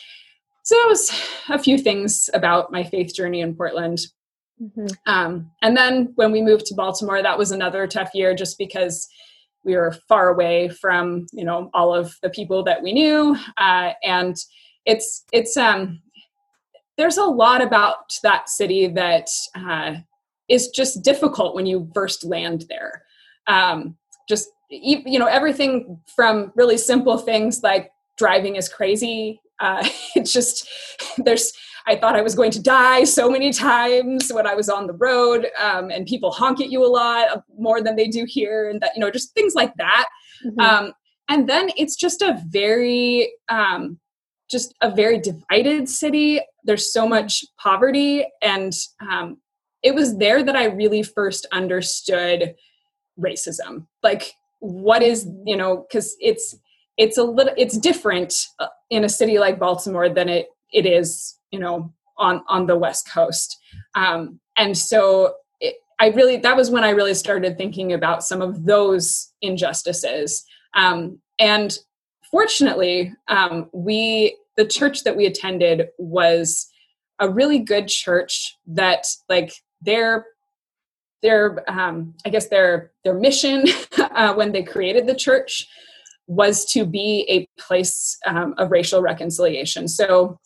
so 0.63 0.75
that 0.75 0.89
was 0.89 1.11
a 1.51 1.59
few 1.59 1.77
things 1.77 2.31
about 2.33 2.73
my 2.73 2.85
faith 2.85 3.15
journey 3.15 3.41
in 3.41 3.55
portland. 3.55 4.01
Mm-hmm. 4.63 4.87
um, 5.13 5.51
and 5.63 5.77
then 5.77 6.13
when 6.15 6.31
we 6.31 6.41
moved 6.41 6.67
to 6.67 6.77
baltimore 6.77 7.21
that 7.21 7.37
was 7.37 7.51
another 7.51 7.89
tough 7.89 8.11
year 8.15 8.37
just 8.37 8.57
because 8.57 9.09
we 9.65 9.75
were 9.75 9.91
far 10.09 10.29
away 10.29 10.69
from 10.69 11.27
you 11.33 11.45
know 11.45 11.71
all 11.75 11.95
of 11.95 12.15
the 12.23 12.31
people 12.31 12.63
that 12.65 12.83
we 12.83 12.93
knew. 12.93 13.37
Uh, 13.57 13.93
and 14.03 14.37
it's 14.85 15.25
it's 15.33 15.57
um 15.57 16.01
there's 16.97 17.17
a 17.17 17.25
lot 17.25 17.63
about 17.63 18.17
that 18.23 18.49
city 18.49 18.87
that 18.87 19.29
uh, 19.57 19.95
is 20.49 20.69
just 20.69 21.03
difficult 21.03 21.55
when 21.55 21.67
you 21.67 21.91
first 21.95 22.25
land 22.25 22.67
there. 22.69 23.03
Um, 23.47 23.97
just 24.29 24.49
you 24.71 25.19
know 25.19 25.27
everything 25.27 26.01
from 26.15 26.53
really 26.57 26.79
simple 26.79 27.19
things 27.19 27.63
like 27.63 27.91
driving 28.19 28.57
is 28.57 28.69
crazy. 28.69 29.41
Uh, 29.61 29.87
it's 30.15 30.33
just 30.33 30.69
there's 31.19 31.53
I 31.87 31.97
thought 31.97 32.17
I 32.17 32.23
was 32.23 32.35
going 32.35 32.51
to 32.53 32.63
die 32.63 33.05
so 33.05 33.31
many 33.31 33.53
times 33.53 34.33
when 34.33 34.47
I 34.47 34.55
was 34.55 34.69
on 34.69 34.87
the 34.87 34.95
road, 34.95 35.49
um, 35.63 35.91
and 35.91 36.07
people 36.07 36.31
honk 36.31 36.61
at 36.61 36.71
you 36.71 36.85
a 36.85 36.89
lot 36.89 37.45
more 37.59 37.83
than 37.83 37.97
they 37.97 38.09
do 38.09 38.25
here, 38.27 38.71
and 38.71 38.81
that 38.81 38.93
you 38.95 39.01
know 39.01 39.11
just 39.11 39.35
things 39.35 39.55
like 39.55 39.75
that. 39.77 40.07
Mm-hmm. 40.45 40.61
Um, 40.61 40.93
and 41.29 41.49
then 41.49 41.71
it's 41.77 41.97
just 41.97 42.23
a 42.23 42.43
very 42.49 43.33
um, 43.49 43.99
just 44.51 44.75
a 44.81 44.91
very 44.91 45.19
divided 45.19 45.89
city. 45.89 46.41
There's 46.65 46.93
so 46.93 47.07
much 47.07 47.45
poverty, 47.59 48.27
and 48.41 48.73
um, 49.01 49.39
it 49.85 49.95
was 49.95 50.17
there 50.19 50.43
that 50.43 50.57
I 50.57 50.65
really 50.65 51.05
first 51.05 51.47
understood 51.53 52.57
racism. 53.21 53.87
Like, 54.03 54.33
what 54.59 55.03
is, 55.03 55.29
you 55.45 55.57
know, 55.57 55.87
because 55.87 56.17
it's, 56.21 56.57
it's 56.97 57.19
a 57.19 57.25
little 57.25 57.53
it's 57.57 57.77
different 57.77 58.49
uh, 58.59 58.67
in 58.91 59.05
a 59.05 59.09
city 59.09 59.39
like 59.39 59.59
baltimore 59.59 60.09
than 60.09 60.29
it 60.29 60.49
it 60.73 60.87
is 60.87 61.39
you 61.51 61.59
know 61.59 61.93
on 62.19 62.43
on 62.49 62.67
the 62.67 62.77
west 62.77 63.11
coast 63.11 63.59
um, 63.95 64.39
and 64.57 64.77
so 64.77 65.35
it, 65.61 65.77
i 65.99 66.09
really 66.09 66.37
that 66.37 66.57
was 66.57 66.71
when 66.71 66.85
i 66.85 66.91
really 66.91 67.15
started 67.15 67.57
thinking 67.57 67.93
about 67.93 68.23
some 68.23 68.41
of 68.41 68.65
those 68.65 69.33
injustices 69.43 70.45
um, 70.75 71.19
and 71.39 71.79
fortunately 72.31 73.13
um, 73.29 73.69
we 73.73 74.37
the 74.57 74.67
church 74.67 75.03
that 75.05 75.17
we 75.17 75.27
attended 75.27 75.89
was 75.99 76.69
a 77.21 77.29
really 77.29 77.59
good 77.59 77.89
church 77.89 78.57
that 78.67 79.07
like 79.29 79.53
their 79.85 80.27
their 81.23 81.69
um, 81.71 82.15
I 82.25 82.31
guess 82.31 82.49
their 82.49 82.93
their 83.03 83.15
mission 83.15 83.65
uh, 83.99 84.35
when 84.35 84.53
they 84.53 84.63
created 84.63 85.07
the 85.07 85.15
church 85.15 85.67
was 86.27 86.65
to 86.67 86.87
be 86.87 87.27
a 87.29 87.47
place 87.61 88.19
um, 88.27 88.55
of 88.59 88.71
racial 88.71 89.03
reconciliation. 89.03 89.89
So 89.89 90.39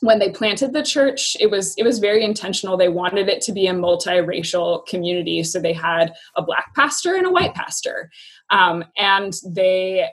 when 0.00 0.18
they 0.18 0.30
planted 0.30 0.72
the 0.72 0.82
church, 0.82 1.36
it 1.40 1.50
was 1.50 1.74
it 1.76 1.84
was 1.84 1.98
very 1.98 2.24
intentional. 2.24 2.76
They 2.76 2.88
wanted 2.88 3.28
it 3.28 3.40
to 3.42 3.52
be 3.52 3.66
a 3.66 3.74
multiracial 3.74 4.86
community. 4.86 5.42
So 5.42 5.60
they 5.60 5.72
had 5.72 6.12
a 6.36 6.42
black 6.42 6.74
pastor 6.74 7.16
and 7.16 7.26
a 7.26 7.30
white 7.30 7.54
pastor, 7.54 8.10
um, 8.50 8.84
and 8.96 9.32
they 9.46 10.08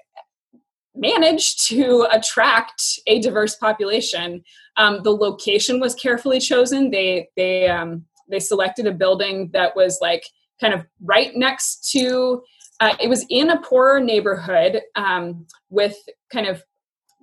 managed 0.95 1.67
to 1.67 2.08
attract 2.12 3.00
a 3.08 3.19
diverse 3.19 3.56
population. 3.56 4.43
Um, 4.78 5.02
the 5.04 5.12
location 5.12 5.80
was 5.80 5.95
carefully 5.95 6.39
chosen. 6.39 6.91
They 6.91 7.30
they 7.36 7.67
um, 7.67 8.06
they 8.32 8.39
selected 8.39 8.88
a 8.88 8.91
building 8.91 9.50
that 9.54 9.76
was 9.76 10.00
like 10.02 10.26
kind 10.60 10.74
of 10.74 10.86
right 11.04 11.36
next 11.36 11.91
to 11.91 12.41
uh, 12.80 12.96
it 13.00 13.08
was 13.08 13.26
in 13.30 13.52
a 13.52 13.62
poorer 13.62 14.00
neighborhood 14.00 14.82
um, 14.96 15.46
with 15.70 15.96
kind 16.34 16.48
of 16.48 16.63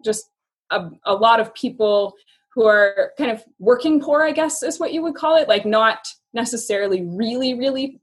just 0.04 0.30
a, 0.70 0.88
a, 1.04 1.14
lot 1.14 1.40
of 1.40 1.52
people 1.54 2.14
who 2.54 2.64
are 2.64 3.12
kind 3.18 3.30
of 3.30 3.42
working 3.58 4.00
poor 4.00 4.22
i 4.22 4.32
guess 4.32 4.62
is 4.62 4.78
what 4.78 4.92
you 4.92 5.02
would 5.02 5.14
call 5.14 5.36
it. 5.36 5.48
Like 5.48 5.66
not 5.66 6.06
necessarily 6.32 7.02
really 7.02 7.54
really 7.54 8.00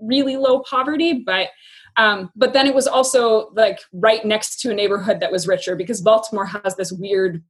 really 0.00 0.36
low 0.36 0.60
poverty 0.60 1.24
but 1.24 1.48
um, 1.96 2.30
but 2.36 2.52
then 2.52 2.68
it 2.68 2.74
was 2.74 2.86
also 2.86 3.50
like 3.54 3.80
right 3.92 4.24
next 4.24 4.60
to 4.60 4.70
a 4.70 4.74
neighborhood 4.74 5.20
that 5.20 5.32
was 5.32 5.48
richer 5.48 5.76
because 5.76 6.00
baltimore 6.00 6.46
has 6.46 6.76
this 6.76 6.92
weird 6.92 7.42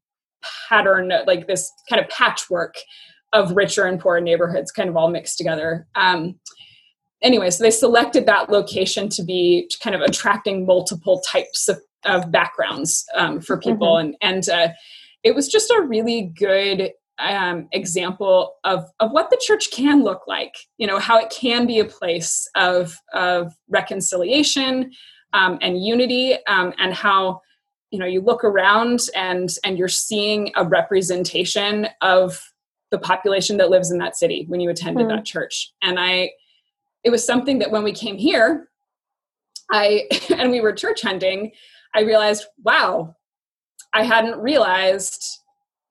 pattern 0.69 1.13
like 1.27 1.47
this 1.47 1.71
kind 1.89 2.03
of 2.03 2.09
patchwork 2.11 2.75
of 3.33 3.55
richer 3.57 3.85
and 3.85 4.01
poorer 4.01 4.21
neighborhoods 4.21 4.71
kind 4.71 4.89
of 4.89 4.97
all 4.97 5.11
mixed 5.11 5.39
together. 5.39 5.87
Um, 5.95 6.39
anyway, 7.23 7.51
so 7.51 7.63
they 7.63 7.71
selected 7.71 8.27
that 8.27 8.51
location 8.51 9.09
to 9.11 9.23
be 9.23 9.71
kind 9.83 9.95
of 9.95 10.03
attracting 10.03 10.67
multiple 10.67 11.21
types 11.21 11.69
of, 11.69 11.81
of 12.05 12.31
backgrounds 12.31 13.05
um, 13.17 13.41
for 13.41 13.59
people. 13.59 13.95
Mm-hmm. 13.95 14.15
And, 14.23 14.49
and 14.49 14.49
uh, 14.49 14.73
it 15.23 15.35
was 15.35 15.49
just 15.49 15.71
a 15.71 15.83
really 15.83 16.33
good 16.39 16.93
um, 17.19 17.69
example 17.73 18.55
of, 18.65 18.85
of 19.01 19.11
what 19.11 19.31
the 19.31 19.41
church 19.41 19.71
can 19.73 20.05
look 20.05 20.23
like, 20.27 20.55
you 20.79 20.87
know, 20.87 20.99
how 20.99 21.19
it 21.19 21.31
can 21.31 21.67
be 21.67 21.81
a 21.81 21.85
place 21.85 22.49
of, 22.55 22.97
of 23.13 23.53
reconciliation 23.69 24.93
um, 25.33 25.59
and 25.61 25.85
unity 25.85 26.37
um, 26.47 26.73
and 26.79 26.95
how 26.95 27.41
you 27.91 27.99
know 27.99 28.07
you 28.07 28.21
look 28.21 28.45
around 28.45 29.01
and 29.15 29.51
and 29.65 29.79
you're 29.79 29.89
seeing 29.89 30.53
a 30.57 30.65
representation 30.67 31.89
of 32.01 32.41
the 32.91 32.99
population 32.99 33.57
that 33.57 33.71
lives 33.71 33.91
in 33.91 33.99
that 33.99 34.17
city 34.17 34.45
when 34.49 34.61
you 34.61 34.71
attended 34.71 35.07
mm. 35.07 35.11
that 35.11 35.25
church 35.25 35.73
and 35.83 35.99
i 35.99 36.31
it 37.05 37.11
was 37.11 37.25
something 37.25 37.59
that 37.59 37.71
when 37.71 37.83
we 37.83 37.93
came 37.93 38.17
here 38.17 38.69
i 39.71 40.09
and 40.37 40.51
we 40.51 40.61
were 40.61 40.73
church 40.73 41.03
hunting 41.03 41.51
i 41.95 42.01
realized 42.01 42.47
wow 42.65 43.15
i 43.95 44.03
hadn't 44.03 44.39
realized 44.39 45.41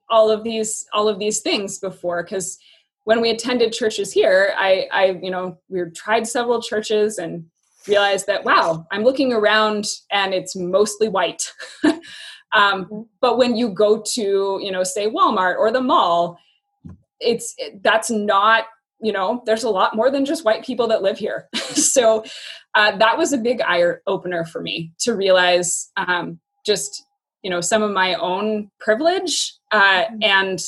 all 0.10 0.30
of 0.30 0.44
these 0.44 0.86
all 0.94 1.08
of 1.08 1.20
these 1.20 1.40
things 1.40 1.80
before 1.80 2.24
because 2.24 2.58
when 3.04 3.22
we 3.22 3.30
attended 3.30 3.74
churches 3.74 4.12
here 4.12 4.54
i 4.58 4.88
i 4.92 5.06
you 5.22 5.32
know 5.32 5.58
we 5.70 5.82
tried 5.96 6.28
several 6.28 6.62
churches 6.62 7.18
and 7.18 7.46
realized 7.88 8.28
that 8.28 8.44
wow 8.44 8.86
i'm 8.92 9.04
looking 9.04 9.34
around 9.34 9.86
and 10.12 10.34
it's 10.34 10.56
mostly 10.56 11.08
white 11.08 11.52
um, 11.84 12.86
mm-hmm. 12.86 13.02
but 13.22 13.38
when 13.38 13.56
you 13.56 13.70
go 13.70 14.02
to 14.02 14.60
you 14.62 14.72
know 14.72 14.84
say 14.84 15.10
walmart 15.10 15.58
or 15.58 15.72
the 15.72 15.82
mall 15.82 16.38
it's 17.20 17.56
that's 17.82 18.10
not 18.10 18.66
you 19.00 19.12
know 19.12 19.44
there's 19.46 19.64
a 19.64 19.70
lot 19.70 19.96
more 19.96 20.10
than 20.10 20.26
just 20.26 20.46
white 20.46 20.66
people 20.66 20.88
that 20.88 21.02
live 21.02 21.18
here 21.18 21.48
so 21.56 22.24
uh, 22.76 22.96
that 22.98 23.18
was 23.18 23.34
a 23.34 23.38
big 23.38 23.62
eye 23.62 23.84
opener 24.06 24.46
for 24.46 24.62
me 24.62 24.92
to 25.00 25.16
realize 25.16 25.92
um, 25.98 26.40
just 26.66 27.04
you 27.44 27.50
know 27.50 27.62
some 27.62 27.84
of 27.84 27.92
my 27.92 28.16
own 28.16 28.70
privilege 28.80 29.54
uh, 29.72 30.06
mm-hmm. 30.06 30.18
and 30.22 30.60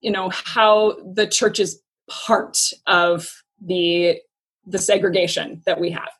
you 0.00 0.10
know 0.10 0.30
how 0.30 0.96
the 1.14 1.26
church 1.26 1.60
is 1.60 1.80
part 2.08 2.58
of 2.86 3.28
the 3.64 4.16
the 4.66 4.78
segregation 4.78 5.62
that 5.66 5.78
we 5.78 5.90
have 5.90 6.10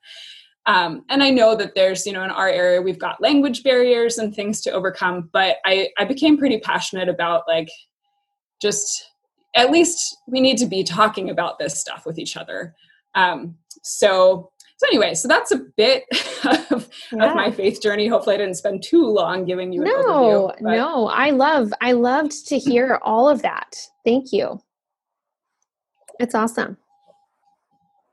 um, 0.67 1.05
and 1.09 1.23
i 1.23 1.31
know 1.31 1.57
that 1.57 1.75
there's 1.75 2.07
you 2.07 2.13
know 2.13 2.23
in 2.23 2.31
our 2.31 2.49
area 2.49 2.83
we've 2.83 2.99
got 2.99 3.21
language 3.21 3.63
barriers 3.63 4.19
and 4.19 4.35
things 4.35 4.61
to 4.61 4.71
overcome 4.71 5.29
but 5.33 5.57
i 5.65 5.89
i 5.99 6.05
became 6.05 6.37
pretty 6.37 6.59
passionate 6.61 7.09
about 7.09 7.43
like 7.49 7.69
just 8.61 9.10
at 9.55 9.71
least 9.71 10.17
we 10.27 10.41
need 10.41 10.59
to 10.59 10.67
be 10.67 10.85
talking 10.85 11.31
about 11.31 11.59
this 11.59 11.81
stuff 11.81 12.07
with 12.07 12.19
each 12.19 12.37
other. 12.37 12.75
Um, 13.15 13.57
so 13.83 14.51
so 14.81 14.87
anyway, 14.87 15.13
so 15.13 15.29
that's 15.29 15.51
a 15.51 15.59
bit 15.77 16.05
of, 16.71 16.89
yeah. 17.13 17.29
of, 17.29 17.37
my 17.37 17.51
faith 17.51 17.83
journey. 17.83 18.09
Hopefully, 18.09 18.37
I 18.37 18.39
didn't 18.39 18.57
spend 18.57 18.83
too 18.83 19.05
long 19.05 19.45
giving 19.45 19.75
you 19.75 19.83
an 19.83 19.89
no, 19.89 20.55
overview. 20.59 20.61
No, 20.63 21.09
I 21.09 21.31
love, 21.31 21.71
I 21.83 21.93
loved 21.93 22.49
to 22.49 22.59
hear 22.59 22.99
all 23.03 23.29
of 23.29 23.43
that. 23.43 23.77
Thank 24.07 24.33
you. 24.33 24.59
It's 26.19 26.35
awesome. 26.35 26.79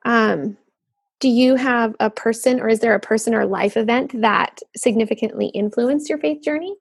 Um, 0.03 0.57
do 1.21 1.29
you 1.29 1.55
have 1.55 1.95
a 2.01 2.09
person, 2.09 2.59
or 2.59 2.67
is 2.67 2.81
there 2.81 2.95
a 2.95 2.99
person 2.99 3.33
or 3.33 3.45
life 3.45 3.77
event 3.77 4.19
that 4.21 4.59
significantly 4.75 5.47
influenced 5.47 6.09
your 6.09 6.17
faith 6.17 6.43
journey? 6.43 6.75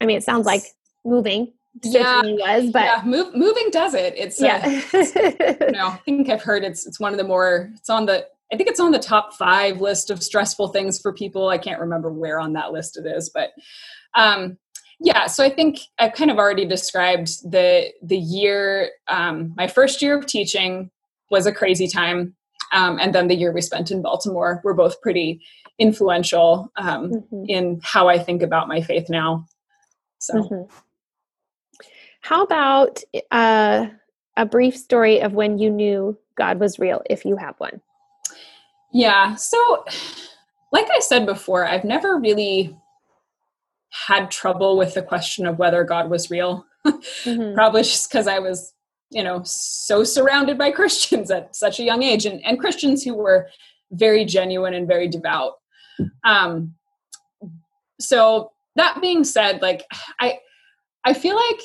I 0.00 0.06
mean, 0.06 0.16
it 0.16 0.24
sounds 0.24 0.44
like 0.44 0.64
moving 1.04 1.52
yeah, 1.82 2.22
was, 2.22 2.70
but 2.70 2.84
yeah, 2.84 3.02
move, 3.04 3.34
moving 3.34 3.68
does 3.70 3.94
it. 3.94 4.14
It's 4.16 4.40
uh, 4.40 4.46
yeah. 4.46 4.82
Uh, 4.92 5.66
you 5.66 5.72
know, 5.72 5.88
I 5.88 6.00
think 6.04 6.30
I've 6.30 6.42
heard 6.42 6.64
it's 6.64 6.86
it's 6.86 7.00
one 7.00 7.12
of 7.12 7.18
the 7.18 7.24
more 7.24 7.70
it's 7.74 7.90
on 7.90 8.06
the 8.06 8.26
I 8.52 8.56
think 8.56 8.68
it's 8.68 8.80
on 8.80 8.92
the 8.92 8.98
top 8.98 9.34
five 9.34 9.80
list 9.80 10.10
of 10.10 10.22
stressful 10.22 10.68
things 10.68 11.00
for 11.00 11.12
people. 11.12 11.48
I 11.48 11.58
can't 11.58 11.80
remember 11.80 12.12
where 12.12 12.38
on 12.38 12.52
that 12.52 12.72
list 12.72 12.96
it 12.96 13.06
is, 13.06 13.28
but 13.28 13.50
um, 14.14 14.56
yeah. 15.00 15.26
So 15.26 15.44
I 15.44 15.50
think 15.50 15.80
I've 15.98 16.12
kind 16.12 16.30
of 16.30 16.38
already 16.38 16.64
described 16.64 17.50
the 17.50 17.90
the 18.02 18.18
year. 18.18 18.90
Um, 19.08 19.52
my 19.56 19.66
first 19.66 20.00
year 20.00 20.16
of 20.16 20.26
teaching 20.26 20.90
was 21.30 21.46
a 21.46 21.52
crazy 21.52 21.88
time, 21.88 22.36
um, 22.72 22.98
and 23.00 23.14
then 23.14 23.26
the 23.26 23.34
year 23.34 23.52
we 23.52 23.60
spent 23.60 23.90
in 23.90 24.02
Baltimore 24.02 24.60
were 24.62 24.74
both 24.74 25.00
pretty 25.00 25.40
influential 25.80 26.70
um, 26.76 27.10
mm-hmm. 27.10 27.44
in 27.48 27.80
how 27.82 28.08
I 28.08 28.18
think 28.18 28.42
about 28.42 28.68
my 28.68 28.80
faith 28.80 29.10
now. 29.10 29.46
So. 30.18 30.34
Mm-hmm. 30.34 30.76
How 32.24 32.42
about 32.42 33.02
uh, 33.30 33.88
a 34.38 34.46
brief 34.46 34.78
story 34.78 35.20
of 35.20 35.34
when 35.34 35.58
you 35.58 35.68
knew 35.68 36.18
God 36.38 36.58
was 36.58 36.78
real, 36.78 37.02
if 37.10 37.26
you 37.26 37.36
have 37.36 37.54
one? 37.58 37.82
Yeah. 38.94 39.34
So, 39.34 39.84
like 40.72 40.88
I 40.90 41.00
said 41.00 41.26
before, 41.26 41.66
I've 41.66 41.84
never 41.84 42.16
really 42.18 42.74
had 43.90 44.30
trouble 44.30 44.78
with 44.78 44.94
the 44.94 45.02
question 45.02 45.46
of 45.46 45.58
whether 45.58 45.84
God 45.84 46.08
was 46.08 46.30
real. 46.30 46.64
mm-hmm. 46.86 47.54
Probably 47.54 47.82
just 47.82 48.08
because 48.08 48.26
I 48.26 48.38
was, 48.38 48.72
you 49.10 49.22
know, 49.22 49.42
so 49.44 50.02
surrounded 50.02 50.56
by 50.56 50.70
Christians 50.72 51.30
at 51.30 51.54
such 51.54 51.78
a 51.78 51.84
young 51.84 52.02
age 52.02 52.24
and, 52.24 52.42
and 52.42 52.58
Christians 52.58 53.04
who 53.04 53.16
were 53.16 53.50
very 53.92 54.24
genuine 54.24 54.72
and 54.72 54.88
very 54.88 55.08
devout. 55.08 55.56
Um, 56.24 56.74
so 58.00 58.52
that 58.76 59.02
being 59.02 59.24
said, 59.24 59.60
like 59.60 59.84
I 60.20 60.38
I 61.04 61.12
feel 61.12 61.36
like 61.36 61.60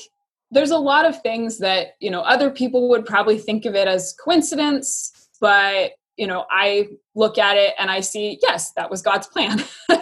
there's 0.52 0.72
a 0.72 0.78
lot 0.78 1.06
of 1.06 1.22
things 1.22 1.60
that 1.60 1.90
you 2.00 2.10
know 2.10 2.22
other 2.22 2.50
people 2.50 2.90
would 2.90 3.06
probably 3.06 3.38
think 3.38 3.66
of 3.66 3.76
it 3.76 3.88
as 3.88 4.16
coincidence 4.24 5.30
but 5.40 5.92
you 6.18 6.28
know 6.28 6.46
i 6.52 6.88
look 7.16 7.38
at 7.38 7.58
it 7.58 7.74
and 7.80 7.90
i 7.90 8.00
see 8.00 8.40
yes 8.42 8.72
that 8.74 8.90
was 8.90 9.02
god's 9.02 9.28
plan. 9.28 9.64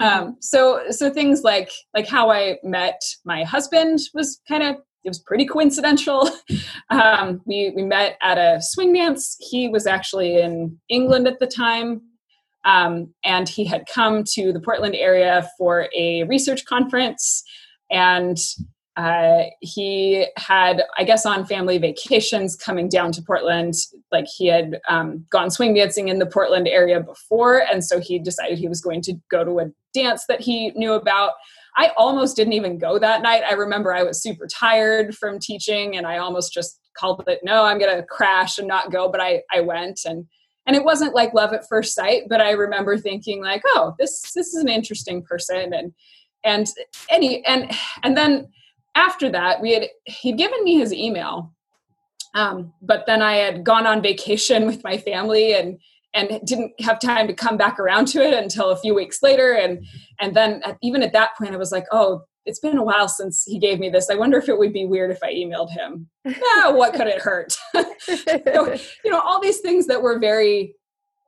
Um, 0.00 0.36
so 0.40 0.82
so 0.90 1.10
things 1.10 1.42
like 1.42 1.70
like 1.94 2.08
how 2.08 2.30
i 2.30 2.56
met 2.64 3.00
my 3.24 3.44
husband 3.44 4.00
was 4.14 4.40
kind 4.48 4.62
of 4.62 4.76
it 5.04 5.08
was 5.08 5.18
pretty 5.20 5.46
coincidental. 5.46 6.28
Um, 6.90 7.40
we 7.46 7.72
we 7.74 7.82
met 7.82 8.18
at 8.20 8.36
a 8.36 8.60
swing 8.60 8.92
dance. 8.92 9.36
He 9.40 9.68
was 9.68 9.86
actually 9.86 10.38
in 10.40 10.78
england 10.88 11.26
at 11.26 11.38
the 11.38 11.46
time 11.46 12.02
um, 12.64 13.14
and 13.24 13.48
he 13.48 13.64
had 13.64 13.84
come 13.86 14.24
to 14.34 14.52
the 14.52 14.60
portland 14.60 14.94
area 14.94 15.48
for 15.56 15.88
a 15.96 16.24
research 16.24 16.64
conference 16.64 17.44
and 17.90 18.38
uh, 18.96 19.44
he 19.60 20.26
had, 20.36 20.82
I 20.98 21.04
guess, 21.04 21.24
on 21.24 21.46
family 21.46 21.78
vacations 21.78 22.56
coming 22.56 22.88
down 22.88 23.12
to 23.12 23.22
Portland. 23.22 23.74
Like 24.10 24.26
he 24.26 24.48
had 24.48 24.80
um, 24.88 25.24
gone 25.30 25.50
swing 25.50 25.74
dancing 25.74 26.08
in 26.08 26.18
the 26.18 26.26
Portland 26.26 26.68
area 26.68 27.00
before, 27.00 27.62
and 27.70 27.82
so 27.82 28.00
he 28.00 28.18
decided 28.18 28.58
he 28.58 28.68
was 28.68 28.82
going 28.82 29.00
to 29.02 29.14
go 29.30 29.44
to 29.44 29.60
a 29.60 29.70
dance 29.94 30.26
that 30.26 30.40
he 30.40 30.70
knew 30.72 30.92
about. 30.92 31.32
I 31.76 31.92
almost 31.96 32.36
didn't 32.36 32.52
even 32.52 32.76
go 32.76 32.98
that 32.98 33.22
night. 33.22 33.44
I 33.48 33.54
remember 33.54 33.94
I 33.94 34.02
was 34.02 34.22
super 34.22 34.46
tired 34.46 35.16
from 35.16 35.38
teaching, 35.38 35.96
and 35.96 36.06
I 36.06 36.18
almost 36.18 36.52
just 36.52 36.78
called 36.94 37.24
it, 37.26 37.40
"No, 37.42 37.64
I'm 37.64 37.78
going 37.78 37.96
to 37.96 38.02
crash 38.02 38.58
and 38.58 38.68
not 38.68 38.92
go." 38.92 39.08
But 39.08 39.22
I 39.22 39.42
I 39.50 39.60
went 39.60 40.00
and 40.04 40.26
and 40.66 40.76
it 40.76 40.84
wasn't 40.84 41.14
like 41.14 41.34
love 41.34 41.52
at 41.52 41.68
first 41.68 41.92
sight 41.92 42.22
but 42.28 42.40
i 42.40 42.52
remember 42.52 42.96
thinking 42.96 43.42
like 43.42 43.62
oh 43.74 43.96
this 43.98 44.30
this 44.32 44.54
is 44.54 44.62
an 44.62 44.68
interesting 44.68 45.20
person 45.20 45.72
and 45.74 45.92
and 46.44 46.68
any 47.10 47.44
and 47.46 47.68
and 48.04 48.16
then 48.16 48.46
after 48.94 49.30
that, 49.30 49.60
we 49.60 49.72
had 49.74 49.88
he'd 50.04 50.38
given 50.38 50.62
me 50.64 50.78
his 50.78 50.92
email, 50.92 51.52
um, 52.34 52.72
but 52.82 53.04
then 53.06 53.22
I 53.22 53.36
had 53.36 53.64
gone 53.64 53.86
on 53.86 54.02
vacation 54.02 54.66
with 54.66 54.84
my 54.84 54.98
family 54.98 55.54
and 55.54 55.78
and 56.14 56.40
didn't 56.44 56.72
have 56.82 57.00
time 57.00 57.26
to 57.26 57.32
come 57.32 57.56
back 57.56 57.78
around 57.80 58.06
to 58.06 58.20
it 58.20 58.34
until 58.34 58.70
a 58.70 58.76
few 58.76 58.94
weeks 58.94 59.22
later. 59.22 59.54
And 59.54 59.84
and 60.20 60.36
then 60.36 60.60
at, 60.64 60.76
even 60.82 61.02
at 61.02 61.12
that 61.14 61.30
point, 61.38 61.54
I 61.54 61.58
was 61.58 61.72
like, 61.72 61.86
oh, 61.90 62.22
it's 62.44 62.58
been 62.58 62.76
a 62.76 62.84
while 62.84 63.08
since 63.08 63.44
he 63.44 63.58
gave 63.58 63.78
me 63.78 63.88
this. 63.88 64.10
I 64.10 64.16
wonder 64.16 64.36
if 64.36 64.48
it 64.48 64.58
would 64.58 64.72
be 64.72 64.84
weird 64.84 65.10
if 65.10 65.22
I 65.22 65.32
emailed 65.32 65.70
him. 65.70 66.08
no, 66.24 66.70
what 66.72 66.92
could 66.92 67.06
it 67.06 67.20
hurt? 67.20 67.52
so, 68.00 68.76
you 69.04 69.10
know, 69.10 69.20
all 69.20 69.40
these 69.40 69.60
things 69.60 69.86
that 69.86 70.02
were 70.02 70.18
very 70.18 70.74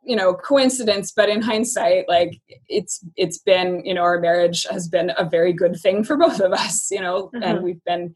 you 0.07 0.16
know 0.16 0.34
coincidence 0.34 1.12
but 1.14 1.28
in 1.28 1.40
hindsight 1.40 2.05
like 2.09 2.40
it's 2.68 3.05
it's 3.16 3.38
been 3.38 3.82
you 3.84 3.94
know 3.94 4.02
our 4.02 4.20
marriage 4.20 4.66
has 4.70 4.88
been 4.88 5.12
a 5.16 5.24
very 5.24 5.52
good 5.52 5.76
thing 5.80 6.05
for 6.05 6.16
both 6.16 6.40
of 6.40 6.52
us 6.52 6.90
you 6.90 7.00
know 7.00 7.30
mm-hmm. 7.34 7.42
and 7.42 7.62
we've 7.62 7.82
been 7.84 8.14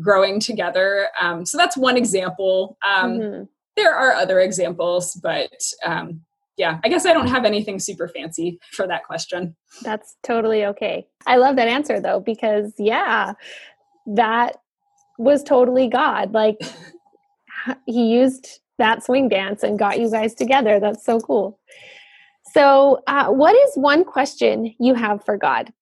growing 0.00 0.40
together. 0.40 1.08
Um, 1.20 1.44
so 1.44 1.58
that's 1.58 1.76
one 1.76 1.96
example. 1.96 2.78
Um, 2.86 3.18
mm-hmm. 3.18 3.42
there 3.76 3.94
are 3.94 4.12
other 4.12 4.40
examples 4.40 5.18
but 5.22 5.52
um, 5.84 6.22
yeah 6.56 6.78
i 6.84 6.88
guess 6.88 7.06
i 7.06 7.12
don't 7.12 7.28
have 7.28 7.44
anything 7.44 7.78
super 7.78 8.08
fancy 8.08 8.58
for 8.72 8.86
that 8.86 9.04
question. 9.04 9.56
That's 9.82 10.16
totally 10.22 10.64
okay. 10.66 11.06
I 11.26 11.36
love 11.36 11.56
that 11.56 11.68
answer 11.68 12.00
though 12.00 12.20
because 12.20 12.72
yeah 12.78 13.34
that 14.06 14.56
was 15.18 15.42
totally 15.42 15.88
god. 15.88 16.32
Like 16.32 16.58
he 17.86 18.06
used 18.12 18.60
that 18.80 19.04
swing 19.04 19.28
dance 19.28 19.62
and 19.62 19.78
got 19.78 20.00
you 20.00 20.10
guys 20.10 20.34
together. 20.34 20.80
That's 20.80 21.04
so 21.04 21.20
cool. 21.20 21.58
So, 22.52 23.00
uh, 23.06 23.28
what 23.28 23.54
is 23.54 23.70
one 23.76 24.04
question 24.04 24.74
you 24.80 24.94
have 24.94 25.24
for 25.24 25.36
God? 25.36 25.72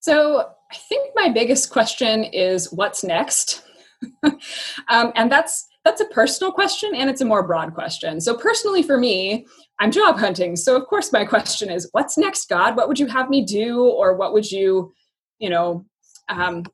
So, 0.00 0.48
I 0.70 0.76
think 0.88 1.10
my 1.14 1.28
biggest 1.28 1.70
question 1.70 2.24
is 2.24 2.72
what's 2.72 3.04
next? 3.04 3.62
um, 4.22 5.12
and 5.14 5.30
that's 5.30 5.66
that's 5.84 6.00
a 6.00 6.06
personal 6.06 6.52
question 6.52 6.96
and 6.96 7.08
it's 7.08 7.20
a 7.20 7.24
more 7.24 7.46
broad 7.46 7.72
question. 7.72 8.20
So 8.20 8.36
personally 8.36 8.82
for 8.82 8.98
me, 8.98 9.46
I'm 9.78 9.92
job 9.92 10.18
hunting. 10.18 10.56
So 10.56 10.76
of 10.76 10.86
course 10.88 11.12
my 11.12 11.24
question 11.24 11.70
is 11.70 11.88
what's 11.92 12.18
next 12.18 12.48
God? 12.48 12.76
What 12.76 12.88
would 12.88 12.98
you 12.98 13.06
have 13.06 13.30
me 13.30 13.44
do 13.44 13.84
or 13.84 14.16
what 14.16 14.32
would 14.32 14.50
you, 14.50 14.92
you 15.38 15.48
know, 15.48 15.86
um, 16.28 16.64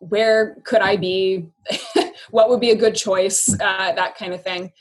where 0.00 0.56
could 0.64 0.80
I 0.80 0.96
be? 0.96 1.46
what 2.30 2.48
would 2.48 2.60
be 2.60 2.70
a 2.70 2.76
good 2.76 2.94
choice? 2.94 3.48
Uh, 3.60 3.92
that 3.92 4.16
kind 4.16 4.34
of 4.34 4.42
thing. 4.42 4.72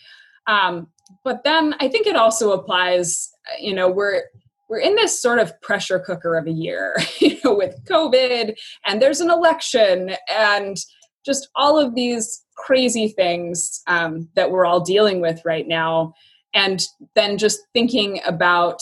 Um, 0.47 0.87
but 1.23 1.43
then 1.43 1.75
I 1.79 1.87
think 1.87 2.07
it 2.07 2.15
also 2.15 2.51
applies. 2.51 3.29
You 3.59 3.73
know, 3.73 3.89
we're 3.89 4.23
we're 4.69 4.79
in 4.79 4.95
this 4.95 5.21
sort 5.21 5.39
of 5.39 5.59
pressure 5.61 5.99
cooker 5.99 6.35
of 6.35 6.47
a 6.47 6.51
year, 6.51 6.97
you 7.19 7.37
know, 7.43 7.55
with 7.55 7.83
COVID, 7.85 8.55
and 8.85 9.01
there's 9.01 9.21
an 9.21 9.31
election, 9.31 10.15
and 10.29 10.77
just 11.25 11.49
all 11.55 11.79
of 11.79 11.95
these 11.95 12.43
crazy 12.55 13.09
things 13.09 13.81
um, 13.87 14.29
that 14.35 14.51
we're 14.51 14.65
all 14.65 14.79
dealing 14.79 15.21
with 15.21 15.41
right 15.45 15.67
now, 15.67 16.13
and 16.53 16.85
then 17.15 17.37
just 17.37 17.59
thinking 17.73 18.19
about, 18.25 18.81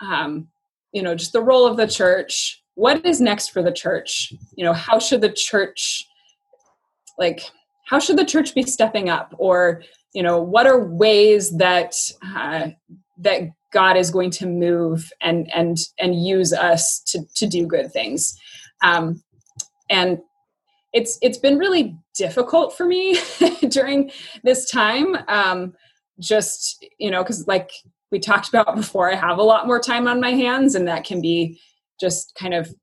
um, 0.00 0.48
you 0.92 1.02
know, 1.02 1.14
just 1.14 1.32
the 1.32 1.42
role 1.42 1.66
of 1.66 1.76
the 1.76 1.86
church 1.86 2.62
what 2.78 3.04
is 3.04 3.20
next 3.20 3.48
for 3.48 3.60
the 3.60 3.72
church 3.72 4.32
you 4.54 4.64
know 4.64 4.72
how 4.72 5.00
should 5.00 5.20
the 5.20 5.32
church 5.32 6.06
like 7.18 7.42
how 7.88 7.98
should 7.98 8.18
the 8.18 8.24
church 8.24 8.54
be 8.54 8.62
stepping 8.62 9.08
up? 9.08 9.34
Or 9.38 9.82
you 10.12 10.22
know 10.22 10.40
what 10.40 10.66
are 10.66 10.84
ways 10.84 11.56
that 11.58 11.94
uh, 12.22 12.68
that 13.18 13.42
god 13.72 13.96
is 13.96 14.10
going 14.10 14.30
to 14.30 14.46
move 14.46 15.12
and 15.20 15.50
and 15.54 15.76
and 15.98 16.24
use 16.24 16.52
us 16.52 17.00
to 17.08 17.20
to 17.36 17.46
do 17.46 17.66
good 17.66 17.92
things? 17.92 18.38
Um 18.82 19.22
and 19.90 20.18
it's 20.92 21.18
it's 21.22 21.38
been 21.38 21.58
really 21.58 21.96
difficult 22.14 22.76
for 22.76 22.86
me 22.86 23.18
during 23.68 24.10
this 24.42 24.70
time 24.70 25.16
um 25.28 25.74
just 26.20 26.84
you 26.98 27.10
know 27.10 27.22
because 27.22 27.46
like 27.46 27.70
we 28.10 28.18
talked 28.18 28.48
about 28.48 28.74
before 28.74 29.10
i 29.10 29.14
have 29.14 29.38
a 29.38 29.42
lot 29.42 29.66
more 29.66 29.78
time 29.78 30.08
on 30.08 30.20
my 30.20 30.30
hands 30.30 30.74
and 30.74 30.88
that 30.88 31.04
can 31.04 31.20
be 31.20 31.60
just 32.00 32.34
kind 32.34 32.54
of 32.54 32.74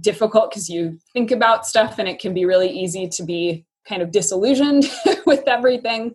difficult 0.00 0.50
because 0.50 0.68
you 0.68 0.98
think 1.12 1.30
about 1.30 1.66
stuff 1.66 1.98
and 1.98 2.08
it 2.08 2.18
can 2.18 2.32
be 2.32 2.44
really 2.44 2.70
easy 2.70 3.08
to 3.08 3.22
be 3.24 3.65
kind 3.88 4.02
of 4.02 4.10
disillusioned 4.10 4.84
with 5.26 5.46
everything. 5.46 6.14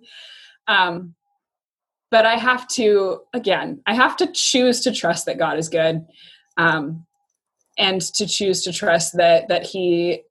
Um, 0.67 1.15
but 2.09 2.25
I 2.25 2.35
have 2.35 2.67
to, 2.69 3.21
again, 3.33 3.81
I 3.85 3.93
have 3.93 4.17
to 4.17 4.29
choose 4.33 4.81
to 4.81 4.91
trust 4.91 5.25
that 5.25 5.37
God 5.37 5.57
is 5.57 5.69
good. 5.69 6.05
Um, 6.57 7.05
and 7.77 8.01
to 8.01 8.27
choose 8.27 8.63
to 8.63 8.73
trust 8.73 9.17
that 9.17 9.47
that 9.47 9.63
he 9.65 10.23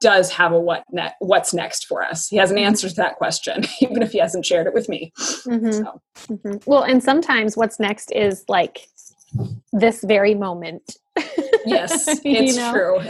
does 0.00 0.30
have 0.30 0.52
a 0.52 0.58
what 0.60 0.84
ne- 0.90 1.12
what's 1.18 1.52
next 1.52 1.86
for 1.86 2.02
us. 2.02 2.28
He 2.28 2.36
has 2.38 2.50
an 2.50 2.56
mm-hmm. 2.56 2.66
answer 2.66 2.88
to 2.88 2.94
that 2.96 3.16
question, 3.16 3.64
even 3.80 4.02
if 4.02 4.12
he 4.12 4.18
hasn't 4.18 4.46
shared 4.46 4.66
it 4.66 4.74
with 4.74 4.88
me. 4.88 5.12
Mm-hmm. 5.18 5.72
So. 5.72 6.00
Mm-hmm. 6.28 6.70
Well, 6.70 6.82
and 6.82 7.02
sometimes 7.02 7.56
what's 7.56 7.78
next 7.78 8.10
is 8.12 8.44
like 8.48 8.88
this 9.72 10.02
very 10.02 10.34
moment. 10.34 10.96
Yes, 11.66 12.20
it's 12.24 12.56
true. 12.70 13.00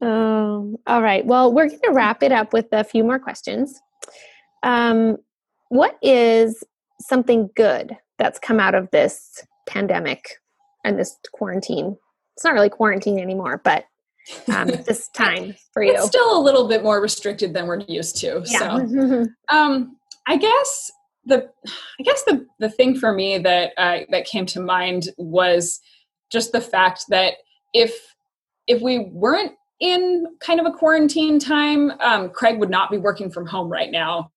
Um, 0.00 0.76
all 0.86 1.02
right. 1.02 1.24
Well, 1.24 1.52
we're 1.52 1.68
going 1.68 1.80
to 1.84 1.92
wrap 1.92 2.22
it 2.22 2.32
up 2.32 2.52
with 2.52 2.66
a 2.72 2.84
few 2.84 3.04
more 3.04 3.18
questions. 3.18 3.80
Um, 4.62 5.18
what 5.68 5.98
is 6.02 6.62
something 7.00 7.50
good 7.54 7.96
that's 8.18 8.38
come 8.38 8.60
out 8.60 8.74
of 8.74 8.90
this 8.90 9.42
pandemic 9.66 10.24
and 10.84 10.98
this 10.98 11.16
quarantine? 11.32 11.96
It's 12.36 12.44
not 12.44 12.54
really 12.54 12.70
quarantine 12.70 13.18
anymore, 13.18 13.60
but 13.62 13.84
um, 14.54 14.68
this 14.86 15.08
time 15.08 15.54
for 15.72 15.82
you. 15.82 15.92
It's 15.92 16.06
still 16.06 16.38
a 16.38 16.42
little 16.42 16.68
bit 16.68 16.82
more 16.82 17.00
restricted 17.00 17.54
than 17.54 17.66
we're 17.66 17.80
used 17.80 18.16
to. 18.18 18.42
Yeah. 18.46 18.58
So, 18.58 19.26
um, 19.54 19.96
I 20.26 20.36
guess 20.36 20.90
the 21.26 21.48
I 21.66 22.02
guess 22.02 22.22
the 22.24 22.46
the 22.58 22.70
thing 22.70 22.96
for 22.96 23.12
me 23.12 23.38
that 23.38 23.72
uh, 23.76 24.00
that 24.10 24.24
came 24.24 24.46
to 24.46 24.60
mind 24.60 25.08
was 25.18 25.80
just 26.30 26.52
the 26.52 26.60
fact 26.60 27.04
that 27.08 27.34
if 27.74 28.14
if 28.66 28.80
we 28.80 29.10
weren't 29.12 29.52
in 29.80 30.26
kind 30.40 30.60
of 30.60 30.66
a 30.66 30.70
quarantine 30.70 31.38
time, 31.38 31.92
um, 32.00 32.30
Craig 32.30 32.58
would 32.58 32.70
not 32.70 32.90
be 32.90 32.98
working 32.98 33.30
from 33.30 33.46
home 33.46 33.68
right 33.68 33.90
now, 33.90 34.30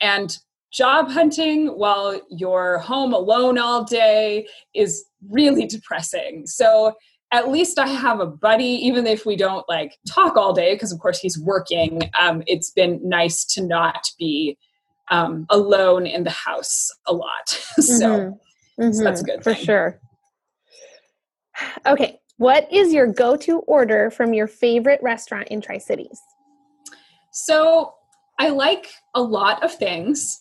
and 0.00 0.36
job 0.72 1.10
hunting 1.10 1.68
while 1.68 2.20
you're 2.30 2.78
home 2.78 3.12
alone 3.12 3.58
all 3.58 3.84
day 3.84 4.46
is 4.74 5.04
really 5.28 5.66
depressing. 5.66 6.46
So 6.46 6.94
at 7.32 7.48
least 7.48 7.78
I 7.78 7.86
have 7.86 8.20
a 8.20 8.26
buddy, 8.26 8.64
even 8.64 9.06
if 9.06 9.24
we 9.24 9.36
don't 9.36 9.68
like 9.68 9.96
talk 10.08 10.36
all 10.36 10.52
day, 10.52 10.74
because 10.74 10.92
of 10.92 10.98
course 10.98 11.18
he's 11.18 11.38
working. 11.38 12.02
Um, 12.18 12.42
it's 12.46 12.70
been 12.70 13.00
nice 13.02 13.44
to 13.46 13.62
not 13.62 14.10
be 14.18 14.58
um, 15.10 15.46
alone 15.50 16.06
in 16.06 16.24
the 16.24 16.30
house 16.30 16.90
a 17.06 17.12
lot. 17.12 17.48
so, 17.48 17.54
mm-hmm. 17.82 18.82
Mm-hmm. 18.82 18.92
so, 18.92 19.04
that's 19.04 19.22
good 19.22 19.42
for 19.42 19.54
thing. 19.54 19.64
sure. 19.64 20.00
Okay, 21.84 22.19
what 22.40 22.72
is 22.72 22.90
your 22.90 23.06
go-to 23.06 23.58
order 23.66 24.10
from 24.10 24.32
your 24.32 24.46
favorite 24.46 24.98
restaurant 25.02 25.46
in 25.48 25.60
Tri 25.60 25.76
Cities? 25.76 26.22
So 27.32 27.92
I 28.38 28.48
like 28.48 28.90
a 29.14 29.20
lot 29.20 29.62
of 29.62 29.74
things, 29.74 30.40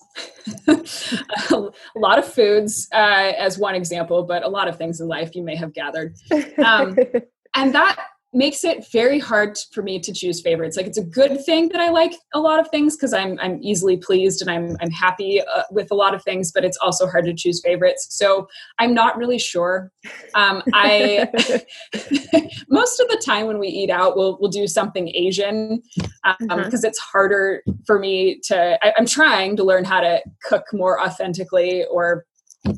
a 0.69 1.71
lot 1.97 2.17
of 2.17 2.25
foods, 2.25 2.87
uh, 2.93 3.33
as 3.37 3.57
one 3.57 3.75
example, 3.75 4.23
but 4.23 4.43
a 4.43 4.47
lot 4.47 4.69
of 4.69 4.77
things 4.77 5.01
in 5.01 5.09
life 5.09 5.35
you 5.35 5.43
may 5.43 5.57
have 5.57 5.73
gathered. 5.73 6.15
Um, 6.63 6.97
and 7.53 7.75
that 7.75 8.01
makes 8.31 8.63
it 8.63 8.85
very 8.91 9.17
hard 9.17 9.57
for 9.73 9.81
me 9.81 9.99
to 9.99 10.13
choose 10.13 10.41
favorites. 10.41 10.77
Like 10.77 10.85
it's 10.85 10.97
a 10.97 11.03
good 11.03 11.43
thing 11.43 11.69
that 11.69 11.81
I 11.81 11.89
like 11.89 12.13
a 12.33 12.39
lot 12.39 12.59
of 12.59 12.69
things 12.69 12.95
because 12.95 13.13
I'm 13.13 13.39
I'm 13.39 13.59
easily 13.61 13.97
pleased 13.97 14.41
and 14.41 14.51
I'm 14.51 14.77
I'm 14.81 14.91
happy 14.91 15.41
uh, 15.41 15.63
with 15.71 15.89
a 15.91 15.95
lot 15.95 16.13
of 16.13 16.23
things, 16.23 16.51
but 16.51 16.63
it's 16.63 16.77
also 16.77 17.07
hard 17.07 17.25
to 17.25 17.33
choose 17.33 17.61
favorites. 17.61 18.07
So 18.11 18.47
I'm 18.77 18.93
not 18.93 19.17
really 19.17 19.39
sure. 19.39 19.91
Um, 20.35 20.61
I 20.73 21.27
most 22.69 22.99
of 22.99 23.07
the 23.07 23.21
time 23.25 23.47
when 23.47 23.57
we 23.57 23.67
eat 23.67 23.89
out, 23.89 24.15
we'll 24.15 24.37
we'll 24.39 24.51
do 24.51 24.67
something 24.67 25.09
Asian 25.09 25.81
because 25.95 26.35
um, 26.39 26.59
mm-hmm. 26.59 26.85
it's 26.85 26.99
harder 26.99 27.63
for 27.85 27.97
me 27.97 28.39
to. 28.43 28.77
I, 28.85 28.93
I'm 28.97 29.05
trying 29.05 29.55
to 29.57 29.63
learn 29.63 29.85
how 29.85 30.01
to 30.01 30.21
cook 30.43 30.65
more 30.71 31.01
authentically 31.01 31.85
or 31.85 32.25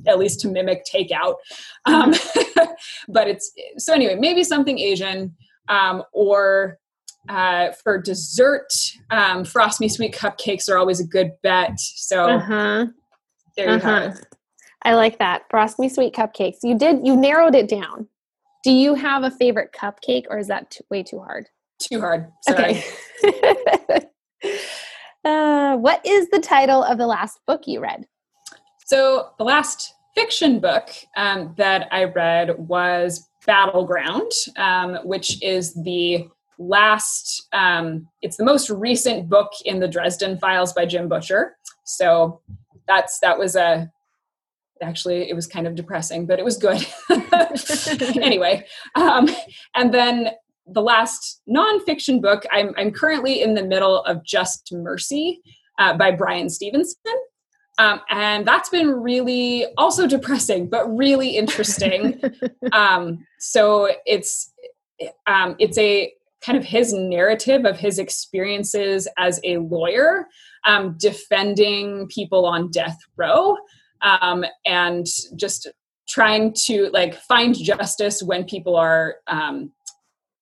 at 0.07 0.19
least 0.19 0.39
to 0.41 0.47
mimic 0.47 0.85
takeout. 0.85 1.35
Um, 1.85 2.13
but 3.07 3.27
it's 3.27 3.51
so 3.77 3.93
anyway, 3.93 4.15
maybe 4.15 4.43
something 4.43 4.79
Asian 4.79 5.35
um, 5.67 6.03
or 6.13 6.79
uh, 7.29 7.71
for 7.83 8.01
dessert, 8.01 8.67
um, 9.09 9.45
Frost 9.45 9.79
Me 9.79 9.87
Sweet 9.87 10.13
cupcakes 10.13 10.69
are 10.69 10.77
always 10.77 10.99
a 10.99 11.05
good 11.05 11.31
bet. 11.43 11.79
So 11.79 12.25
uh-huh. 12.25 12.87
there 13.55 13.69
you 13.69 13.75
uh-huh. 13.75 14.01
have 14.01 14.15
it. 14.15 14.25
I 14.83 14.95
like 14.95 15.19
that. 15.19 15.43
Frost 15.49 15.79
Me 15.79 15.89
Sweet 15.89 16.13
cupcakes. 16.13 16.57
You 16.63 16.77
did, 16.77 17.05
you 17.05 17.15
narrowed 17.15 17.55
it 17.55 17.69
down. 17.69 18.07
Do 18.63 18.71
you 18.71 18.95
have 18.95 19.23
a 19.23 19.31
favorite 19.31 19.71
cupcake 19.73 20.25
or 20.29 20.39
is 20.39 20.47
that 20.47 20.71
too, 20.71 20.83
way 20.89 21.03
too 21.03 21.19
hard? 21.19 21.47
Too 21.79 21.99
hard. 21.99 22.31
Sorry. 22.47 22.83
Okay. 23.23 24.07
uh, 25.25 25.77
what 25.77 26.05
is 26.05 26.29
the 26.29 26.39
title 26.39 26.83
of 26.83 26.97
the 26.97 27.07
last 27.07 27.39
book 27.47 27.61
you 27.65 27.79
read? 27.79 28.05
So 28.85 29.29
the 29.37 29.43
last 29.43 29.93
fiction 30.15 30.59
book 30.59 30.89
um, 31.15 31.53
that 31.57 31.87
I 31.91 32.05
read 32.05 32.57
was 32.57 33.27
Battleground, 33.45 34.31
um, 34.57 34.99
which 35.03 35.41
is 35.41 35.73
the 35.73 36.27
last, 36.59 37.47
um, 37.53 38.07
it's 38.21 38.37
the 38.37 38.45
most 38.45 38.69
recent 38.69 39.29
book 39.29 39.51
in 39.65 39.79
the 39.79 39.87
Dresden 39.87 40.37
Files 40.37 40.73
by 40.73 40.85
Jim 40.85 41.09
Butcher. 41.09 41.57
So 41.85 42.41
that's 42.87 43.19
that 43.19 43.37
was 43.37 43.55
a 43.55 43.91
actually 44.81 45.29
it 45.29 45.35
was 45.35 45.47
kind 45.47 45.67
of 45.67 45.75
depressing, 45.75 46.25
but 46.25 46.39
it 46.39 46.45
was 46.45 46.57
good. 46.57 46.85
anyway, 48.21 48.65
um, 48.95 49.29
and 49.75 49.93
then 49.93 50.31
the 50.67 50.81
last 50.81 51.41
nonfiction 51.49 52.21
book 52.21 52.43
I'm, 52.51 52.73
I'm 52.77 52.91
currently 52.91 53.41
in 53.41 53.55
the 53.55 53.63
middle 53.63 54.03
of 54.03 54.23
Just 54.23 54.71
Mercy 54.71 55.41
uh, 55.79 55.97
by 55.97 56.11
Bryan 56.11 56.49
Stevenson. 56.49 56.97
Um, 57.81 57.99
and 58.11 58.45
that's 58.45 58.69
been 58.69 59.01
really 59.01 59.65
also 59.75 60.05
depressing, 60.05 60.69
but 60.69 60.85
really 60.95 61.35
interesting. 61.35 62.21
um, 62.73 63.25
so 63.39 63.89
it's 64.05 64.53
um, 65.25 65.55
it's 65.57 65.79
a 65.79 66.13
kind 66.45 66.59
of 66.59 66.63
his 66.63 66.93
narrative 66.93 67.65
of 67.65 67.79
his 67.79 67.97
experiences 67.97 69.07
as 69.17 69.39
a 69.43 69.57
lawyer, 69.57 70.27
um, 70.67 70.95
defending 70.99 72.07
people 72.07 72.45
on 72.45 72.69
death 72.69 72.99
row, 73.17 73.57
um, 74.03 74.45
and 74.63 75.07
just 75.35 75.67
trying 76.07 76.53
to 76.65 76.87
like 76.93 77.15
find 77.15 77.57
justice 77.57 78.21
when 78.21 78.43
people 78.43 78.75
are 78.75 79.15
um, 79.25 79.71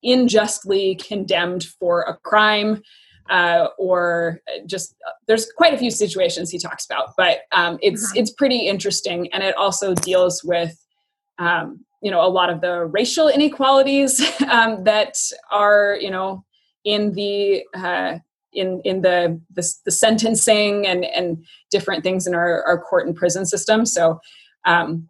unjustly 0.04 0.96
condemned 0.96 1.64
for 1.80 2.02
a 2.02 2.18
crime 2.18 2.82
uh, 3.30 3.68
or 3.78 4.42
just 4.66 4.96
there's 5.28 5.52
quite 5.56 5.74
a 5.74 5.78
few 5.78 5.92
situations 5.92 6.50
he 6.50 6.60
talks 6.60 6.86
about, 6.86 7.14
but 7.16 7.40
um, 7.52 7.78
it's 7.82 8.06
uh-huh. 8.06 8.14
it's 8.18 8.32
pretty 8.32 8.68
interesting, 8.68 9.32
and 9.34 9.44
it 9.44 9.56
also 9.56 9.94
deals 9.94 10.44
with 10.44 10.76
um, 11.38 11.86
you 12.02 12.12
know 12.12 12.26
a 12.26 12.28
lot 12.28 12.50
of 12.50 12.62
the 12.62 12.86
racial 12.86 13.28
inequalities 13.28 14.22
um, 14.50 14.84
that 14.84 15.18
are 15.52 15.98
you 16.00 16.10
know 16.10 16.44
in 16.84 17.14
the 17.14 17.64
uh, 17.76 18.18
in 18.54 18.82
in 18.84 19.02
the, 19.02 19.40
the, 19.54 19.74
the 19.86 19.92
sentencing 19.92 20.88
and 20.88 21.06
and 21.06 21.46
different 21.72 22.04
things 22.04 22.26
in 22.26 22.34
our, 22.34 22.64
our 22.64 22.82
court 22.82 23.06
and 23.06 23.16
prison 23.16 23.46
system. 23.46 23.86
So 23.86 24.20
um, 24.66 25.08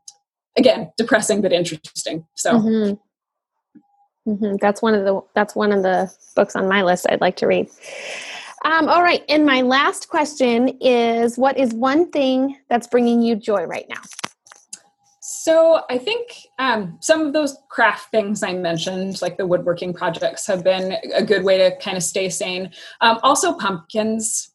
again, 0.58 0.92
depressing 0.98 1.42
but 1.42 1.54
interesting. 1.54 2.26
So. 2.36 2.54
Mm-hmm. 2.54 2.94
Mm-hmm. 4.30 4.58
That's 4.62 4.82
one 4.82 4.94
of 4.94 5.06
the 5.06 5.22
that's 5.34 5.56
one 5.56 5.72
of 5.72 5.82
the 5.82 6.14
books 6.36 6.56
on 6.56 6.68
my 6.68 6.84
list 6.84 7.08
I'd 7.10 7.22
like 7.22 7.36
to 7.38 7.48
read. 7.48 7.68
Um, 8.64 8.88
all 8.90 9.02
right, 9.02 9.24
and 9.28 9.46
my 9.46 9.62
last 9.62 10.10
question 10.10 10.78
is: 10.82 11.38
What 11.38 11.58
is 11.58 11.74
one 11.74 12.12
thing 12.12 12.58
that's 12.70 12.88
bringing 12.88 13.22
you 13.22 13.36
joy 13.36 13.64
right 13.64 13.88
now? 13.90 14.02
So 15.22 15.82
I 15.90 15.98
think 15.98 16.48
um, 16.60 16.98
some 17.02 17.22
of 17.26 17.34
those 17.34 17.58
craft 17.70 18.12
things 18.12 18.44
I 18.44 18.54
mentioned, 18.54 19.22
like 19.22 19.38
the 19.38 19.48
woodworking 19.48 19.94
projects, 19.94 20.46
have 20.46 20.64
been 20.64 20.96
a 21.16 21.24
good 21.24 21.44
way 21.44 21.58
to 21.58 21.76
kind 21.78 21.98
of 21.98 22.04
stay 22.04 22.30
sane. 22.30 22.72
Um, 23.02 23.20
also, 23.24 23.54
pumpkins. 23.54 24.52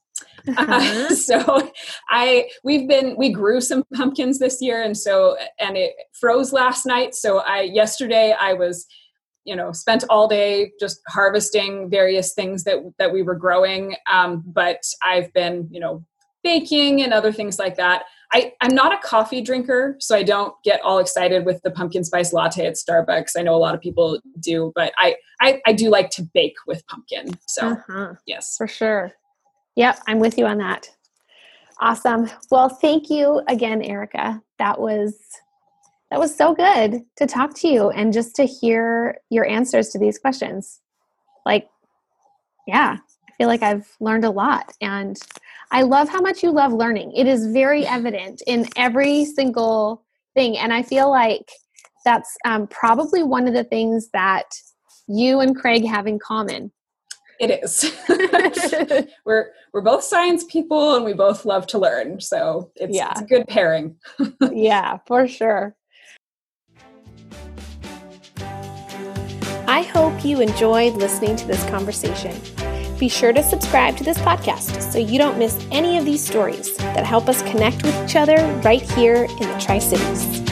Uh-huh. 0.47 0.75
Uh, 0.75 1.09
so 1.15 1.71
I 2.11 2.49
we've 2.63 2.87
been 2.87 3.17
we 3.17 3.33
grew 3.33 3.61
some 3.61 3.83
pumpkins 3.95 4.39
this 4.39 4.61
year, 4.61 4.83
and 4.83 4.97
so 4.97 5.37
and 5.59 5.77
it 5.77 5.95
froze 6.13 6.53
last 6.53 6.87
night. 6.87 7.15
So 7.17 7.39
I 7.39 7.63
yesterday 7.63 8.37
I 8.39 8.53
was 8.53 8.87
you 9.45 9.55
know 9.55 9.73
spent 9.73 10.05
all 10.11 10.29
day 10.29 10.73
just 10.81 11.01
harvesting 11.09 11.91
various 11.91 12.35
things 12.35 12.65
that 12.65 12.79
that 12.99 13.13
we 13.13 13.23
were 13.23 13.35
growing. 13.35 13.97
Um, 14.11 14.43
but 14.47 14.83
i've 15.03 15.33
been 15.33 15.69
you 15.71 15.81
know 15.81 16.05
baking 16.43 17.03
and 17.03 17.13
other 17.13 17.33
things 17.33 17.59
like 17.59 17.77
that. 17.77 18.05
I, 18.33 18.53
i'm 18.61 18.75
not 18.75 18.93
a 18.93 18.99
coffee 19.07 19.41
drinker 19.41 19.97
so 20.01 20.17
i 20.17 20.23
don't 20.23 20.55
get 20.65 20.81
all 20.81 20.99
excited 20.99 21.47
with 21.47 21.63
the 21.63 21.71
pumpkin 21.71 22.03
spice 22.05 22.33
latte 22.33 22.67
at 22.67 22.75
starbucks. 22.75 23.33
I 23.39 23.43
know 23.43 23.55
a 23.55 23.63
lot 23.67 23.75
of 23.75 23.81
people 23.81 24.19
do 24.41 24.73
but 24.75 24.93
i 24.99 25.17
i, 25.41 25.61
I 25.67 25.73
do 25.73 25.89
like 25.89 26.11
to 26.11 26.23
bake 26.35 26.57
with 26.67 26.87
pumpkin 26.87 27.39
so 27.47 27.69
uh-huh. 27.69 28.15
yes. 28.27 28.57
For 28.57 28.67
sure. 28.67 29.13
Yep 29.77 30.01
i'm 30.09 30.19
with 30.19 30.37
you 30.39 30.47
on 30.47 30.59
that. 30.59 30.89
Awesome. 31.81 32.31
Well 32.51 32.69
thank 32.69 33.11
you 33.11 33.43
again 33.49 33.83
erica. 33.83 34.43
That 34.59 34.81
was 34.81 35.15
that 36.15 36.21
was 36.21 36.33
so 36.33 36.55
good 36.55 37.03
to 37.17 37.27
talk 37.27 37.57
to 37.57 37.67
you 37.67 37.91
and 37.91 38.13
just 38.13 38.37
to 38.37 38.45
hear 38.45 39.19
your 39.31 39.45
answers 39.49 39.89
to 39.89 39.99
these 39.99 40.17
questions. 40.17 40.79
Like, 41.45 41.67
yeah, 42.69 42.99
I 43.29 43.33
feel 43.37 43.49
like 43.49 43.65
I've 43.65 43.89
learned 43.99 44.25
a 44.25 44.31
lot. 44.31 44.73
And 44.81 45.19
I 45.73 45.83
love 45.83 46.09
how 46.09 46.21
much 46.21 46.41
you 46.41 46.53
love 46.53 46.73
learning. 46.73 47.11
It 47.17 47.27
is 47.27 47.49
very 47.49 47.85
evident 47.85 48.45
in 48.47 48.69
every 48.77 49.25
single 49.25 50.05
thing. 50.35 50.57
And 50.57 50.73
I 50.73 50.85
feel 50.85 51.11
like 51.11 51.51
that's 52.05 52.37
um, 52.45 52.69
probably 52.69 53.25
one 53.25 53.49
of 53.49 53.55
the 53.55 53.65
things 53.65 54.11
that 54.13 54.47
you 55.09 55.41
and 55.41 55.57
Craig 55.57 55.85
have 55.85 56.07
in 56.07 56.21
common. 56.21 56.71
It 57.41 57.61
is. 57.65 57.93
we're 59.25 59.51
we're 59.73 59.81
both 59.81 60.05
science 60.05 60.45
people 60.45 60.95
and 60.95 61.05
we 61.05 61.13
both 61.13 61.45
love 61.45 61.67
to 61.67 61.79
learn. 61.79 62.21
So 62.21 62.71
it's, 62.77 62.95
yeah. 62.95 63.11
it's 63.11 63.23
a 63.23 63.25
good 63.25 63.49
pairing. 63.49 63.97
yeah, 64.53 64.99
for 65.09 65.27
sure. 65.27 65.75
I 69.75 69.83
hope 69.83 70.25
you 70.25 70.41
enjoyed 70.41 70.95
listening 70.95 71.35
to 71.35 71.49
this 71.49 71.69
conversation. 71.69 72.33
Be 72.97 73.09
sure 73.09 73.33
to 73.33 73.43
subscribe 73.43 73.97
to 73.97 74.05
this 74.05 74.19
podcast 74.19 74.81
so 74.81 75.01
you 75.01 75.19
don't 75.19 75.37
miss 75.37 75.67
any 75.73 75.99
of 75.99 76.05
these 76.05 76.25
stories 76.25 76.77
that 76.77 77.05
help 77.05 77.29
us 77.29 77.43
connect 77.43 77.83
with 77.83 78.05
each 78.05 78.15
other 78.15 78.37
right 78.65 78.83
here 78.93 79.25
in 79.25 79.49
the 79.49 79.59
Tri 79.59 79.81
Cities. 79.81 80.44